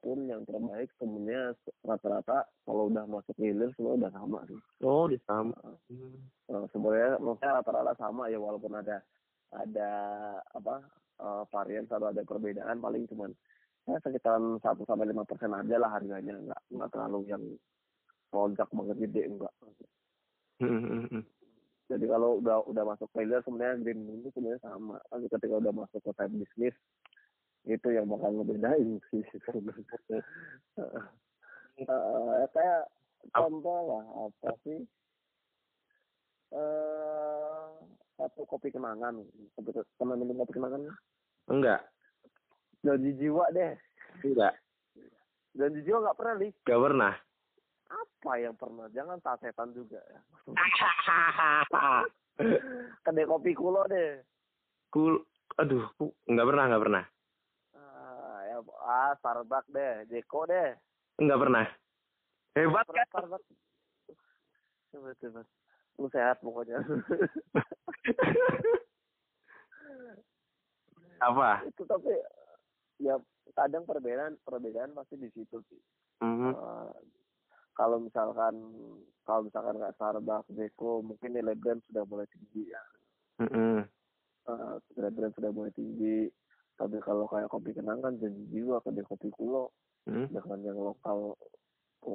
pun 0.00 0.24
yang 0.24 0.42
terbaik 0.48 0.88
sebenarnya 0.96 1.52
rata-rata 1.84 2.48
kalau 2.64 2.88
udah 2.88 3.04
masuk 3.04 3.36
hilir 3.36 3.68
semua 3.76 4.00
udah 4.00 4.10
sama 4.10 4.40
sih. 4.48 4.58
Oh, 4.80 5.04
di 5.06 5.20
sama. 5.28 5.56
Eh, 5.92 6.64
sebenarnya 6.72 7.20
maksudnya 7.20 7.60
rata-rata 7.60 7.92
sama 8.00 8.32
ya 8.32 8.40
walaupun 8.40 8.72
ada 8.74 9.04
ada 9.52 9.92
apa 10.56 10.80
eh, 11.20 11.42
varian 11.52 11.84
atau 11.84 12.08
ada 12.08 12.24
perbedaan 12.24 12.80
paling 12.80 13.04
cuman 13.12 13.30
ya 13.84 13.96
sekitaran 14.00 14.56
satu 14.64 14.88
sampai 14.88 15.08
lima 15.08 15.28
persen 15.28 15.52
aja 15.52 15.76
lah 15.76 15.92
harganya. 15.92 16.34
Nggak 16.36 16.60
nggak 16.72 16.90
terlalu 16.90 17.20
yang 17.28 17.42
lonjak 18.32 18.68
banget 18.72 18.96
gede 19.08 19.22
enggak 19.28 19.54
Hmm, 20.60 20.76
hmm, 20.76 21.04
hmm. 21.08 21.24
jadi 21.88 22.04
kalau 22.04 22.36
udah 22.36 22.60
udah 22.68 22.84
masuk 22.84 23.08
failure 23.16 23.40
sebenarnya 23.48 23.80
green 23.80 24.20
itu 24.20 24.28
sebenarnya 24.36 24.60
sama. 24.60 25.00
Tapi 25.08 25.24
ketika 25.32 25.56
udah 25.56 25.72
masuk 25.72 26.04
ke 26.04 26.12
type 26.12 26.36
bisnis 26.36 26.76
itu 27.62 27.88
yang 27.88 28.06
bakal 28.06 28.32
ngebedain 28.32 28.98
sih 29.08 29.20
sebenarnya 29.44 30.20
Eh, 31.76 32.44
kayak 32.50 32.82
contoh 33.30 33.78
lah 33.86 34.04
apa 34.22 34.52
sih 34.60 34.80
eh 36.50 37.64
satu 38.14 38.44
kopi 38.44 38.68
kenangan 38.68 39.16
kopi 39.54 39.70
pernah 39.94 40.12
minum 40.12 40.36
kopi 40.38 40.52
kenangan 40.54 40.92
Enggak. 41.46 41.80
janji 42.80 43.16
jiwa 43.16 43.48
deh 43.50 43.72
Enggak. 44.20 44.54
janji 45.52 45.80
jiwa 45.80 45.98
nggak 46.02 46.16
pernah 46.16 46.34
nih 46.36 46.52
Enggak 46.58 46.82
pernah. 46.82 47.14
apa 47.90 48.32
yang 48.36 48.54
pernah 48.54 48.86
jangan 48.90 49.18
sasetan 49.18 49.72
juga 49.72 50.00
ya 50.02 50.20
kedai 53.02 53.24
kopi 53.24 53.52
kulo 53.52 53.84
deh 53.86 54.20
Cool. 54.90 55.22
Aduh, 55.56 55.86
enggak 56.26 56.46
pernah, 56.46 56.64
enggak 56.66 56.82
pernah. 56.82 57.04
Ah, 58.90 59.14
Starbucks 59.16 59.70
deh 59.70 59.94
Jeko 60.06 60.44
deh 60.44 60.74
Enggak 61.16 61.38
pernah. 61.38 61.66
Hebat 62.52 62.86
kan? 62.86 63.06
Starbucks 63.06 63.46
coba 64.90 65.10
coba 65.16 65.40
lu 65.94 66.08
sehat 66.08 66.36
pokoknya 66.40 66.80
Apa? 71.20 71.60
itu 71.62 71.82
tapi 71.84 72.10
ya 72.98 73.14
kadang 73.52 73.84
perbedaan 73.84 74.40
perbedaan 74.40 74.90
pasti 74.94 75.14
di 75.16 75.28
situ 75.30 75.60
sih 75.68 75.80
Hmm. 76.20 76.52
Eh, 76.52 76.92
kalau 77.72 77.96
misalkan 77.96 78.52
kalau 79.24 79.40
misalkan 79.40 79.76
nggak 79.76 79.96
Starbucks 79.96 80.52
Jeko 80.52 81.00
mungkin 81.00 81.32
nilai 81.32 81.56
brand 81.56 81.80
sudah 81.86 82.04
mulai 82.04 82.28
tinggi 82.28 82.68
ya 82.68 82.82
Hmm. 83.40 83.88
uh, 84.44 84.76
brand-brand 84.92 85.32
sudah 85.32 85.48
mulai 85.48 85.72
tinggi 85.72 86.28
tapi 86.80 86.96
kalau 87.04 87.28
kayak 87.28 87.52
kopi 87.52 87.76
kenangan 87.76 88.16
janji 88.16 88.40
jiwa 88.48 88.80
kedai 88.80 89.04
kopi 89.04 89.28
kulo 89.28 89.68
Hmm. 90.08 90.32
dengan 90.32 90.64
yang 90.64 90.80
lokal 90.80 91.36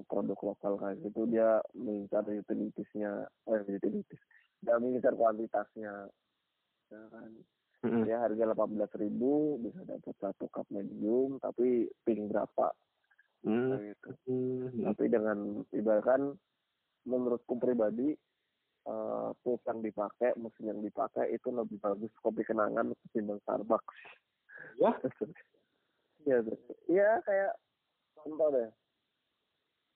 produk 0.10 0.40
lokal 0.42 0.74
kayak 0.82 1.06
gitu 1.06 1.30
dia 1.30 1.62
mengincar 1.78 2.26
utilitiesnya 2.26 3.30
eh 3.46 3.62
utilities 3.62 4.18
dia 4.58 4.82
mengincar 4.82 5.14
kuantitasnya 5.14 6.10
ya 6.90 7.02
kan 7.14 7.30
Hmm. 7.86 8.02
dia 8.02 8.18
harga 8.18 8.42
delapan 8.50 8.74
belas 8.74 8.90
ribu 8.98 9.62
bisa 9.62 9.86
dapat 9.86 10.18
satu 10.18 10.50
cup 10.50 10.66
medium 10.74 11.38
tapi 11.38 11.86
pink 12.02 12.34
berapa 12.34 12.74
Hmm. 13.46 13.78
kayak 13.78 13.94
gitu 13.94 14.10
Hmm. 14.26 14.90
tapi 14.90 15.06
dengan 15.06 15.38
ibaratkan 15.70 16.34
menurutku 17.06 17.62
pribadi 17.62 18.18
eh 18.86 19.30
tools 19.46 19.62
yang 19.70 19.86
dipakai 19.86 20.34
mesin 20.42 20.74
yang 20.74 20.82
dipakai 20.82 21.30
itu 21.30 21.54
lebih 21.54 21.78
bagus 21.78 22.10
kopi 22.18 22.42
kenangan 22.42 22.98
ketimbang 23.06 23.38
Starbucks 23.46 23.94
Ya. 24.76 24.92
Iya, 26.26 26.38
iya 26.90 27.10
kayak 27.22 27.54
contoh 28.18 28.50
deh. 28.50 28.70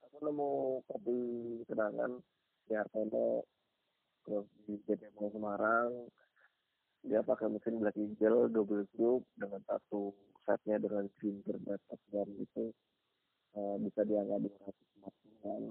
Aku 0.05 0.17
nemu 0.21 0.51
kopi 0.85 1.17
kenangan 1.65 2.21
di 2.69 2.73
Hartono, 2.77 3.43
di 4.65 4.73
JP 4.85 5.01
Mall 5.17 5.33
Semarang. 5.33 5.91
Dia 7.01 7.23
pakai 7.23 7.49
mesin 7.49 7.79
Black 7.79 7.95
Eagle 7.95 8.51
double 8.51 8.85
group 8.93 9.23
dengan 9.39 9.63
satu 9.65 10.11
setnya 10.43 10.77
dengan 10.77 11.07
printer 11.15 11.55
batasuan 11.63 12.29
itu 12.37 12.75
eh, 13.55 13.75
bisa 13.81 14.01
di 14.03 14.13
angka 14.19 14.37
240-an. 14.37 15.63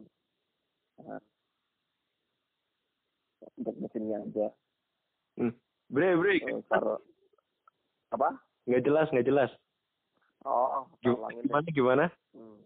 Nah, 0.98 1.22
untuk 3.58 3.74
mesinnya 3.78 4.18
aja. 4.24 4.48
Bre, 5.88 6.08
bre. 6.18 6.34
Eh, 6.42 6.62
taruh 6.66 7.00
apa? 8.12 8.47
Enggak 8.68 8.84
jelas, 8.84 9.06
enggak 9.08 9.26
jelas. 9.26 9.50
Oh, 10.44 10.84
Gimana, 11.00 11.16
ulangin 11.18 11.40
deh. 11.40 11.46
gimana? 11.48 11.68
gimana? 11.72 12.04
Hmm. 12.30 12.58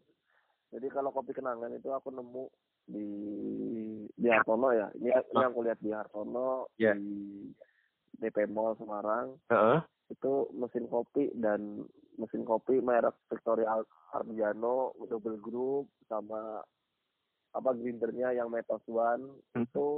Jadi 0.73 0.87
kalau 0.89 1.11
kopi 1.11 1.31
kenangan 1.31 1.71
itu 1.71 1.89
aku 1.89 2.11
nemu 2.11 2.45
di 2.85 3.07
di 4.13 4.27
Hartono 4.27 4.69
ya. 4.73 4.91
Ini, 4.93 5.09
ini 5.09 5.39
yang 5.39 5.53
aku 5.53 5.63
lihat 5.63 5.79
di 5.79 5.91
Hartono 5.91 6.67
Ya. 6.75 6.93
di 6.93 7.47
DP 8.19 8.45
Mall 8.47 8.75
Semarang 8.75 9.39
Heeh. 9.47 9.79
itu 10.09 10.33
mesin 10.53 10.87
kopi 10.87 11.31
dan 11.33 11.87
mesin 12.15 12.43
kopi 12.43 12.79
merek 12.79 13.15
Victoria 13.27 13.73
Ar- 13.73 13.89
Ardiano 14.13 14.91
double 15.01 15.39
group 15.39 15.89
sama 16.05 16.61
apa 17.53 17.71
grindernya 17.73 18.33
yang 18.33 18.49
Metos 18.49 18.83
One 18.87 19.39
Hmm. 19.53 19.65
itu 19.65 19.89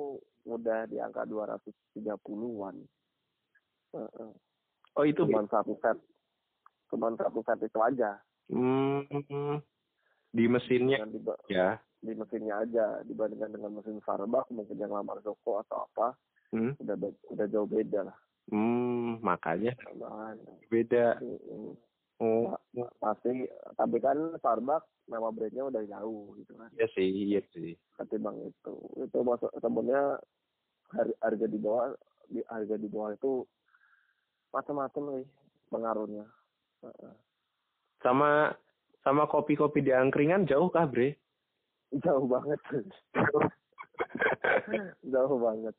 udah 0.44 0.84
di 0.84 0.98
angka 0.98 1.24
230-an. 1.24 2.76
Heeh. 3.92 4.30
Oh, 4.94 5.04
itu. 5.04 5.22
Cuman 5.22 5.46
satu 5.46 5.74
set. 5.78 5.98
Cuman 6.86 7.14
satu 7.14 7.42
set 7.42 7.58
itu 7.60 7.78
aja. 7.78 8.18
Hmm. 8.46 9.02
Di 10.30 10.44
mesinnya 10.44 11.02
diba- 11.04 11.38
ya. 11.46 11.78
di 11.96 12.12
mesinnya 12.12 12.60
aja 12.60 13.00
dibandingkan 13.02 13.48
dengan 13.50 13.70
mesin 13.72 13.96
Starbucks 13.98 14.50
mungkin 14.50 14.76
yang 14.76 14.92
lamar 14.92 15.18
Joko 15.20 15.56
atau 15.58 15.88
apa 15.88 16.12
Hmm. 16.50 16.76
udah 16.76 17.00
udah 17.32 17.46
jauh 17.48 17.64
beda 17.64 18.04
lah 18.04 18.16
Hmm, 18.46 19.18
makanya 19.20 19.72
tambahan 19.80 20.36
beda. 20.68 21.16
Mm, 21.18 21.72
Oh, 22.20 22.52
pasti 22.98 23.48
tapi 23.72 23.98
kan 23.98 24.36
Starbucks 24.36 24.84
nama 25.06 25.32
brandnya 25.32 25.64
udah 25.64 25.80
jauh 25.82 26.36
gitu 26.36 26.52
kan 26.54 26.68
iya 26.72 26.86
sih, 26.92 27.08
iya 27.26 27.40
sih. 27.48 27.72
ketimbang 27.94 28.36
itu 28.42 28.74
itu 29.00 29.16
masuk 29.18 29.48
sebenarnya 29.56 30.20
har- 30.90 31.18
harga 31.20 31.46
di 31.46 31.56
bawah 31.56 31.96
di 32.26 32.44
harga 32.44 32.76
di 32.76 32.86
bawah 32.86 33.10
itu 33.12 33.48
macam-macam 34.54 35.02
nih 35.18 35.26
pengaruhnya. 35.68 36.24
Sama 37.98 38.54
sama 39.02 39.26
kopi-kopi 39.26 39.82
di 39.82 39.90
angkringan 39.90 40.46
jauh 40.46 40.70
kah, 40.70 40.86
Bre? 40.86 41.18
jauh 41.94 42.26
banget 42.26 42.58
jauh 45.14 45.38
banget 45.38 45.74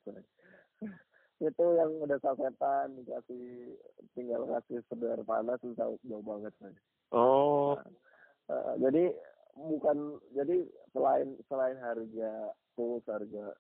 itu 1.43 1.65
yang 1.75 1.91
udah 1.99 2.15
sasetan 2.23 2.95
dikasih 2.95 3.75
tinggal 4.15 4.47
kasih 4.47 4.79
sebentar 4.87 5.19
panas 5.27 5.59
itu 5.59 5.75
jauh, 5.75 5.99
jauh 6.07 6.23
banget. 6.23 6.53
Oh, 7.11 7.75
Eh, 8.45 8.73
jadi 8.77 9.09
bukan 9.57 10.21
jadi 10.37 10.69
selain 10.93 11.33
selain 11.49 11.81
harga 11.81 12.53
tools 12.77 13.01
harga 13.09 13.57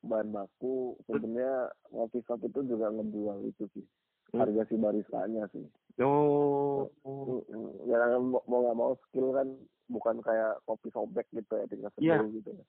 bahan 0.00 0.32
baku 0.32 0.96
sebenarnya 1.04 1.68
kopi 1.92 2.24
shop 2.24 2.40
itu 2.40 2.64
juga 2.64 2.88
ngejual 2.96 3.44
itu 3.44 3.68
sih. 3.76 3.84
Harga 4.32 4.62
si 4.66 4.76
baristanya 4.76 5.44
sih. 5.52 5.66
Oh, 6.00 6.88
ya 7.84 7.96
kan 8.00 8.10
mau 8.32 8.60
nggak 8.64 8.78
mau 8.78 8.96
skill 9.08 9.28
kan 9.36 9.44
bukan 9.92 10.24
kayak 10.24 10.56
kopi 10.64 10.88
sobek 10.88 11.28
gitu 11.36 11.52
ya 11.52 11.66
tinggal 11.68 11.92
Iya. 12.00 12.16
sendiri 12.16 12.40
gitu 12.40 12.50
ya. 12.56 12.64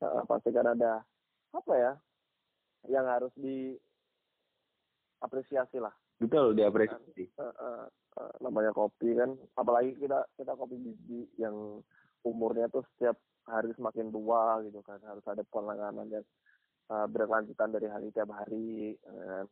Nah, 0.00 0.22
pasti 0.24 0.54
kan 0.54 0.66
ada 0.70 1.02
apa 1.50 1.72
ya 1.74 1.92
yang 2.86 3.06
harus 3.10 3.34
diapresiasi 5.18 5.82
lah. 5.82 5.90
Betul 6.22 6.54
diapresiasi. 6.54 7.26
Eh, 7.26 7.42
eh, 7.42 7.84
eh, 7.90 8.32
namanya 8.38 8.70
kopi 8.70 9.18
kan 9.18 9.34
apalagi 9.58 9.98
kita 9.98 10.22
kita 10.38 10.54
kopi 10.54 10.78
biji 10.78 11.26
yang 11.42 11.82
umurnya 12.22 12.70
tuh 12.70 12.86
setiap 12.94 13.18
hari 13.50 13.74
semakin 13.74 14.12
tua 14.14 14.62
gitu 14.62 14.78
kan 14.86 15.00
harus 15.02 15.26
ada 15.26 15.42
penanganan 15.50 16.06
yang 16.06 16.22
eh, 16.86 17.06
berkelanjutan 17.10 17.74
dari 17.74 17.88
hari 17.90 18.14
tiap 18.14 18.30
hari 18.30 18.94
eh, 18.94 19.42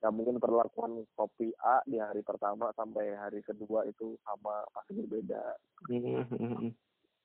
ya 0.00 0.08
mungkin 0.08 0.40
perlakuan 0.40 1.04
kopi 1.12 1.52
A 1.60 1.84
di 1.84 2.00
hari 2.00 2.24
pertama 2.24 2.72
sampai 2.72 3.12
hari 3.20 3.44
kedua 3.44 3.84
itu 3.84 4.16
sama 4.24 4.64
pasti 4.72 4.96
berbeda 4.96 5.42
Hmm, 5.88 6.24
hmm, 6.28 6.36
hmm. 6.60 6.72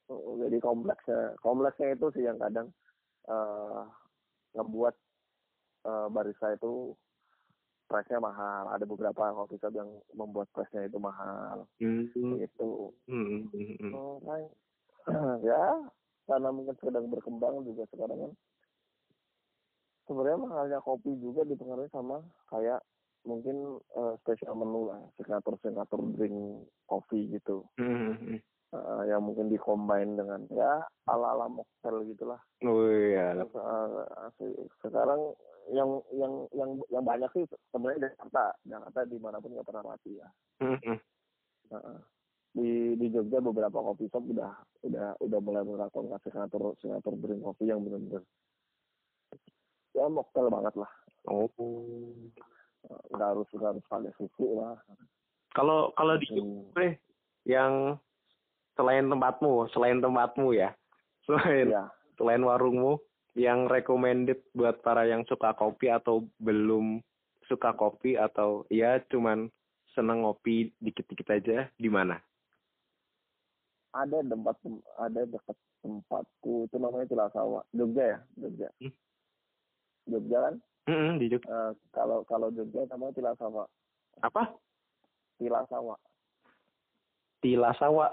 Oh, 0.07 0.37
jadi 0.39 0.61
kompleksnya 0.63 1.35
kompleksnya 1.43 1.97
itu 1.97 2.07
sih 2.15 2.23
yang 2.23 2.39
kadang 2.39 2.71
eh 3.27 3.83
ngebuat 4.55 4.95
eh, 5.87 6.07
barista 6.07 6.55
itu 6.55 6.95
price-nya 7.85 8.17
mahal 8.23 8.71
ada 8.71 8.85
beberapa 8.87 9.33
coffee 9.35 9.59
shop 9.61 9.73
yang 9.75 9.89
membuat 10.15 10.47
price-nya 10.55 10.87
itu 10.87 10.97
mahal 10.97 11.67
Hmm, 11.81 12.07
gitu 12.39 12.95
hmm, 13.11 13.51
hmm, 13.51 13.75
hmm. 13.81 13.93
Oh, 13.93 14.17
kan. 14.23 14.43
ya 15.49 15.85
karena 16.25 16.49
mungkin 16.49 16.75
sedang 16.81 17.05
berkembang 17.11 17.61
juga 17.61 17.85
sekarang 17.93 18.29
kan 18.29 18.31
sebenarnya 20.05 20.39
mahalnya 20.39 20.79
kopi 20.79 21.11
juga 21.17 21.41
dipengaruhi 21.43 21.89
sama 21.89 22.21
kayak 22.47 22.81
mungkin 23.25 23.57
eh, 23.97 24.13
special 24.21 24.53
menu 24.55 24.87
lah 24.87 25.01
signature 25.17 25.57
signature 25.59 26.01
drink 26.13 26.37
kopi 26.85 27.29
gitu 27.29 27.65
Hmm, 27.77 28.13
hmm, 28.13 28.17
hmm. 28.17 28.39
Eh, 28.75 29.03
yang 29.07 29.23
mungkin 29.23 29.47
dikombin 29.47 30.13
dengan 30.13 30.43
ya 30.51 30.83
ala 31.07 31.31
ala 31.31 31.47
mocktail 31.47 32.03
gitulah 32.05 32.41
Oh 32.59 32.83
iya. 32.85 33.31
Terus, 33.33 33.55
se- 34.35 34.67
sekarang 34.81 35.31
yang 35.71 35.89
yang 36.11 36.45
yang 36.51 36.75
yang 36.89 37.01
banyak 37.01 37.29
sih 37.31 37.43
sebenarnya 37.71 37.97
di 37.97 38.05
Jakarta 38.11 38.51
Jakarta 38.67 38.99
di 39.05 39.17
mana 39.17 39.39
pun 39.39 39.53
nggak 39.53 39.65
pernah 39.65 39.83
mati 39.85 40.11
ya 40.13 40.27
Hmm, 40.59 40.77
hmm. 40.77 40.99
Heeh. 41.71 41.99
di 42.53 42.69
di 42.95 43.07
Jogja 43.09 43.39
beberapa 43.39 43.79
kopi 43.81 44.05
shop 44.07 44.27
udah 44.27 44.51
udah 44.83 45.07
udah 45.17 45.39
mulai 45.39 45.63
melakukan 45.63 46.19
signature 46.21 46.75
signature 46.77 47.17
drink 47.17 47.41
kopi 47.41 47.65
yang 47.65 47.79
benar-benar 47.79 48.21
ya 49.95 50.05
mocktail 50.11 50.51
banget 50.51 50.75
lah 50.77 50.91
Oh. 51.25 51.49
Eh, 52.85 53.01
nggak 53.17 53.29
harus 53.33 53.49
nggak 53.49 53.71
harus 53.73 53.85
pakai 53.89 54.13
susu 54.13 54.61
lah 54.61 54.77
Kalau 55.57 55.89
kalau 55.97 56.19
di 56.21 56.27
Hmm. 56.29 56.67
Jogja, 56.69 56.99
yang 57.47 57.73
selain 58.75 59.07
tempatmu, 59.09 59.71
selain 59.71 60.03
tempatmu 60.03 60.53
ya, 60.53 60.75
selain 61.25 61.71
ya 61.71 61.89
selain 62.19 62.43
warungmu, 62.43 62.99
yang 63.33 63.65
recommended 63.65 64.39
buat 64.53 64.83
para 64.85 65.07
yang 65.07 65.23
suka 65.25 65.55
kopi 65.57 65.89
atau 65.89 66.27
belum 66.37 66.99
suka 67.47 67.73
kopi 67.73 68.19
atau 68.19 68.67
ya 68.69 68.99
cuman 69.09 69.47
seneng 69.95 70.27
ngopi 70.27 70.75
dikit-dikit 70.77 71.27
aja 71.31 71.57
di 71.79 71.89
mana? 71.89 72.19
ada 73.95 74.19
tempat 74.27 74.59
ada 74.99 75.21
dekat 75.23 75.55
tempatku 75.79 76.67
itu 76.67 76.75
namanya 76.75 77.07
Tilasawa 77.07 77.63
Jogja 77.71 78.03
ya 78.03 78.19
Jogja 78.35 78.69
Hmm. 78.83 78.91
Jogja 80.05 80.37
kan? 80.41 80.55
Hmm, 80.85 81.17
di 81.17 81.27
Jogja. 81.27 81.49
Eh, 81.49 81.71
kalau 81.89 82.21
kalau 82.23 82.49
Jogja 82.49 82.85
namanya 82.85 83.13
Tilasawa. 83.13 83.65
Apa? 84.21 84.53
Tilasawa. 85.35 85.95
Tilasawa. 87.41 88.07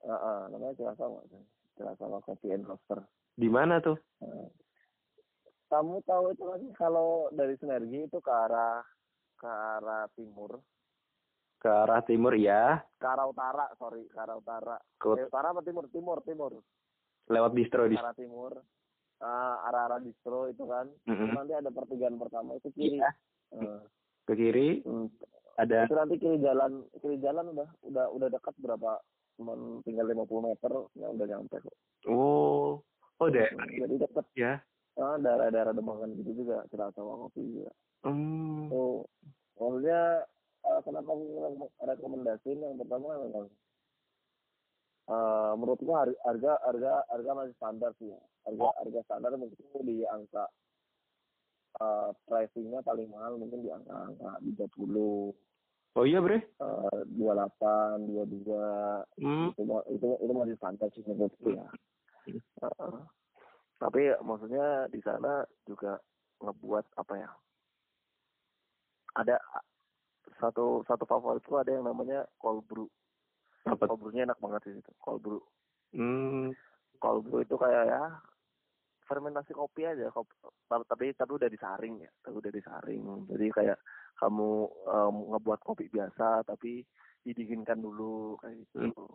Heeh, 0.00 0.40
namanya 0.50 0.74
Tilasawa. 0.74 1.18
Tilasawa 1.74 2.18
Coffee 2.20 2.52
and 2.52 2.66
Roaster. 2.66 3.00
Di 3.34 3.48
mana 3.48 3.80
tuh? 3.80 3.96
Eh, 4.20 4.48
kamu 5.66 6.02
tahu 6.02 6.34
itu 6.34 6.44
kan 6.44 6.62
kalau 6.74 7.30
dari 7.30 7.54
Sinergi 7.56 8.04
itu 8.04 8.18
ke 8.18 8.32
arah 8.32 8.82
ke 9.38 9.46
arah 9.48 10.10
timur. 10.12 10.58
Ke 11.56 11.68
arah 11.68 12.00
timur 12.02 12.32
ya, 12.34 12.80
ke 12.96 13.06
arah 13.06 13.28
utara 13.28 13.68
sorry. 13.76 14.04
Ke 14.08 14.18
arah 14.18 14.36
utara. 14.36 14.76
Ke 14.96 15.14
Eh, 15.14 15.28
utara 15.28 15.52
apa 15.52 15.62
timur? 15.62 15.86
Timur 15.88 16.18
timur. 16.20 16.52
Lewat 17.30 17.54
distro 17.54 17.86
ke 17.86 17.94
di. 17.94 17.96
arah 17.96 18.16
timur 18.16 18.58
Eh, 19.20 19.54
arah 19.68 19.82
arah 19.84 20.00
distro 20.00 20.48
itu 20.48 20.64
kan. 20.64 20.88
Mm-mm. 21.04 21.36
nanti 21.36 21.52
ada 21.52 21.68
pertigaan 21.68 22.16
pertama 22.16 22.56
itu 22.56 22.72
kiri. 22.72 22.96
Iya. 22.96 23.10
Eh, 23.52 23.80
Ke 24.24 24.32
kiri 24.32 24.80
hmm, 24.80 25.10
ada 25.60 25.84
itu 25.84 25.92
nanti 25.92 26.14
kiri 26.16 26.38
jalan 26.40 26.86
kiri 27.04 27.20
jalan 27.20 27.52
udah 27.52 27.68
udah 27.84 28.06
udah 28.14 28.28
dekat 28.32 28.54
berapa 28.62 28.96
cuman 29.36 29.84
tinggal 29.84 30.06
50 30.08 30.46
meter 30.48 30.72
ya 30.96 31.06
udah 31.12 31.26
nyampe 31.28 31.56
kok. 31.60 31.76
Oh. 32.08 32.80
Oh 33.20 33.28
deh 33.28 33.52
jadi 33.68 33.94
dekat 34.00 34.24
ya. 34.32 34.64
ah, 34.96 35.16
daerah-daerah 35.20 35.76
Demangan 35.76 36.16
gitu 36.16 36.40
juga 36.44 36.64
Cilacap 36.72 37.04
kopi 37.04 37.44
juga. 37.44 37.72
Hmm. 38.00 38.72
Oh, 38.72 39.04
maksudnya 39.60 40.24
eh, 40.64 40.80
kenapa 40.80 41.12
rekomendasiin? 41.84 42.64
Yang 42.64 42.80
pertama 42.80 43.20
memang 43.20 43.52
eh 45.08 45.52
menurut 45.56 45.80
gua 45.80 46.04
har- 46.04 46.20
harga 46.22 46.52
harga 46.62 46.92
harga 47.08 47.30
masih 47.34 47.54
standar 47.56 47.90
sih 47.96 48.10
ya. 48.10 48.20
Harga 48.44 48.68
harga 48.78 49.00
standar 49.04 49.30
mungkin 49.34 49.56
di 49.80 50.04
angka 50.04 50.44
eh 51.80 52.10
pricingnya 52.26 52.82
paling 52.82 53.08
mahal 53.08 53.38
mungkin 53.38 53.62
di 53.62 53.70
angka 53.70 53.94
angka 54.10 54.30
30 54.42 55.32
Oh 55.90 56.06
iya 56.06 56.22
bre. 56.22 56.38
eh 56.38 57.00
28 57.16 58.06
22 58.06 59.02
Hmm. 59.18 59.50
itu 59.50 59.62
ma- 59.64 59.86
itu 59.88 60.06
itu 60.18 60.32
masih 60.32 60.56
standar 60.56 60.88
sih 60.90 61.02
menurutku 61.02 61.50
ya. 61.50 61.66
Heeh. 62.60 62.94
tapi 63.80 64.12
maksudnya 64.20 64.86
di 64.86 65.00
sana 65.00 65.40
juga 65.64 65.96
ngebuat 66.38 66.84
apa 66.94 67.14
ya? 67.16 67.30
Ada 69.16 69.40
satu 70.38 70.84
satu 70.84 71.04
favoritku 71.04 71.56
ada 71.56 71.72
yang 71.72 71.84
namanya 71.84 72.28
cold 72.36 72.62
brew. 72.68 72.86
Apa? 73.68 73.84
Cold 73.90 74.00
brew-nya 74.00 74.24
enak 74.30 74.38
banget 74.40 74.60
sih 74.68 74.74
itu. 74.78 74.92
Cold 75.02 75.20
brew. 75.20 75.40
Hmm. 75.92 76.54
Cold 76.96 77.28
brew 77.28 77.44
itu 77.44 77.56
kayak 77.58 77.84
ya 77.88 78.04
fermentasi 79.10 79.50
kopi 79.58 79.82
aja 79.82 80.06
kopi, 80.14 80.30
tapi 80.86 81.10
tapi 81.18 81.30
udah 81.34 81.50
disaring 81.50 81.98
ya 81.98 82.06
tapi 82.22 82.38
udah 82.38 82.52
disaring 82.54 83.26
jadi 83.26 83.46
kayak 83.50 83.78
kamu 84.22 84.70
em, 84.86 85.16
ngebuat 85.34 85.60
kopi 85.66 85.90
biasa 85.90 86.46
tapi 86.46 86.86
didinginkan 87.26 87.82
dulu 87.82 88.38
kayak 88.38 88.62
gitu 88.62 89.10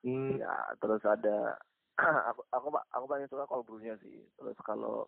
Hmm. 0.00 0.40
ya 0.40 0.72
terus 0.80 1.04
ada 1.04 1.60
aku 2.32 2.40
aku 2.56 2.72
aku 2.72 3.04
paling 3.04 3.28
suka 3.28 3.44
cold 3.44 3.68
brew-nya 3.68 4.00
sih 4.00 4.24
terus 4.32 4.56
kalau 4.64 5.04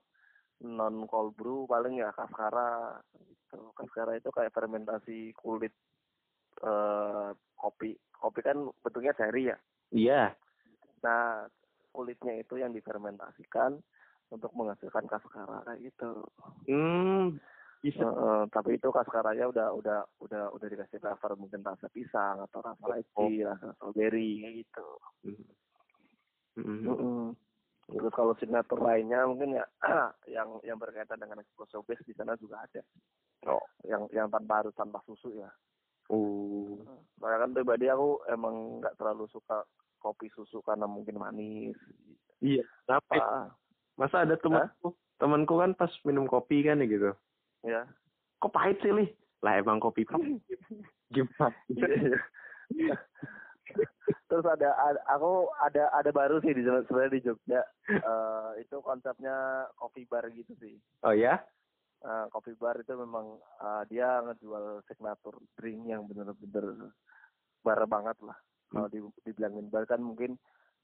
non 0.61 1.09
cold 1.09 1.33
brew 1.33 1.65
paling 1.65 1.97
ya 1.97 2.13
kaskara 2.13 3.01
gitu 3.17 3.73
kaskara 3.73 4.21
itu 4.21 4.29
kayak 4.29 4.53
fermentasi 4.53 5.33
kulit 5.41 5.73
eh 6.63 7.31
kopi 7.59 7.95
kopi 8.15 8.41
kan 8.41 8.59
bentuknya 8.83 9.13
seri 9.19 9.51
ya 9.51 9.59
Iya. 9.93 10.23
nah 11.03 11.45
kulitnya 11.93 12.41
itu 12.41 12.57
yang 12.57 12.73
difermentasikan 12.73 13.77
untuk 14.33 14.49
menghasilkan 14.57 15.05
kaskara 15.05 15.61
kayak 15.69 15.93
gitu 15.93 16.25
Hmm. 16.71 17.37
Bisa. 17.83 17.99
Heeh, 18.07 18.47
tapi 18.55 18.79
itu 18.79 18.95
kaskaranya 18.95 19.51
udah 19.51 19.75
udah 19.75 20.07
udah 20.23 20.55
udah 20.55 20.67
dikasih 20.71 21.03
flavor 21.03 21.35
mungkin 21.35 21.67
rasa 21.67 21.91
pisang 21.91 22.39
atau 22.39 22.63
rasa 22.63 22.79
lychee, 22.95 23.43
rasa 23.43 23.75
strawberry 23.75 24.39
kayak 24.39 24.55
gitu. 24.63 24.89
Hmm. 25.27 25.45
Hmm. 26.63 26.87
Mm-mm. 26.87 27.23
Terus 27.91 28.15
kalau 28.15 28.39
signature 28.39 28.79
lainnya 28.79 29.27
mungkin 29.27 29.59
ya 29.59 29.67
yang 30.39 30.63
yang 30.63 30.79
berkaitan 30.79 31.19
dengan 31.19 31.43
espresso 31.43 31.83
base 31.83 32.07
di 32.07 32.15
sana 32.15 32.39
juga 32.39 32.63
ada. 32.63 32.87
Oh. 33.51 33.67
Yang 33.83 34.15
yang 34.15 34.31
tanpa 34.31 34.63
harus 34.63 34.75
tanpa 34.79 35.03
susu 35.03 35.35
ya. 35.35 35.51
Oh. 36.13 36.77
Soalnya 37.17 37.49
kan 37.49 37.51
pribadi 37.57 37.89
aku 37.89 38.21
emang 38.29 38.85
nggak 38.85 39.01
terlalu 39.01 39.25
suka 39.33 39.65
kopi 39.97 40.29
susu 40.37 40.61
karena 40.61 40.85
mungkin 40.85 41.17
manis. 41.17 41.79
Iya. 42.45 42.69
Tapi 42.85 43.17
masa 43.97 44.29
ada 44.29 44.37
temanku, 44.37 44.93
temanku 45.17 45.55
kan 45.57 45.73
pas 45.73 45.89
minum 46.05 46.29
kopi 46.29 46.67
kan 46.67 46.83
ya 46.83 46.87
gitu. 46.91 47.11
Ya. 47.65 47.83
Kok 48.43 48.53
pahit 48.53 48.77
sih 48.85 48.93
lih? 48.93 49.09
Lah 49.41 49.57
emang 49.57 49.81
kopi 49.81 50.05
pahit. 50.05 50.43
Gimana? 51.15 51.55
Iya. 51.73 52.97
Terus 54.27 54.45
ada, 54.49 54.75
ada- 54.77 55.05
aku 55.13 55.49
ada 55.61 55.93
ada 55.93 56.11
baru 56.11 56.41
sih 56.43 56.53
di 56.53 56.65
sebenarnya 56.65 57.15
di 57.15 57.25
Jogja. 57.25 57.63
Eh, 57.89 58.51
itu 58.65 58.77
konsepnya 58.85 59.69
coffee 59.79 60.09
bar 60.09 60.27
gitu 60.35 60.53
sih. 60.61 60.77
Oh 61.07 61.15
ya? 61.15 61.41
Eh, 62.03 62.27
coffee 62.29 62.55
bar 62.55 62.75
itu 62.77 62.93
memang 62.93 63.27
eh, 63.39 63.83
dia 63.87 64.19
ngejual 64.21 64.83
signature 64.85 65.39
drink 65.55 65.87
yang 65.87 66.03
bener-bener 66.05 66.91
bar 67.61 67.81
banget 67.87 68.19
lah. 68.21 68.35
Kalau 68.69 68.89
di, 68.89 68.99
dibilangin 69.23 69.69
bar 69.69 69.87
kan 69.87 70.03
mungkin 70.03 70.35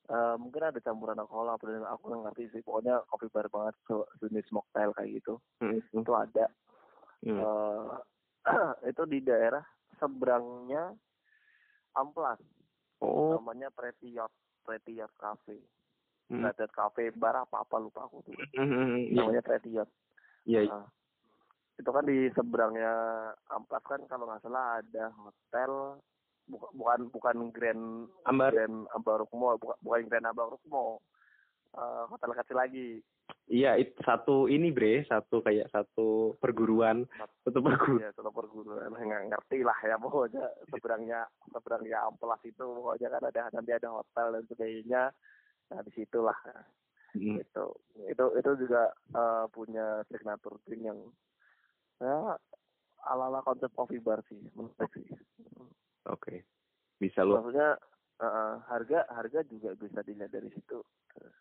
eh, 0.06 0.36
mungkin 0.36 0.62
ada 0.64 0.78
campuran 0.78 1.18
alkohol 1.18 1.50
apa 1.50 1.66
dan 1.66 1.82
aku 1.84 2.02
nggak 2.06 2.22
ngerti 2.30 2.44
sih. 2.50 2.62
Pokoknya 2.62 3.02
coffee 3.06 3.28
bar 3.28 3.46
banget 3.48 3.74
se- 3.84 4.08
jenis 4.20 4.46
mocktail 4.48 4.94
kayak 4.94 5.18
gitu. 5.18 5.42
Hmm. 5.58 5.82
Itu 5.82 6.12
ada. 6.12 6.46
Hmm. 7.20 7.38
Eh, 7.42 7.90
itu 8.90 9.02
di 9.04 9.18
daerah 9.20 9.66
seberangnya 9.98 10.94
Amplas. 11.92 12.38
Oh. 12.98 13.30
namanya 13.32 13.70
Pretty 13.70 14.10
Yacht 14.12 14.34
Pretty 14.62 14.98
Yacht 14.98 15.14
Cafe 15.14 15.54
Hmm. 16.26 16.42
Pretty 16.42 16.60
Yacht 16.60 16.74
Cafe 16.74 17.02
bar 17.10 17.38
apa 17.38 17.62
apa 17.62 17.78
lupa 17.78 18.04
aku 18.04 18.20
tuh 18.22 18.34
Hmm. 18.52 18.98
Iya. 18.98 19.22
namanya 19.22 19.38
Pretty 19.40 19.70
Yacht 19.72 19.86
Iya. 20.42 20.66
iya. 20.66 20.70
Nah, 20.74 20.86
itu 21.78 21.90
kan 21.94 22.04
di 22.04 22.26
seberangnya 22.34 22.92
Amplas 23.54 23.84
kan 23.86 24.02
kalau 24.10 24.26
nggak 24.26 24.42
salah 24.42 24.82
ada 24.82 25.14
hotel 25.14 26.02
bukan 26.50 26.70
bukan 26.74 27.00
bukan 27.14 27.36
Grand 27.54 27.84
Ambar. 28.26 28.50
Grand 28.50 28.90
Ambarukmo 28.92 29.54
bukan 29.62 29.78
bukan 29.80 30.10
Grand 30.10 30.26
Ambarukmo 30.26 30.98
Eh, 31.76 32.02
hotel 32.08 32.32
kecil 32.32 32.56
lagi. 32.56 32.88
Iya, 33.48 33.76
itu 33.80 33.96
satu 34.04 34.48
ini 34.48 34.72
bre, 34.72 35.04
satu 35.08 35.40
kayak 35.40 35.68
satu 35.72 36.36
perguruan, 36.40 37.04
satu 37.44 37.60
perguruan. 37.60 38.00
Iya, 38.00 38.10
satu 38.16 38.30
perguruan. 38.32 38.92
Nggak 38.92 39.24
ngerti 39.32 39.58
lah 39.64 39.76
ya 39.84 39.96
pokoknya 40.00 40.44
seberangnya 40.68 41.28
seberangnya 41.52 42.08
amplas 42.08 42.40
itu 42.44 42.60
pokoknya 42.60 43.08
kan 43.12 43.22
ada 43.28 43.42
nanti 43.52 43.70
ada 43.72 43.88
hotel 44.00 44.26
dan 44.36 44.42
sebagainya. 44.48 45.02
Nah 45.72 45.80
di 45.84 45.92
situlah 45.92 46.38
Hmm. 47.16 47.40
itu 47.40 47.64
itu 48.04 48.24
itu 48.36 48.50
juga 48.68 48.92
eh, 49.16 49.44
punya 49.48 50.04
signature 50.12 50.60
drink 50.68 50.92
yang 50.92 51.00
ya 51.98 52.38
ala 53.08 53.24
ala 53.30 53.40
konsep 53.46 53.70
coffee 53.74 54.02
bar 54.02 54.22
sih 54.26 54.38
menarik 54.54 54.90
sih. 54.94 55.08
Oke, 56.08 56.44
bisa 56.98 57.22
lu. 57.22 57.38
Maksudnya 57.38 57.78
eh, 58.22 58.54
harga 58.66 59.06
harga 59.12 59.40
juga 59.46 59.74
bisa 59.78 60.02
dilihat 60.02 60.32
dari 60.32 60.50
situ. 60.50 60.78
Eh, 61.18 61.34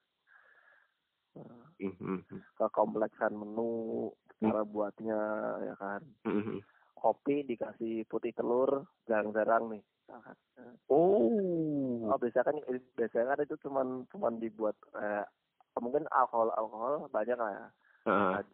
Mhm, 1.78 2.26
mhm, 2.26 2.40
kekompleksan 2.58 3.38
menu 3.38 4.10
cara 4.42 4.66
buatnya 4.66 5.20
ya 5.62 5.76
kan 5.78 6.02
mhm. 6.26 6.62
kopi 6.98 7.46
dikasih 7.46 8.06
putih 8.10 8.34
telur 8.34 8.90
jarang-jarang 9.06 9.78
nih 9.78 9.84
misalkan. 9.86 10.38
Oh, 10.90 11.30
oh 12.10 12.18
biasanya 12.18 12.50
kan 12.50 12.58
biasanya 12.98 13.26
kan 13.34 13.40
itu 13.46 13.56
cuman 13.62 13.88
cuman 14.10 14.42
dibuat 14.42 14.74
eh, 14.98 15.26
mungkin 15.78 16.10
alkohol 16.10 16.50
alkohol 16.58 17.06
banyak 17.14 17.38
lah 17.38 17.52
ya 17.54 17.68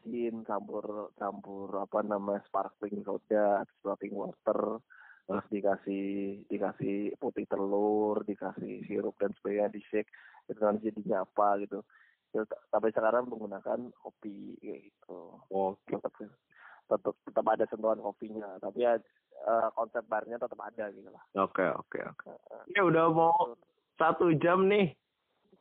Gin 0.03 0.41
campur 0.43 1.13
campur 1.15 1.69
apa 1.77 2.01
namanya 2.01 2.41
sparkling 2.49 3.05
soda 3.05 3.61
sparkling 3.79 4.17
water 4.17 4.81
terus 5.23 5.45
dikasih 5.47 6.43
dikasih 6.51 7.15
putih 7.15 7.47
telur 7.47 8.25
dikasih 8.27 8.83
sirup 8.89 9.15
dan 9.21 9.31
sebagainya 9.39 9.71
di 9.71 9.81
shake 9.87 10.11
itu 10.51 10.59
nanti 10.59 10.91
jadinya 10.91 11.23
apa 11.23 11.63
gitu 11.63 11.85
Ya, 12.33 12.41
tapi 12.73 12.89
sekarang 12.89 13.29
menggunakan 13.29 13.93
kopi 13.93 14.57
kayak 14.57 14.89
gitu 14.89 15.37
Oke. 15.53 15.93
tetap 15.93 16.17
tetap 16.89 17.13
tetap 17.29 17.45
ada 17.45 17.65
sentuhan 17.69 18.01
kopinya 18.01 18.57
tapi 18.57 18.89
ya 18.89 18.97
eh, 19.37 19.69
konsep 19.77 20.01
barnya 20.09 20.41
tetap 20.41 20.57
ada 20.57 20.89
gitu 20.97 21.13
lah 21.13 21.21
Oke, 21.37 21.61
oke, 21.61 22.01
oke. 22.01 22.33
Ini 22.73 22.81
udah 22.89 23.05
mau 23.13 23.53
satu 24.01 24.33
jam 24.41 24.65
nih. 24.65 24.97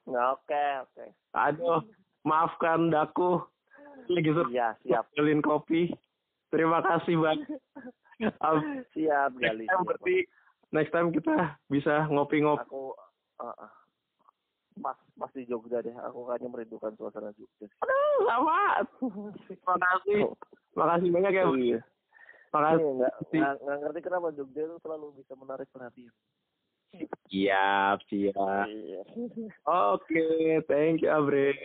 Oke 0.09 0.65
oke 0.81 1.07
Aduh, 1.37 1.85
maafkan 2.25 2.89
daku. 2.89 3.52
Lagi 4.09 4.31
suka 4.31 4.49
iya 4.49 4.69
siap 4.81 5.05
beliin 5.13 5.39
kopi. 5.39 5.93
Terima 6.49 6.81
kasih 6.81 7.17
banyak. 7.17 7.49
Um, 8.39 8.87
siap 8.95 9.35
next 9.35 9.51
Gali 9.51 9.67
time 9.67 9.75
siap. 9.75 9.83
berarti 9.83 10.17
next 10.71 10.93
time 10.95 11.11
kita 11.11 11.35
bisa 11.67 12.07
ngopi-ngopi. 12.07 12.63
aku 12.63 12.95
uh, 13.43 13.51
uh, 13.51 13.71
pas 14.79 14.95
pas 15.19 15.31
di 15.35 15.43
Jogja 15.43 15.83
deh 15.83 15.91
aku 15.91 16.31
kayaknya 16.31 16.49
merindukan 16.49 16.95
suasana 16.95 17.35
Jogja 17.35 17.67
Aduh, 17.83 18.15
sama. 18.23 18.79
Terima 19.43 19.75
kasih. 19.75 20.21
Makasih 20.79 21.09
banyak 21.11 21.33
ya. 21.35 21.45
Bu. 21.45 21.55
iya 21.59 21.81
Makasih. 22.55 22.85
nggak 22.95 23.13
nggak 23.33 23.55
nggak 23.59 23.77
ngerti 23.83 24.01
kenapa 24.07 24.27
Jogja 24.31 24.63
itu 24.63 24.77
selalu 24.79 25.07
bisa 25.19 25.33
menarik 25.35 25.67
perhatian 25.75 26.15
Siap, 27.27 27.97
siap. 28.07 28.65
iya 28.71 29.03
Oke, 29.67 30.23
thank 30.71 31.03
you, 31.03 31.11
Abre. 31.11 31.59